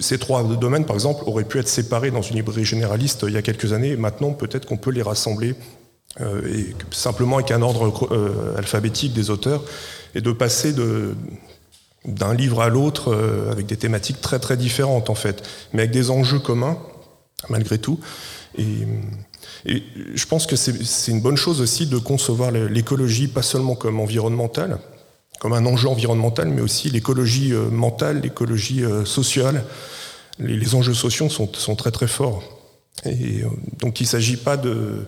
ces 0.02 0.18
trois 0.18 0.44
domaines, 0.44 0.86
par 0.86 0.96
exemple, 0.96 1.24
auraient 1.28 1.44
pu 1.44 1.60
être 1.60 1.68
séparés 1.68 2.10
dans 2.10 2.24
une 2.24 2.36
librairie 2.36 2.66
généraliste 2.66 3.26
il 3.28 3.34
y 3.34 3.38
a 3.38 3.44
quelques 3.44 3.74
années. 3.74 3.96
Maintenant, 3.96 4.32
peut-être 4.32 4.66
qu'on 4.66 4.78
peut 4.78 4.92
les 4.92 5.04
rassembler 5.04 5.56
simplement 6.90 7.38
avec 7.38 7.52
un 7.52 7.62
ordre 7.62 8.10
alphabétique 8.58 9.14
des 9.14 9.30
auteurs 9.30 9.64
et 10.14 10.20
de 10.20 10.32
passer 10.34 10.74
d'un 12.06 12.34
livre 12.34 12.62
à 12.62 12.70
l'autre 12.70 13.16
avec 13.50 13.68
des 13.68 13.78
thématiques 13.78 14.20
très 14.20 14.40
très 14.40 14.58
différentes 14.58 15.10
en 15.12 15.16
fait, 15.16 15.48
mais 15.72 15.84
avec 15.84 15.92
des 15.92 16.10
enjeux 16.10 16.40
communs 16.40 16.78
malgré 17.50 17.78
tout. 17.78 18.00
Et, 18.58 18.88
et 19.66 19.84
je 20.14 20.26
pense 20.26 20.46
que 20.46 20.56
c'est 20.56 21.12
une 21.12 21.22
bonne 21.22 21.38
chose 21.38 21.62
aussi 21.62 21.88
de 21.88 21.98
concevoir 21.98 22.52
l'écologie 22.52 23.28
pas 23.28 23.42
seulement 23.42 23.76
comme 23.76 24.00
environnementale, 24.00 24.80
comme 25.40 25.54
un 25.54 25.66
enjeu 25.66 25.88
environnemental, 25.90 26.50
mais 26.50 26.62
aussi 26.62 26.90
l'écologie 26.90 27.54
euh, 27.54 27.70
mentale, 27.70 28.22
l'écologie 28.22 28.84
euh, 28.84 29.06
sociale. 29.06 29.64
Les, 30.40 30.58
les 30.58 30.76
enjeux 30.76 30.94
sociaux 30.94 31.30
sont, 31.30 31.52
sont 31.54 31.76
très 31.76 31.92
très 31.92 32.08
forts. 32.08 32.44
Et 33.06 33.44
euh, 33.44 33.48
donc 33.80 34.00
il 34.00 34.04
ne 34.04 34.10
s'agit 34.10 34.38
pas 34.38 34.58
de... 34.58 35.06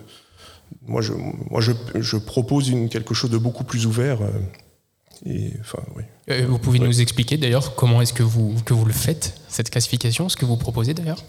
Moi, 0.86 1.02
je, 1.02 1.12
moi 1.50 1.60
je, 1.60 1.72
je 1.94 2.16
propose 2.16 2.68
une, 2.68 2.88
quelque 2.88 3.14
chose 3.14 3.30
de 3.30 3.38
beaucoup 3.38 3.64
plus 3.64 3.86
ouvert. 3.86 4.18
et, 5.26 5.52
enfin, 5.60 5.78
oui. 5.96 6.02
Vous 6.48 6.58
pouvez 6.58 6.80
Ouais. 6.80 6.86
nous 6.86 7.00
expliquer 7.00 7.36
d'ailleurs 7.36 7.74
comment 7.74 8.00
est-ce 8.02 8.12
que 8.12 8.22
vous, 8.22 8.54
que 8.64 8.74
vous 8.74 8.84
le 8.86 8.92
faites, 8.92 9.34
cette 9.48 9.70
classification, 9.70 10.28
ce 10.28 10.36
que 10.36 10.44
vous 10.46 10.56
proposez 10.56 10.94
d'ailleurs? 10.94 11.22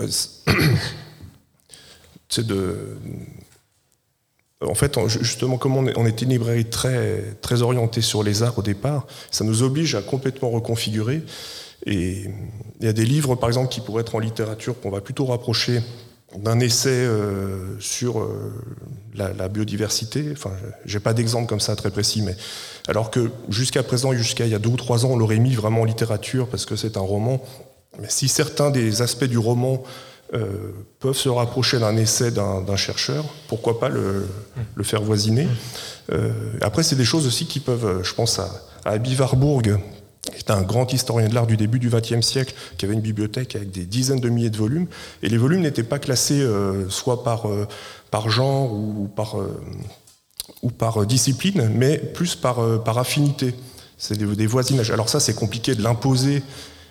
De. 2.38 2.96
en 4.64 4.74
fait, 4.76 4.96
justement, 5.08 5.58
comme 5.58 5.76
on, 5.76 6.06
était 6.06 6.24
une 6.24 6.30
librairie 6.30 6.64
très, 6.64 7.36
très 7.42 7.62
orientée 7.62 8.02
sur 8.02 8.22
les 8.22 8.44
arts 8.44 8.56
au 8.56 8.62
départ, 8.62 9.08
ça 9.32 9.42
nous 9.42 9.64
oblige 9.64 9.96
à 9.96 10.00
complètement 10.00 10.48
reconfigurer. 10.50 11.22
Et 11.86 12.30
il 12.78 12.86
y 12.86 12.88
a 12.88 12.92
des 12.92 13.04
livres, 13.04 13.34
par 13.34 13.48
exemple, 13.48 13.68
qui 13.68 13.80
pourraient 13.80 14.02
être 14.02 14.14
en 14.14 14.20
littérature, 14.20 14.80
qu'on 14.80 14.90
va 14.90 15.00
plutôt 15.00 15.26
rapprocher 15.26 15.82
d'un 16.36 16.60
essai 16.60 16.90
euh, 16.90 17.78
sur 17.80 18.20
euh, 18.20 18.52
la, 19.14 19.48
biodiversité. 19.48 20.28
Enfin, 20.32 20.52
j'ai 20.84 21.00
pas 21.00 21.12
d'exemple 21.12 21.48
comme 21.48 21.60
ça 21.60 21.74
très 21.74 21.90
précis, 21.90 22.22
mais 22.22 22.36
alors 22.86 23.10
que 23.10 23.30
jusqu'à 23.48 23.82
présent, 23.82 24.12
jusqu'à 24.12 24.46
il 24.46 24.52
y 24.52 24.54
a 24.54 24.58
deux 24.58 24.70
ou 24.70 24.76
trois 24.76 25.04
ans, 25.04 25.10
on 25.10 25.16
l'aurait 25.16 25.38
mis 25.38 25.54
vraiment 25.54 25.82
en 25.82 25.84
littérature 25.84 26.46
parce 26.46 26.66
que 26.66 26.76
c'est 26.76 26.96
un 26.96 27.00
roman. 27.00 27.42
Mais 28.00 28.08
si 28.08 28.28
certains 28.28 28.70
des 28.70 29.02
aspects 29.02 29.24
du 29.24 29.38
roman 29.38 29.82
euh, 30.32 30.72
peuvent 31.00 31.16
se 31.16 31.28
rapprocher 31.28 31.80
d'un 31.80 31.96
essai 31.96 32.30
d'un 32.30 32.76
chercheur, 32.76 33.24
pourquoi 33.48 33.80
pas 33.80 33.88
le, 33.88 34.28
faire 34.82 35.02
voisiner. 35.02 35.48
Euh, 36.12 36.30
après, 36.60 36.84
c'est 36.84 36.94
des 36.94 37.04
choses 37.04 37.26
aussi 37.26 37.46
qui 37.46 37.58
peuvent, 37.58 38.04
je 38.04 38.14
pense 38.14 38.38
à, 38.38 38.48
à 38.84 38.90
Abby 38.90 39.16
Warburg, 39.16 39.80
qui 40.32 40.40
était 40.40 40.52
un 40.52 40.62
grand 40.62 40.92
historien 40.92 41.28
de 41.28 41.34
l'art 41.34 41.48
du 41.48 41.56
début 41.56 41.80
du 41.80 41.90
XXe 41.90 42.20
siècle, 42.20 42.54
qui 42.78 42.84
avait 42.84 42.94
une 42.94 43.00
bibliothèque 43.00 43.56
avec 43.56 43.72
des 43.72 43.84
dizaines 43.84 44.20
de 44.20 44.28
milliers 44.28 44.50
de 44.50 44.56
volumes, 44.56 44.86
et 45.24 45.28
les 45.28 45.36
volumes 45.36 45.62
n'étaient 45.62 45.82
pas 45.82 45.98
classés 45.98 46.42
euh, 46.42 46.88
soit 46.90 47.24
par, 47.24 47.48
par 48.12 48.30
genre 48.30 48.72
ou 48.72 49.08
par, 49.08 49.34
ou 50.62 50.70
par 50.70 51.06
discipline, 51.06 51.72
mais 51.74 51.98
plus 51.98 52.36
par, 52.36 52.84
par 52.84 52.98
affinité. 52.98 53.52
C'est 53.98 54.16
des, 54.16 54.26
des, 54.36 54.46
voisinages. 54.46 54.92
Alors 54.92 55.08
ça, 55.08 55.18
c'est 55.18 55.34
compliqué 55.34 55.74
de 55.74 55.82
l'imposer 55.82 56.44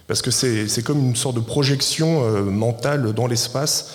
parce 0.09 0.23
que 0.23 0.31
c'est 0.31 0.81
comme 0.81 1.09
une 1.09 1.15
sorte 1.15 1.35
de 1.35 1.39
projection 1.39 2.23
euh, 2.23 2.41
mentale 2.41 3.13
dans 3.13 3.27
l'espace 3.27 3.91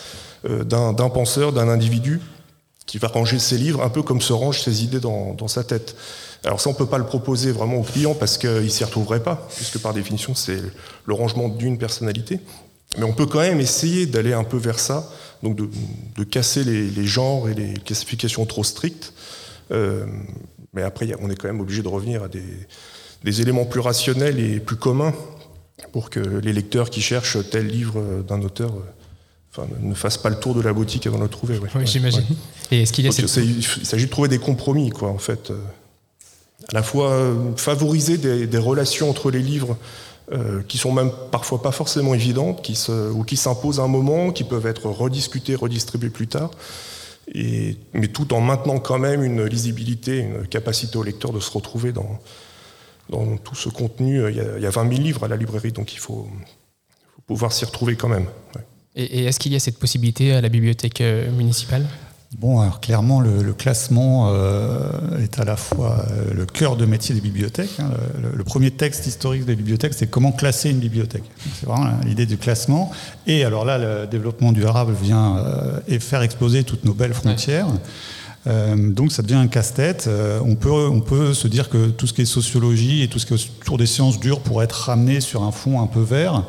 euh, 0.48 0.62
d'un 0.62 0.94
penseur, 1.10 1.52
d'un 1.52 1.68
individu 1.68 2.20
qui 2.86 2.98
va 2.98 3.08
ranger 3.08 3.40
ses 3.40 3.58
livres 3.58 3.82
un 3.82 3.88
peu 3.88 4.00
comme 4.02 4.20
se 4.20 4.32
rangent 4.32 4.62
ses 4.62 4.84
idées 4.84 5.00
dans, 5.00 5.48
sa 5.48 5.64
tête. 5.64 5.96
Alors 6.44 6.60
ça, 6.60 6.70
on 6.70 6.72
ne 6.72 6.78
peut 6.78 6.86
pas 6.86 6.98
le 6.98 7.04
proposer 7.04 7.50
vraiment 7.50 7.78
au 7.78 7.82
client 7.82 8.14
parce 8.14 8.38
qu'il 8.38 8.48
ne 8.48 8.68
s'y 8.68 8.84
retrouverait 8.84 9.24
pas, 9.24 9.48
puisque 9.56 9.80
par 9.80 9.92
définition, 9.92 10.36
c'est 10.36 10.62
le 11.04 11.14
rangement 11.14 11.48
d'une 11.48 11.78
personnalité. 11.78 12.38
Mais 12.96 13.02
on 13.02 13.12
peut 13.12 13.26
quand 13.26 13.40
même 13.40 13.58
essayer 13.58 14.06
d'aller 14.06 14.34
un 14.34 14.44
peu 14.44 14.56
vers 14.56 14.78
ça, 14.78 15.10
donc 15.42 15.56
de, 15.56 16.24
casser 16.24 16.62
les, 16.62 17.06
genres 17.06 17.48
et 17.48 17.54
les 17.54 17.74
classifications 17.74 18.46
trop 18.46 18.62
strictes. 18.62 19.14
Euh, 19.72 20.06
mais 20.74 20.82
après, 20.82 21.10
on 21.20 21.28
est 21.28 21.34
quand 21.34 21.48
même 21.48 21.60
obligé 21.60 21.82
de 21.82 21.88
revenir 21.88 22.22
à 22.22 22.28
des, 22.28 22.44
des 23.24 23.40
éléments 23.40 23.64
plus 23.64 23.80
rationnels 23.80 24.38
et 24.38 24.60
plus 24.60 24.76
communs 24.76 25.12
pour 25.92 26.10
que 26.10 26.20
les 26.20 26.52
lecteurs 26.52 26.90
qui 26.90 27.00
cherchent 27.00 27.38
tel 27.50 27.66
livre 27.66 28.22
d'un 28.26 28.42
auteur 28.42 28.72
euh, 29.58 29.62
ne 29.80 29.94
fassent 29.94 30.18
pas 30.18 30.30
le 30.30 30.38
tour 30.38 30.54
de 30.54 30.60
la 30.60 30.72
boutique 30.72 31.06
avant 31.06 31.18
de 31.18 31.22
le 31.22 31.28
trouver. 31.28 31.58
Oui, 31.58 31.86
j'imagine. 31.86 32.24
Et 32.70 32.82
est-ce 32.82 32.92
qu'il 32.92 33.04
y 33.04 33.08
a 33.08 33.12
Il 33.12 33.86
s'agit 33.86 34.06
de 34.06 34.10
trouver 34.10 34.28
des 34.28 34.38
compromis, 34.38 34.90
quoi, 34.90 35.08
en 35.08 35.18
fait. 35.18 35.50
Euh, 35.50 35.58
à 36.68 36.74
la 36.74 36.82
fois 36.82 37.10
euh, 37.10 37.34
favoriser 37.56 38.16
des, 38.16 38.58
relations 38.58 39.10
entre 39.10 39.30
les 39.30 39.40
livres 39.40 39.76
qui 40.68 40.78
sont 40.78 40.90
même 40.90 41.12
parfois 41.30 41.60
pas 41.60 41.70
forcément 41.70 42.14
évidentes, 42.14 42.62
qui 42.62 42.76
se, 42.76 43.10
ou 43.10 43.24
qui 43.24 43.36
s'imposent 43.36 43.78
à 43.78 43.82
un 43.82 43.88
moment, 43.88 44.32
qui 44.32 44.42
peuvent 44.42 44.64
être 44.64 44.86
rediscutées, 44.86 45.54
redistribuées 45.54 46.08
plus 46.08 46.28
tard, 46.28 46.50
et, 47.34 47.76
mais 47.92 48.08
tout 48.08 48.32
en 48.32 48.40
maintenant 48.40 48.78
quand 48.78 48.98
même 48.98 49.22
une 49.22 49.44
lisibilité, 49.44 50.20
une 50.20 50.46
capacité 50.46 50.96
au 50.96 51.02
lecteur 51.02 51.30
de 51.30 51.40
se 51.40 51.50
retrouver 51.50 51.92
dans, 51.92 52.18
dans 53.08 53.36
tout 53.36 53.54
ce 53.54 53.68
contenu. 53.68 54.20
Euh, 54.20 54.30
il 54.30 54.62
y, 54.62 54.66
a, 54.66 54.70
20 54.70 54.88
000 54.88 55.02
livres 55.02 55.24
à 55.24 55.28
la 55.28 55.36
librairie, 55.36 55.72
donc 55.72 55.92
il 55.94 55.98
faut, 55.98 56.28
pouvoir 57.26 57.52
s'y 57.52 57.64
retrouver 57.64 57.96
quand 57.96 58.08
même. 58.08 58.26
Et, 58.94 59.24
est-ce 59.24 59.40
qu'il 59.40 59.52
y 59.52 59.56
a 59.56 59.60
cette 59.60 59.78
possibilité 59.78 60.32
à 60.32 60.40
la 60.40 60.48
bibliothèque 60.48 61.00
euh, 61.00 61.30
municipale? 61.30 61.86
Bon, 62.38 62.60
alors 62.60 62.80
clairement, 62.80 63.20
le, 63.20 63.52
classement 63.52 64.32
euh, 64.32 65.22
est 65.22 65.38
à 65.38 65.44
la 65.44 65.54
fois 65.54 66.04
le 66.34 66.44
cœur 66.46 66.76
de 66.76 66.84
métier 66.84 67.14
des 67.14 67.20
bibliothèques. 67.20 67.78
Hein. 67.78 67.90
Le, 68.20 68.42
premier 68.42 68.72
texte 68.72 69.06
historique 69.06 69.44
des 69.44 69.54
bibliothèques, 69.54 69.94
c'est 69.94 70.08
comment 70.08 70.32
classer 70.32 70.70
une 70.70 70.80
bibliothèque. 70.80 71.22
C'est 71.54 71.66
vraiment 71.66 71.92
l'idée 72.04 72.26
du 72.26 72.36
classement. 72.36 72.90
Et 73.28 73.44
alors 73.44 73.64
là, 73.64 73.78
le 73.78 74.08
développement 74.08 74.50
durable 74.50 74.94
vient 75.00 75.44
faire 76.00 76.22
exploser 76.22 76.64
toutes 76.64 76.84
nos 76.84 76.92
belles 76.92 77.14
frontières. 77.14 77.68
Euh, 78.46 78.90
donc 78.90 79.12
ça 79.12 79.22
devient 79.22 79.34
un 79.34 79.46
casse-tête. 79.46 80.06
Euh, 80.06 80.40
on, 80.44 80.54
peut, 81.00 81.34
se 81.34 81.48
dire 81.48 81.68
que 81.68 81.88
tout 81.88 82.06
ce 82.06 82.12
qui 82.12 82.22
est 82.22 82.26
sociologie 82.26 83.02
et 83.02 83.08
tout 83.08 83.18
ce 83.18 83.26
qui 83.26 83.34
est 83.34 83.50
autour 83.62 83.78
des 83.78 83.86
sciences 83.86 84.20
dures 84.20 84.40
pourrait 84.40 84.64
être 84.64 84.72
ramené 84.72 85.20
sur 85.20 85.42
un 85.42 85.52
fond 85.52 85.80
un 85.80 85.86
peu 85.86 86.00
vert. 86.00 86.44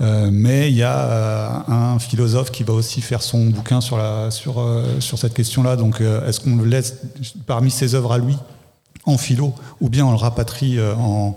Euh, 0.00 0.30
mais 0.32 0.70
il 0.70 0.76
y 0.76 0.82
a 0.82 1.64
un 1.68 1.98
philosophe 1.98 2.50
qui 2.50 2.62
va 2.62 2.72
aussi 2.72 3.02
faire 3.02 3.22
son 3.22 3.46
bouquin 3.46 3.80
sur, 3.80 4.00
sur 4.30 5.18
cette 5.18 5.34
question-là. 5.34 5.76
Donc 5.76 6.00
est-ce 6.00 6.40
qu'on 6.40 6.56
le 6.56 6.64
laisse 6.64 6.96
parmi 7.46 7.70
ses 7.70 7.94
œuvres 7.94 8.12
à 8.12 8.18
lui? 8.18 8.36
En 9.06 9.16
philo, 9.16 9.54
ou 9.80 9.88
bien 9.88 10.04
on 10.04 10.10
le 10.10 10.16
rapatrie 10.16 10.78
euh, 10.78 10.94
en, 10.94 11.34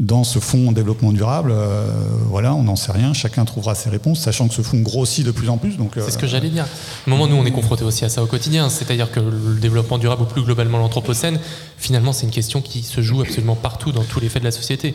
dans 0.00 0.24
ce 0.24 0.38
fonds 0.38 0.68
en 0.68 0.72
développement 0.72 1.12
durable. 1.12 1.52
Euh, 1.52 1.86
voilà, 2.26 2.54
on 2.54 2.62
n'en 2.62 2.76
sait 2.76 2.92
rien. 2.92 3.12
Chacun 3.12 3.44
trouvera 3.44 3.74
ses 3.74 3.90
réponses, 3.90 4.20
sachant 4.20 4.48
que 4.48 4.54
ce 4.54 4.62
fonds 4.62 4.80
grossit 4.80 5.26
de 5.26 5.30
plus 5.30 5.50
en 5.50 5.58
plus. 5.58 5.76
Donc, 5.76 5.92
c'est 5.96 6.10
ce 6.10 6.18
que 6.18 6.26
j'allais 6.26 6.48
dire. 6.48 6.66
Au 7.06 7.10
moment 7.10 7.24
où 7.24 7.28
nous, 7.28 7.36
on 7.36 7.44
est 7.44 7.52
confronté 7.52 7.84
aussi 7.84 8.04
à 8.04 8.08
ça 8.08 8.22
au 8.22 8.26
quotidien. 8.26 8.70
C'est-à-dire 8.70 9.12
que 9.12 9.20
le 9.20 9.60
développement 9.60 9.98
durable, 9.98 10.22
ou 10.22 10.26
plus 10.26 10.42
globalement 10.42 10.78
l'anthropocène, 10.78 11.38
finalement, 11.76 12.12
c'est 12.12 12.24
une 12.24 12.32
question 12.32 12.62
qui 12.62 12.82
se 12.82 13.02
joue 13.02 13.20
absolument 13.20 13.56
partout 13.56 13.92
dans 13.92 14.04
tous 14.04 14.20
les 14.20 14.28
faits 14.28 14.42
de 14.42 14.48
la 14.48 14.52
société. 14.52 14.94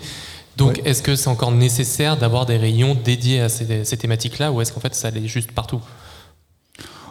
Donc, 0.57 0.81
est-ce 0.85 1.03
que 1.03 1.15
c'est 1.15 1.27
encore 1.27 1.51
nécessaire 1.51 2.17
d'avoir 2.17 2.45
des 2.45 2.57
rayons 2.57 2.95
dédiés 2.95 3.41
à 3.41 3.49
ces, 3.49 3.85
ces 3.85 3.97
thématiques-là, 3.97 4.51
ou 4.51 4.61
est-ce 4.61 4.71
qu'en 4.71 4.79
fait, 4.79 4.95
ça 4.95 5.09
allait 5.09 5.27
juste 5.27 5.51
partout? 5.51 5.81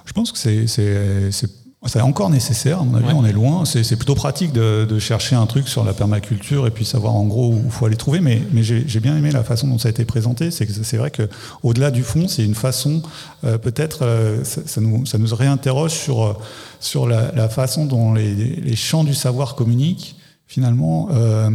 Je 0.05 0.13
pense 0.13 0.33
que 0.33 0.39
c'est 0.39 1.64
c'est 1.87 2.01
encore 2.01 2.31
nécessaire, 2.31 2.81
à 2.81 2.85
mon 2.85 2.97
avis, 2.97 3.13
on 3.15 3.25
est 3.25 3.33
loin. 3.33 3.65
C'est 3.65 3.97
plutôt 3.97 4.15
pratique 4.15 4.53
de, 4.53 4.99
chercher 4.99 5.37
un 5.37 5.47
truc 5.47 5.69
sur 5.69 5.85
la 5.85 5.93
permaculture 5.93 6.67
et 6.67 6.71
puis 6.71 6.85
savoir 6.85 7.15
en 7.15 7.25
gros 7.25 7.53
où 7.53 7.63
il 7.65 7.71
faut 7.71 7.87
aller 7.87 7.97
trouver. 7.97 8.21
Mais, 8.21 8.41
mais 8.53 8.63
j'ai 8.63 9.01
bien 9.01 9.17
aimé 9.17 9.31
la 9.31 9.45
façon 9.45 9.69
dont 9.69 9.79
ça 9.79 9.89
a 9.89 9.91
été 9.91 10.05
présenté. 10.05 10.51
C'est 10.51 10.97
vrai 10.97 11.11
qu'au-delà 11.11 11.91
du 11.91 12.03
fond, 12.03 12.29
c'est 12.29 12.45
une 12.45 12.55
façon, 12.55 13.03
euh, 13.45 13.59
peut-être, 13.59 14.01
euh, 14.03 14.43
ça, 14.45 14.81
nous, 14.81 15.05
ça 15.07 15.19
nous 15.19 15.35
réinterroge 15.35 15.93
sur, 15.93 16.39
sur 16.81 17.07
la, 17.07 17.49
façon 17.49 17.85
dont 17.85 18.15
les, 18.15 18.35
les 18.35 18.77
champs 18.77 19.05
du 19.05 19.15
savoir 19.15 19.55
communiquent 19.55 20.17
finalement, 20.55 21.09
euh, 21.11 21.51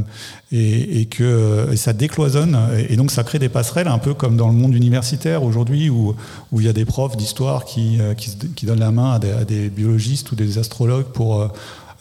et, 0.51 1.05
que 1.05 1.69
ça 1.75 1.93
décloisonne, 1.93 2.57
et 2.89 2.97
donc 2.97 3.11
ça 3.11 3.23
crée 3.23 3.39
des 3.39 3.47
passerelles, 3.47 3.87
un 3.87 3.97
peu 3.97 4.13
comme 4.13 4.35
dans 4.35 4.49
le 4.49 4.53
monde 4.53 4.75
universitaire 4.75 5.43
aujourd'hui, 5.43 5.89
où, 5.89 6.15
il 6.57 6.65
y 6.65 6.67
a 6.67 6.73
des 6.73 6.83
profs 6.83 7.15
d'histoire 7.15 7.63
qui, 7.63 7.97
euh, 8.01 8.13
donnent 8.63 8.81
la 8.81 8.91
main 8.91 9.13
à 9.13 9.45
des, 9.45 9.69
biologistes 9.69 10.33
ou 10.33 10.35
des 10.35 10.57
astrologues 10.57 11.05
pour, 11.13 11.49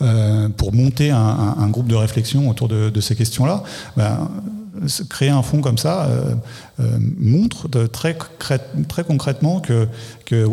euh, 0.03 0.49
pour 0.49 0.75
monter 0.75 1.11
un, 1.13 1.69
groupe 1.69 1.87
de 1.87 1.95
réflexion 1.95 2.49
autour 2.49 2.67
de, 2.69 3.01
ces 3.01 3.15
questions-là. 3.15 3.63
Ben, 3.97 4.29
créer 5.09 5.31
un 5.31 5.43
fonds 5.43 5.61
comme 5.61 5.79
ça 5.79 6.09
montre 7.19 7.69
très, 7.87 8.17
concrètement 9.07 9.61
que, 9.61 9.87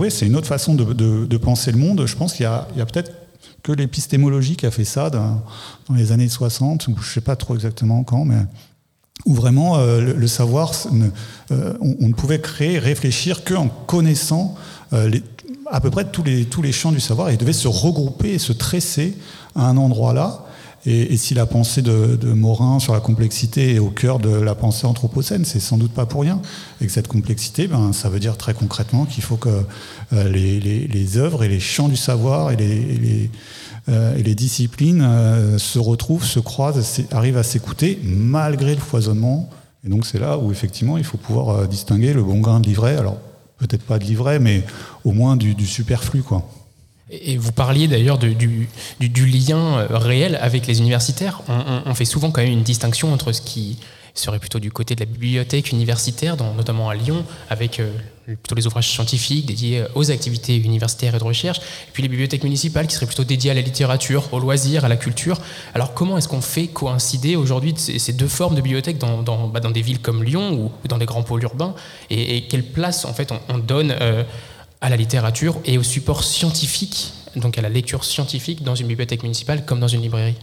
c'est 0.09 0.27
une 0.27 0.35
autre 0.35 0.47
façon 0.47 0.75
de, 0.75 1.37
penser 1.37 1.71
le 1.71 1.79
monde. 1.79 2.05
Je 2.05 2.15
pense 2.15 2.33
qu'il 2.33 2.43
y 2.43 2.81
a 2.81 2.85
peut-être 2.85 3.24
que 3.65 3.71
l'épistémologie 3.71 4.55
qui 4.55 4.67
a 4.67 4.71
fait 4.71 4.85
ça 4.85 5.09
dans, 5.09 5.41
les 5.89 6.11
années 6.11 6.29
60, 6.29 6.87
ou 6.87 6.95
je 7.01 7.09
ne 7.09 7.13
sais 7.13 7.21
pas 7.21 7.35
trop 7.35 7.55
exactement 7.55 8.03
quand, 8.03 8.23
mais 8.23 8.37
où 9.25 9.33
vraiment 9.33 9.77
euh, 9.77 10.01
le, 10.01 10.27
savoir, 10.27 10.71
euh, 11.51 11.73
on, 11.81 12.07
ne 12.07 12.13
pouvait 12.13 12.39
créer, 12.39 12.77
réfléchir 12.77 13.43
qu'en 13.43 13.67
connaissant 13.67 14.53
euh, 14.93 15.09
à 15.71 15.81
peu 15.81 15.89
près 15.89 16.05
tous 16.05 16.21
les, 16.21 16.45
tous 16.45 16.61
les 16.61 16.71
champs 16.71 16.91
du 16.91 16.99
savoir, 16.99 17.29
et 17.29 17.33
il 17.33 17.37
devait 17.39 17.53
se 17.53 17.67
regrouper 17.67 18.33
et 18.35 18.39
se 18.39 18.53
tresser 18.53 19.17
à 19.55 19.67
un 19.67 19.77
endroit 19.77 20.13
là. 20.13 20.44
Et, 20.87 21.17
si 21.17 21.33
la 21.33 21.47
pensée 21.47 21.81
de, 21.81 22.33
Morin 22.33 22.79
sur 22.79 22.93
la 22.93 22.99
complexité 22.99 23.75
est 23.75 23.79
au 23.79 23.89
cœur 23.89 24.19
de 24.19 24.29
la 24.29 24.53
pensée 24.53 24.85
anthropocène, 24.85 25.43
c'est 25.43 25.59
sans 25.59 25.77
doute 25.77 25.91
pas 25.91 26.05
pour 26.05 26.21
rien. 26.21 26.39
Et 26.79 26.85
que 26.85 26.91
cette 26.91 27.07
complexité, 27.07 27.67
ben, 27.67 27.91
ça 27.91 28.09
veut 28.09 28.19
dire 28.19 28.37
très 28.37 28.53
concrètement 28.53 29.05
qu'il 29.05 29.23
faut 29.23 29.37
que 29.37 29.63
euh, 30.13 30.29
les, 30.29 30.59
les, 30.59 31.17
œuvres 31.17 31.43
et 31.43 31.47
les 31.47 31.59
champs 31.59 31.87
du 31.87 31.95
savoir 31.95 32.51
et 32.51 32.55
les, 32.55 33.31
euh, 33.89 34.15
et 34.15 34.21
les 34.21 34.35
disciplines 34.35 35.01
euh, 35.01 35.57
se 35.57 35.79
retrouvent, 35.79 36.25
se 36.25 36.39
croisent, 36.39 37.01
arrivent 37.11 37.37
à 37.37 37.43
s'écouter 37.43 37.99
malgré 38.03 38.75
le 38.75 38.81
foisonnement. 38.81 39.49
Et 39.83 39.89
donc 39.89 40.05
c'est 40.05 40.19
là 40.19 40.37
où 40.37 40.51
effectivement 40.51 40.97
il 40.97 41.03
faut 41.03 41.17
pouvoir 41.17 41.67
distinguer 41.67 42.13
le 42.13 42.21
bon 42.21 42.39
grain 42.39 42.59
de 42.59 42.67
livret. 42.67 42.95
Alors 42.97 43.17
peut-être 43.57 43.83
pas 43.83 43.97
de 43.97 44.03
livret, 44.03 44.37
mais 44.37 44.63
au 45.03 45.13
moins 45.13 45.35
du, 45.35 45.55
du 45.55 45.65
superflu, 45.65 46.21
quoi. 46.21 46.47
Et 47.11 47.37
vous 47.37 47.51
parliez 47.51 47.87
d'ailleurs 47.87 48.17
du, 48.17 48.67
lien 48.99 49.77
euh, 49.77 49.87
réel 49.91 50.39
avec 50.41 50.65
les 50.65 50.79
universitaires. 50.79 51.41
On, 51.47 51.93
fait 51.93 52.05
souvent 52.05 52.31
quand 52.31 52.41
même 52.41 52.51
une 52.51 52.63
distinction 52.63 53.13
entre 53.13 53.31
ce 53.31 53.41
qui 53.41 53.77
serait 54.15 54.39
plutôt 54.39 54.59
du 54.59 54.71
côté 54.71 54.95
de 54.95 55.01
la 55.01 55.05
bibliothèque 55.05 55.71
universitaire, 55.71 56.35
notamment 56.37 56.89
à 56.89 56.95
Lyon, 56.95 57.25
avec 57.49 57.79
euh, 57.79 57.91
plutôt 58.25 58.55
les 58.55 58.65
ouvrages 58.65 58.89
scientifiques 58.89 59.45
dédiés 59.45 59.81
euh, 59.81 59.87
aux 59.93 60.09
activités 60.09 60.55
universitaires 60.55 61.13
et 61.15 61.19
de 61.19 61.23
recherche, 61.23 61.59
et 61.59 61.91
puis 61.91 62.01
les 62.01 62.09
bibliothèques 62.09 62.43
municipales 62.43 62.87
qui 62.87 62.95
seraient 62.95 63.05
plutôt 63.05 63.25
dédiées 63.25 63.51
à 63.51 63.53
la 63.53 63.61
littérature, 63.61 64.33
aux 64.33 64.39
loisirs, 64.39 64.85
à 64.85 64.87
la 64.87 64.95
culture. 64.95 65.37
Alors 65.75 65.93
comment 65.93 66.17
est-ce 66.17 66.29
qu'on 66.29 66.41
fait 66.41 66.67
coïncider 66.67 67.35
aujourd'hui 67.35 67.75
ces 67.77 68.13
deux 68.13 68.29
formes 68.29 68.55
de 68.55 68.61
bibliothèques 68.61 68.97
dans, 68.97 69.21
dans, 69.21 69.47
bah, 69.49 69.59
des 69.59 69.81
villes 69.81 69.99
comme 69.99 70.23
Lyon 70.23 70.71
ou 70.83 70.87
dans 70.87 70.97
des 70.97 71.05
grands 71.05 71.23
pôles 71.23 71.43
urbains? 71.43 71.75
Et, 72.09 72.47
quelle 72.47 72.63
place 72.63 73.05
en 73.05 73.13
fait 73.13 73.31
on, 73.49 73.57
donne 73.57 73.93
à 74.85 74.89
la 74.89 74.97
littérature 74.97 75.59
et 75.65 75.79
au 75.79 75.83
support 75.83 76.23
scientifique 76.23 77.11
donc 77.35 77.57
à 77.57 77.61
la 77.63 77.69
lecture 77.69 78.03
scientifique 78.03 78.63
dans 78.63 78.75
une 78.75 78.85
bibliothèque 78.85 79.23
municipale 79.23 79.65
comme 79.65 79.79
dans 79.79 79.87
une 79.87 80.01
librairie 80.01 80.37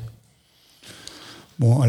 Bon, 1.58 1.80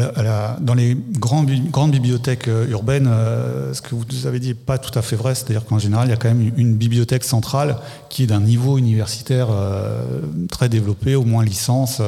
dans 0.60 0.74
les 0.74 0.96
grands 1.18 1.42
bi- 1.42 1.58
grandes 1.60 1.90
bibliothèques 1.90 2.46
euh, 2.48 2.68
urbaines, 2.68 3.08
euh, 3.08 3.72
ce 3.74 3.82
que 3.82 3.94
vous 3.94 4.26
avez 4.26 4.38
dit 4.38 4.48
n'est 4.48 4.54
pas 4.54 4.78
tout 4.78 4.96
à 4.96 5.02
fait 5.02 5.16
vrai. 5.16 5.34
C'est-à-dire 5.34 5.64
qu'en 5.64 5.80
général, 5.80 6.06
il 6.06 6.10
y 6.10 6.12
a 6.12 6.16
quand 6.16 6.28
même 6.28 6.52
une, 6.56 6.74
bibliothèque 6.76 7.24
centrale 7.24 7.78
qui 8.08 8.22
est 8.22 8.26
d'un 8.26 8.42
niveau 8.42 8.78
universitaire 8.78 9.48
euh, 9.50 10.20
très 10.50 10.68
développé, 10.68 11.16
au 11.16 11.24
moins 11.24 11.42
licence, 11.42 12.00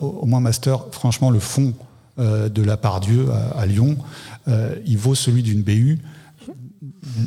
au, 0.00 0.26
moins 0.26 0.40
master. 0.40 0.86
Franchement, 0.90 1.30
le 1.30 1.40
fond 1.40 1.74
de 2.18 2.62
la 2.62 2.76
Pardieu 2.76 3.28
à, 3.30 3.60
à 3.60 3.66
Lyon, 3.66 3.96
il 4.86 4.98
vaut 4.98 5.14
celui 5.14 5.42
d'une 5.42 5.62
BU 5.62 6.00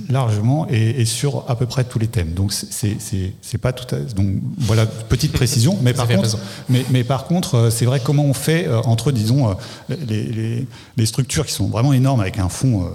largement 0.10 0.68
et, 0.70 1.02
et 1.02 1.06
sur 1.06 1.44
à 1.50 1.56
peu 1.56 1.66
près 1.66 1.84
tous 1.84 2.00
les 2.00 2.08
thèmes. 2.08 2.34
Donc 2.34 2.54
c'est- 2.54 3.58
pas 3.62 3.74
tout 3.74 3.96
à, 3.96 4.00
donc 4.00 4.28
voilà 4.58 4.86
petite 4.86 5.32
précision. 5.32 5.78
Mais 5.82 5.94
par 5.94 6.08
contre, 6.18 6.38
mais, 6.70 6.86
mais 6.92 7.04
par 7.04 7.26
contre, 7.26 7.56
euh, 7.56 7.70
c'est 7.70 7.86
vrai 7.86 8.00
comment 8.04 8.26
on 8.26 8.34
fait 8.34 8.68
euh, 8.68 8.82
entre, 8.84 9.12
disons, 9.12 9.50
euh, 9.50 9.54
les, 10.08 10.24
les- 10.24 10.68
les 10.98 11.06
structures 11.06 11.46
qui 11.46 11.54
sont 11.54 11.68
vraiment 11.68 11.94
énormes 11.94 12.20
avec 12.20 12.38
un 12.40 12.50
fonds 12.50 12.90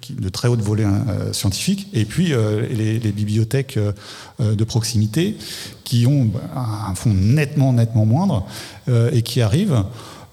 qui- 0.00 0.14
de 0.14 0.28
très 0.28 0.48
haute 0.48 0.60
volée 0.62 0.84
euh, 0.84 1.32
scientifique, 1.32 1.88
et 1.92 2.04
puis 2.04 2.32
les, 2.70 2.98
les 2.98 3.12
bibliothèques 3.12 3.78
de 4.38 4.64
proximité 4.64 5.36
qui 5.84 6.06
ont 6.06 6.30
un 6.56 6.94
fonds 6.94 7.12
nettement, 7.14 7.72
nettement 7.72 8.06
moindre 8.06 8.46
et 9.12 9.22
qui 9.22 9.40
arrivent. 9.42 9.82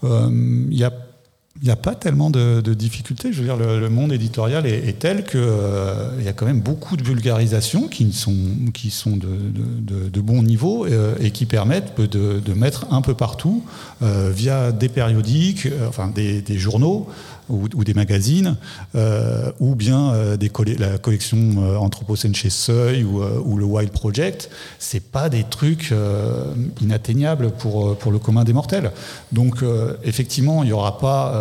Il 0.03 0.67
y 0.77 0.83
a 0.83 0.91
il 1.61 1.65
n'y 1.65 1.71
a 1.71 1.75
pas 1.75 1.95
tellement 1.95 2.29
de, 2.29 2.61
difficultés. 2.73 3.33
Je 3.33 3.41
veux 3.41 3.45
dire, 3.45 3.57
le, 3.57 3.89
monde 3.89 4.11
éditorial 4.11 4.65
est, 4.65 4.99
tel 4.99 5.23
qu'il 5.23 5.39
y 6.23 6.27
a 6.27 6.33
quand 6.33 6.45
même 6.45 6.61
beaucoup 6.61 6.97
de 6.97 7.03
vulgarisation 7.03 7.87
qui 7.87 8.11
sont, 8.13 8.37
de, 9.17 10.21
bon 10.21 10.43
niveau 10.43 10.85
euh, 10.85 11.15
et 11.19 11.31
qui 11.31 11.45
permettent 11.45 11.99
de, 11.99 12.53
mettre 12.53 12.85
un 12.91 13.01
peu 13.01 13.13
partout, 13.13 13.63
euh, 14.01 14.31
via 14.33 14.71
des 14.71 14.89
périodiques, 14.89 15.67
euh, 15.67 15.87
enfin 15.87 16.11
des 16.13 16.57
journaux 16.57 17.07
ou, 17.49 17.65
ou 17.75 17.83
des 17.83 17.93
magazines, 17.93 18.55
euh, 18.95 19.51
ou 19.59 19.75
bien 19.75 20.11
euh, 20.13 20.37
des 20.37 20.51
la 20.79 20.97
collection 20.97 21.37
euh, 21.59 21.77
Anthropocène 21.77 22.35
chez 22.35 22.49
Seuil 22.49 23.03
ou, 23.03 23.21
euh, 23.21 23.39
ou 23.43 23.57
le 23.57 23.65
Wild 23.65 23.91
Project. 23.91 24.49
C'est 24.79 24.99
pas 25.11 25.29
des 25.29 25.43
trucs 25.43 25.93
inatteignables 26.81 27.51
pour, 27.51 27.97
pour 27.97 28.11
le 28.11 28.19
commun 28.19 28.43
des 28.43 28.53
mortels. 28.53 28.91
Donc 29.31 29.63
effectivement, 30.03 30.63
il 30.63 30.67
n'y 30.67 30.71
aura 30.73 30.97
pas 30.97 31.33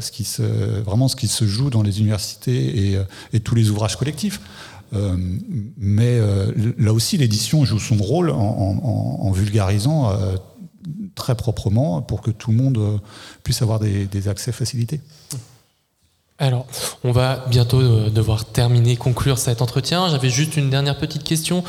ce 0.00 0.10
qui 0.10 0.24
se, 0.24 0.42
vraiment 0.84 1.08
ce 1.08 1.16
qui 1.16 1.28
se 1.28 1.46
joue 1.46 1.70
dans 1.70 1.82
les 1.82 2.00
universités 2.00 2.92
et, 2.92 2.98
et 3.32 3.40
tous 3.40 3.54
les 3.54 3.70
ouvrages 3.70 3.96
collectifs. 3.96 4.40
Euh, 4.94 5.16
mais 5.78 6.18
euh, 6.20 6.52
là 6.78 6.92
aussi, 6.92 7.16
l'édition 7.16 7.64
joue 7.64 7.80
son 7.80 7.96
rôle 7.96 8.30
en- 8.30 8.36
en- 8.36 9.26
en 9.26 9.30
vulgarisant 9.32 10.10
euh, 10.10 10.36
très 11.14 11.34
proprement 11.34 12.02
pour 12.02 12.22
que 12.22 12.30
tout 12.30 12.50
le 12.50 12.56
monde 12.56 12.78
euh, 12.78 12.98
puisse 13.42 13.62
avoir 13.62 13.80
des, 13.80 14.28
accès 14.28 14.52
facilités. 14.52 15.00
Alors, 16.38 16.66
on 17.04 17.12
va 17.12 17.44
bientôt 17.48 17.80
euh, 17.80 18.10
devoir 18.10 18.44
terminer, 18.44 18.96
conclure 18.96 19.38
cet 19.38 19.62
entretien. 19.62 20.08
J'avais 20.08 20.30
juste 20.30 20.56
une 20.56 20.68
dernière 20.68 20.98
petite 20.98 21.22
question. 21.22 21.62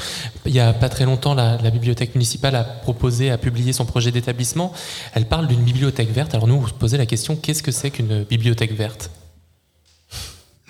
Il 0.45 0.53
n'y 0.53 0.59
a 0.59 0.73
pas 0.73 0.89
très 0.89 1.05
longtemps, 1.05 1.35
la, 1.35 1.57
la 1.61 1.69
bibliothèque 1.69 2.15
municipale 2.15 2.55
a 2.55 2.63
proposé, 2.63 3.29
a 3.29 3.37
publié 3.37 3.73
son 3.73 3.85
projet 3.85 4.11
d'établissement. 4.11 4.73
Elle 5.13 5.27
parle 5.27 5.47
d'une 5.47 5.61
bibliothèque 5.61 6.11
verte. 6.11 6.33
Alors 6.33 6.47
nous, 6.47 6.55
on 6.55 6.67
se 6.67 6.73
posait 6.73 6.97
la 6.97 7.05
question, 7.05 7.35
qu'est-ce 7.35 7.61
que 7.61 7.71
c'est 7.71 7.91
qu'une 7.91 8.23
bibliothèque 8.23 8.73
verte? 8.73 9.11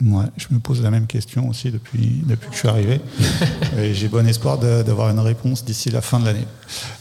Ouais, 0.04 0.26
je 0.36 0.48
me 0.52 0.60
pose 0.60 0.82
la 0.82 0.92
même 0.92 1.08
question 1.08 1.48
aussi 1.48 1.72
depuis, 1.72 2.22
depuis 2.28 2.48
que 2.50 2.54
je 2.54 2.60
suis 2.60 2.68
arrivé. 2.68 3.00
Et 3.80 3.94
j'ai 3.94 4.10
bon 4.10 4.28
espoir 4.28 4.58
d'avoir 4.58 5.10
une 5.10 5.20
réponse 5.20 5.64
d'ici 5.64 5.90
la 5.90 6.02
fin 6.02 6.20
de 6.20 6.26
l'année. 6.26 6.46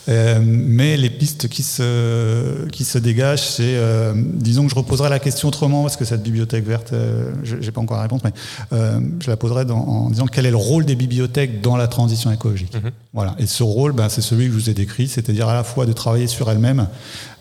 Euh, 0.08 0.38
mais 0.40 0.96
les 0.96 1.10
pistes 1.10 1.48
qui 1.48 1.64
se, 1.64 2.68
qui 2.68 2.84
se 2.84 2.98
dégagent, 2.98 3.42
c'est, 3.42 3.62
euh, 3.74 4.12
disons 4.16 4.62
que 4.66 4.70
je 4.70 4.76
reposerai 4.76 5.08
la 5.10 5.18
question 5.18 5.48
autrement, 5.48 5.82
parce 5.82 5.96
que 5.96 6.04
cette 6.04 6.22
bibliothèque 6.22 6.64
verte, 6.64 6.92
euh, 6.92 7.32
je 7.42 7.56
n'ai 7.56 7.70
pas 7.72 7.80
encore 7.80 7.96
la 7.96 8.04
réponse, 8.04 8.20
mais 8.22 8.32
euh, 8.72 9.00
je 9.20 9.28
la 9.28 9.36
poserai 9.36 9.64
dans- 9.64 9.74
en 9.80 10.10
disant 10.10 10.26
quel 10.26 10.46
est 10.46 10.50
le 10.52 10.56
rôle 10.56 10.84
des 10.84 10.94
bibliothèques 10.94 11.60
dans 11.62 11.76
la 11.76 11.88
transition 11.88 12.30
écologique. 12.30 12.74
Mhm. 12.76 12.92
Voilà. 13.12 13.34
Et 13.40 13.46
ce 13.48 13.64
rôle, 13.64 13.90
ben, 13.92 14.08
c'est 14.08 14.22
celui 14.22 14.44
que 14.46 14.52
je 14.52 14.56
vous 14.58 14.70
ai 14.70 14.74
décrit, 14.74 15.08
c'est-à-dire 15.08 15.48
à 15.48 15.54
la 15.54 15.64
fois 15.64 15.84
de 15.86 15.92
travailler 15.92 16.28
sur 16.28 16.48
elle-même 16.48 16.86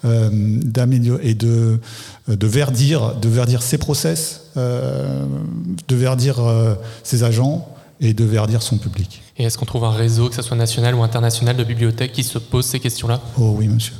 euh, 0.04 0.30
d'améliorer 0.34 1.30
et 1.30 1.36
de, 1.36 1.80
de 2.28 2.48
verdir, 2.48 3.14
de 3.22 3.30
verdir 3.30 3.62
ses 3.62 3.78
process, 3.78 4.40
de 4.56 5.96
verdir 5.96 6.40
euh, 6.40 6.76
ses 7.04 7.24
agents 7.24 7.68
et 8.02 8.14
de 8.14 8.24
verdir 8.26 8.62
son 8.62 8.78
public. 8.78 9.22
Et 9.38 9.44
est-ce 9.46 9.58
qu'on 9.58 9.66
trouve 9.66 9.84
un 9.86 9.92
réseau, 9.92 10.30
que 10.30 10.36
ce 10.36 10.42
soit 10.42 10.58
national 10.58 10.94
ou 10.96 11.04
international, 11.04 11.56
de 11.56 11.64
bibliothèques 11.64 12.12
qui 12.14 12.24
se 12.24 12.38
posent 12.38 12.66
ces 12.68 12.80
questions-là? 12.80 13.22
Oh 13.38 13.56
oui, 13.58 13.68
monsieur. 13.68 13.94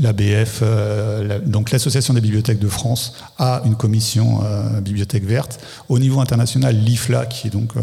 L'ABF, 0.00 0.60
euh, 0.62 1.24
la- 1.26 1.38
donc 1.40 1.70
l'Association 1.72 2.14
des 2.14 2.20
bibliothèques 2.20 2.60
de 2.60 2.68
France, 2.68 3.14
a 3.38 3.60
une 3.66 3.74
commission 3.74 4.40
euh, 4.44 4.80
bibliothèque 4.80 5.24
verte. 5.24 5.60
Au 5.88 5.98
niveau 5.98 6.20
international, 6.20 6.74
l'IFLA, 6.76 7.26
qui 7.26 7.48
est 7.48 7.50
donc 7.50 7.72
euh, 7.76 7.82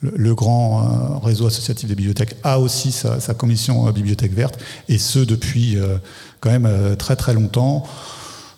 le, 0.00 0.12
le 0.16 0.34
grand 0.34 0.82
euh, 0.82 1.18
réseau 1.24 1.46
associatif 1.46 1.88
des 1.88 1.94
bibliothèques, 1.94 2.34
a 2.42 2.58
aussi 2.58 2.92
sa, 2.92 3.20
sa 3.20 3.32
commission 3.34 3.86
euh, 3.86 3.92
bibliothèque 3.92 4.34
verte, 4.34 4.58
et 4.88 4.98
ce 4.98 5.20
depuis 5.20 5.76
euh, 5.78 5.96
quand 6.40 6.50
même 6.50 6.66
euh, 6.66 6.96
très 6.96 7.16
très 7.16 7.32
longtemps. 7.34 7.84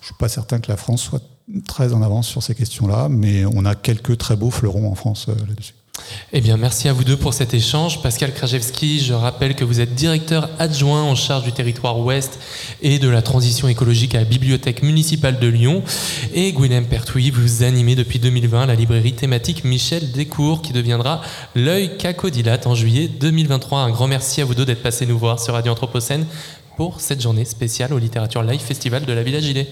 Je 0.01 0.07
suis 0.07 0.15
pas 0.15 0.29
certain 0.29 0.61
que 0.61 0.71
la 0.71 0.77
France 0.77 1.03
soit 1.03 1.23
très 1.67 1.93
en 1.93 2.03
avance 2.03 2.29
sur 2.29 2.43
ces 2.43 2.55
questions-là, 2.55 3.09
mais 3.09 3.45
on 3.45 3.65
a 3.65 3.75
quelques 3.75 4.17
très 4.19 4.37
beaux 4.37 4.51
fleurons 4.51 4.91
en 4.91 4.95
France 4.95 5.27
euh, 5.29 5.35
là-dessus. 5.49 5.75
Eh 6.33 6.41
bien, 6.41 6.57
merci 6.57 6.89
à 6.89 6.93
vous 6.93 7.05
deux 7.05 7.17
pour 7.17 7.35
cet 7.35 7.55
échange. 7.55 8.03
Pascal 8.03 8.33
Krajewski, 8.33 9.01
je 9.01 9.13
rappelle 9.13 9.55
que 9.55 9.65
vous 9.65 9.81
êtes 9.81 9.95
directeur 9.95 10.49
adjoint 10.59 11.03
en 11.03 11.15
charge 11.15 11.45
du 11.45 11.53
territoire 11.53 11.99
ouest 11.99 12.39
et 12.83 12.99
de 12.99 13.09
la 13.09 13.23
transition 13.23 13.69
écologique 13.69 14.15
à 14.15 14.19
la 14.19 14.25
Bibliothèque 14.25 14.83
municipale 14.83 15.39
de 15.39 15.47
Lyon. 15.47 15.83
Et 16.33 16.53
Gwyneth 16.53 16.89
Pertwee, 16.89 17.31
vous 17.31 17.63
animez 17.63 17.97
depuis 17.97 18.19
2020 18.19 18.67
la 18.67 18.75
librairie 18.75 19.13
thématique 19.13 19.65
Michel 19.65 20.11
Descours 20.13 20.63
qui 20.63 20.73
deviendra 20.73 21.21
l'œil 21.55 21.97
cacodilate 21.99 22.67
en 22.67 22.75
juillet 22.75 23.09
2023. 23.09 23.81
Un 23.81 23.91
grand 23.91 24.09
merci 24.09 24.41
à 24.41 24.45
vous 24.45 24.55
deux 24.55 24.65
d'être 24.65 24.83
passés 24.83 25.07
nous 25.07 25.19
voir 25.19 25.41
sur 25.41 25.55
Radio 25.55 25.73
Anthropocène 25.73 26.27
pour 26.77 27.01
cette 27.01 27.21
journée 27.21 27.45
spéciale 27.45 27.93
au 27.93 27.99
Littérature 27.99 28.43
Live 28.43 28.61
Festival 28.61 29.05
de 29.05 29.13
la 29.13 29.23
Villa 29.23 29.41
Gilet. 29.41 29.69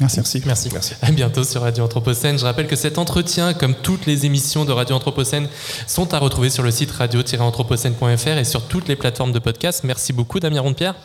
Merci. 0.00 0.18
Merci. 0.18 0.42
Merci. 0.44 0.68
Merci. 0.72 0.94
À 1.02 1.12
bientôt 1.12 1.44
sur 1.44 1.62
Radio 1.62 1.84
Anthropocène. 1.84 2.38
Je 2.38 2.44
rappelle 2.44 2.66
que 2.66 2.74
cet 2.74 2.98
entretien, 2.98 3.54
comme 3.54 3.74
toutes 3.74 4.06
les 4.06 4.26
émissions 4.26 4.64
de 4.64 4.72
Radio 4.72 4.96
Anthropocène, 4.96 5.48
sont 5.86 6.12
à 6.14 6.18
retrouver 6.18 6.50
sur 6.50 6.64
le 6.64 6.70
site 6.72 6.90
radio-anthropocène.fr 6.90 8.38
et 8.38 8.44
sur 8.44 8.62
toutes 8.66 8.88
les 8.88 8.96
plateformes 8.96 9.32
de 9.32 9.38
podcast. 9.38 9.82
Merci 9.84 10.12
beaucoup, 10.12 10.40
Damien 10.40 10.62
Rondepierre. 10.62 10.96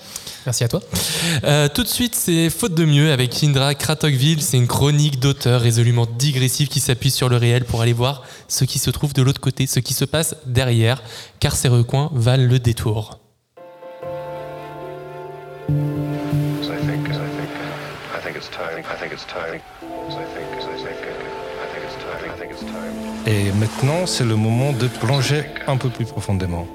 Merci 0.46 0.64
à 0.64 0.68
toi. 0.68 0.82
Euh, 1.44 1.68
tout 1.68 1.84
de 1.84 1.88
suite, 1.88 2.16
c'est 2.16 2.50
Faute 2.50 2.74
de 2.74 2.86
mieux 2.86 3.12
avec 3.12 3.44
Indra 3.44 3.76
Kratokville. 3.76 4.42
C'est 4.42 4.58
une 4.58 4.68
chronique 4.68 5.20
d'auteur 5.20 5.62
résolument 5.62 6.08
digressive 6.18 6.68
qui 6.68 6.80
s'appuie 6.80 7.12
sur 7.12 7.30
le 7.30 7.38
réel 7.38 7.66
pour 7.66 7.82
aller 7.82 7.94
voir 7.94 8.24
ce 8.48 8.66
qui 8.66 8.80
se 8.80 8.90
trouve 8.90 9.14
de 9.14 9.22
l'autre 9.22 9.42
côté, 9.42 9.68
ce 9.68 9.80
qui 9.80 9.94
se 9.94 10.06
passe 10.06 10.36
derrière, 10.48 11.04
car 11.40 11.56
ces 11.56 11.68
recoins 11.68 12.10
valent 12.14 12.48
le 12.48 12.58
détour. 12.58 13.20
So 16.62 16.99
et 23.26 23.52
maintenant, 23.54 24.06
c'est 24.06 24.24
le 24.24 24.36
moment 24.36 24.72
de 24.74 24.88
plonger 24.88 25.44
un 25.68 25.78
peu 25.78 25.90
plus 25.90 26.06
profondément. 26.06 26.68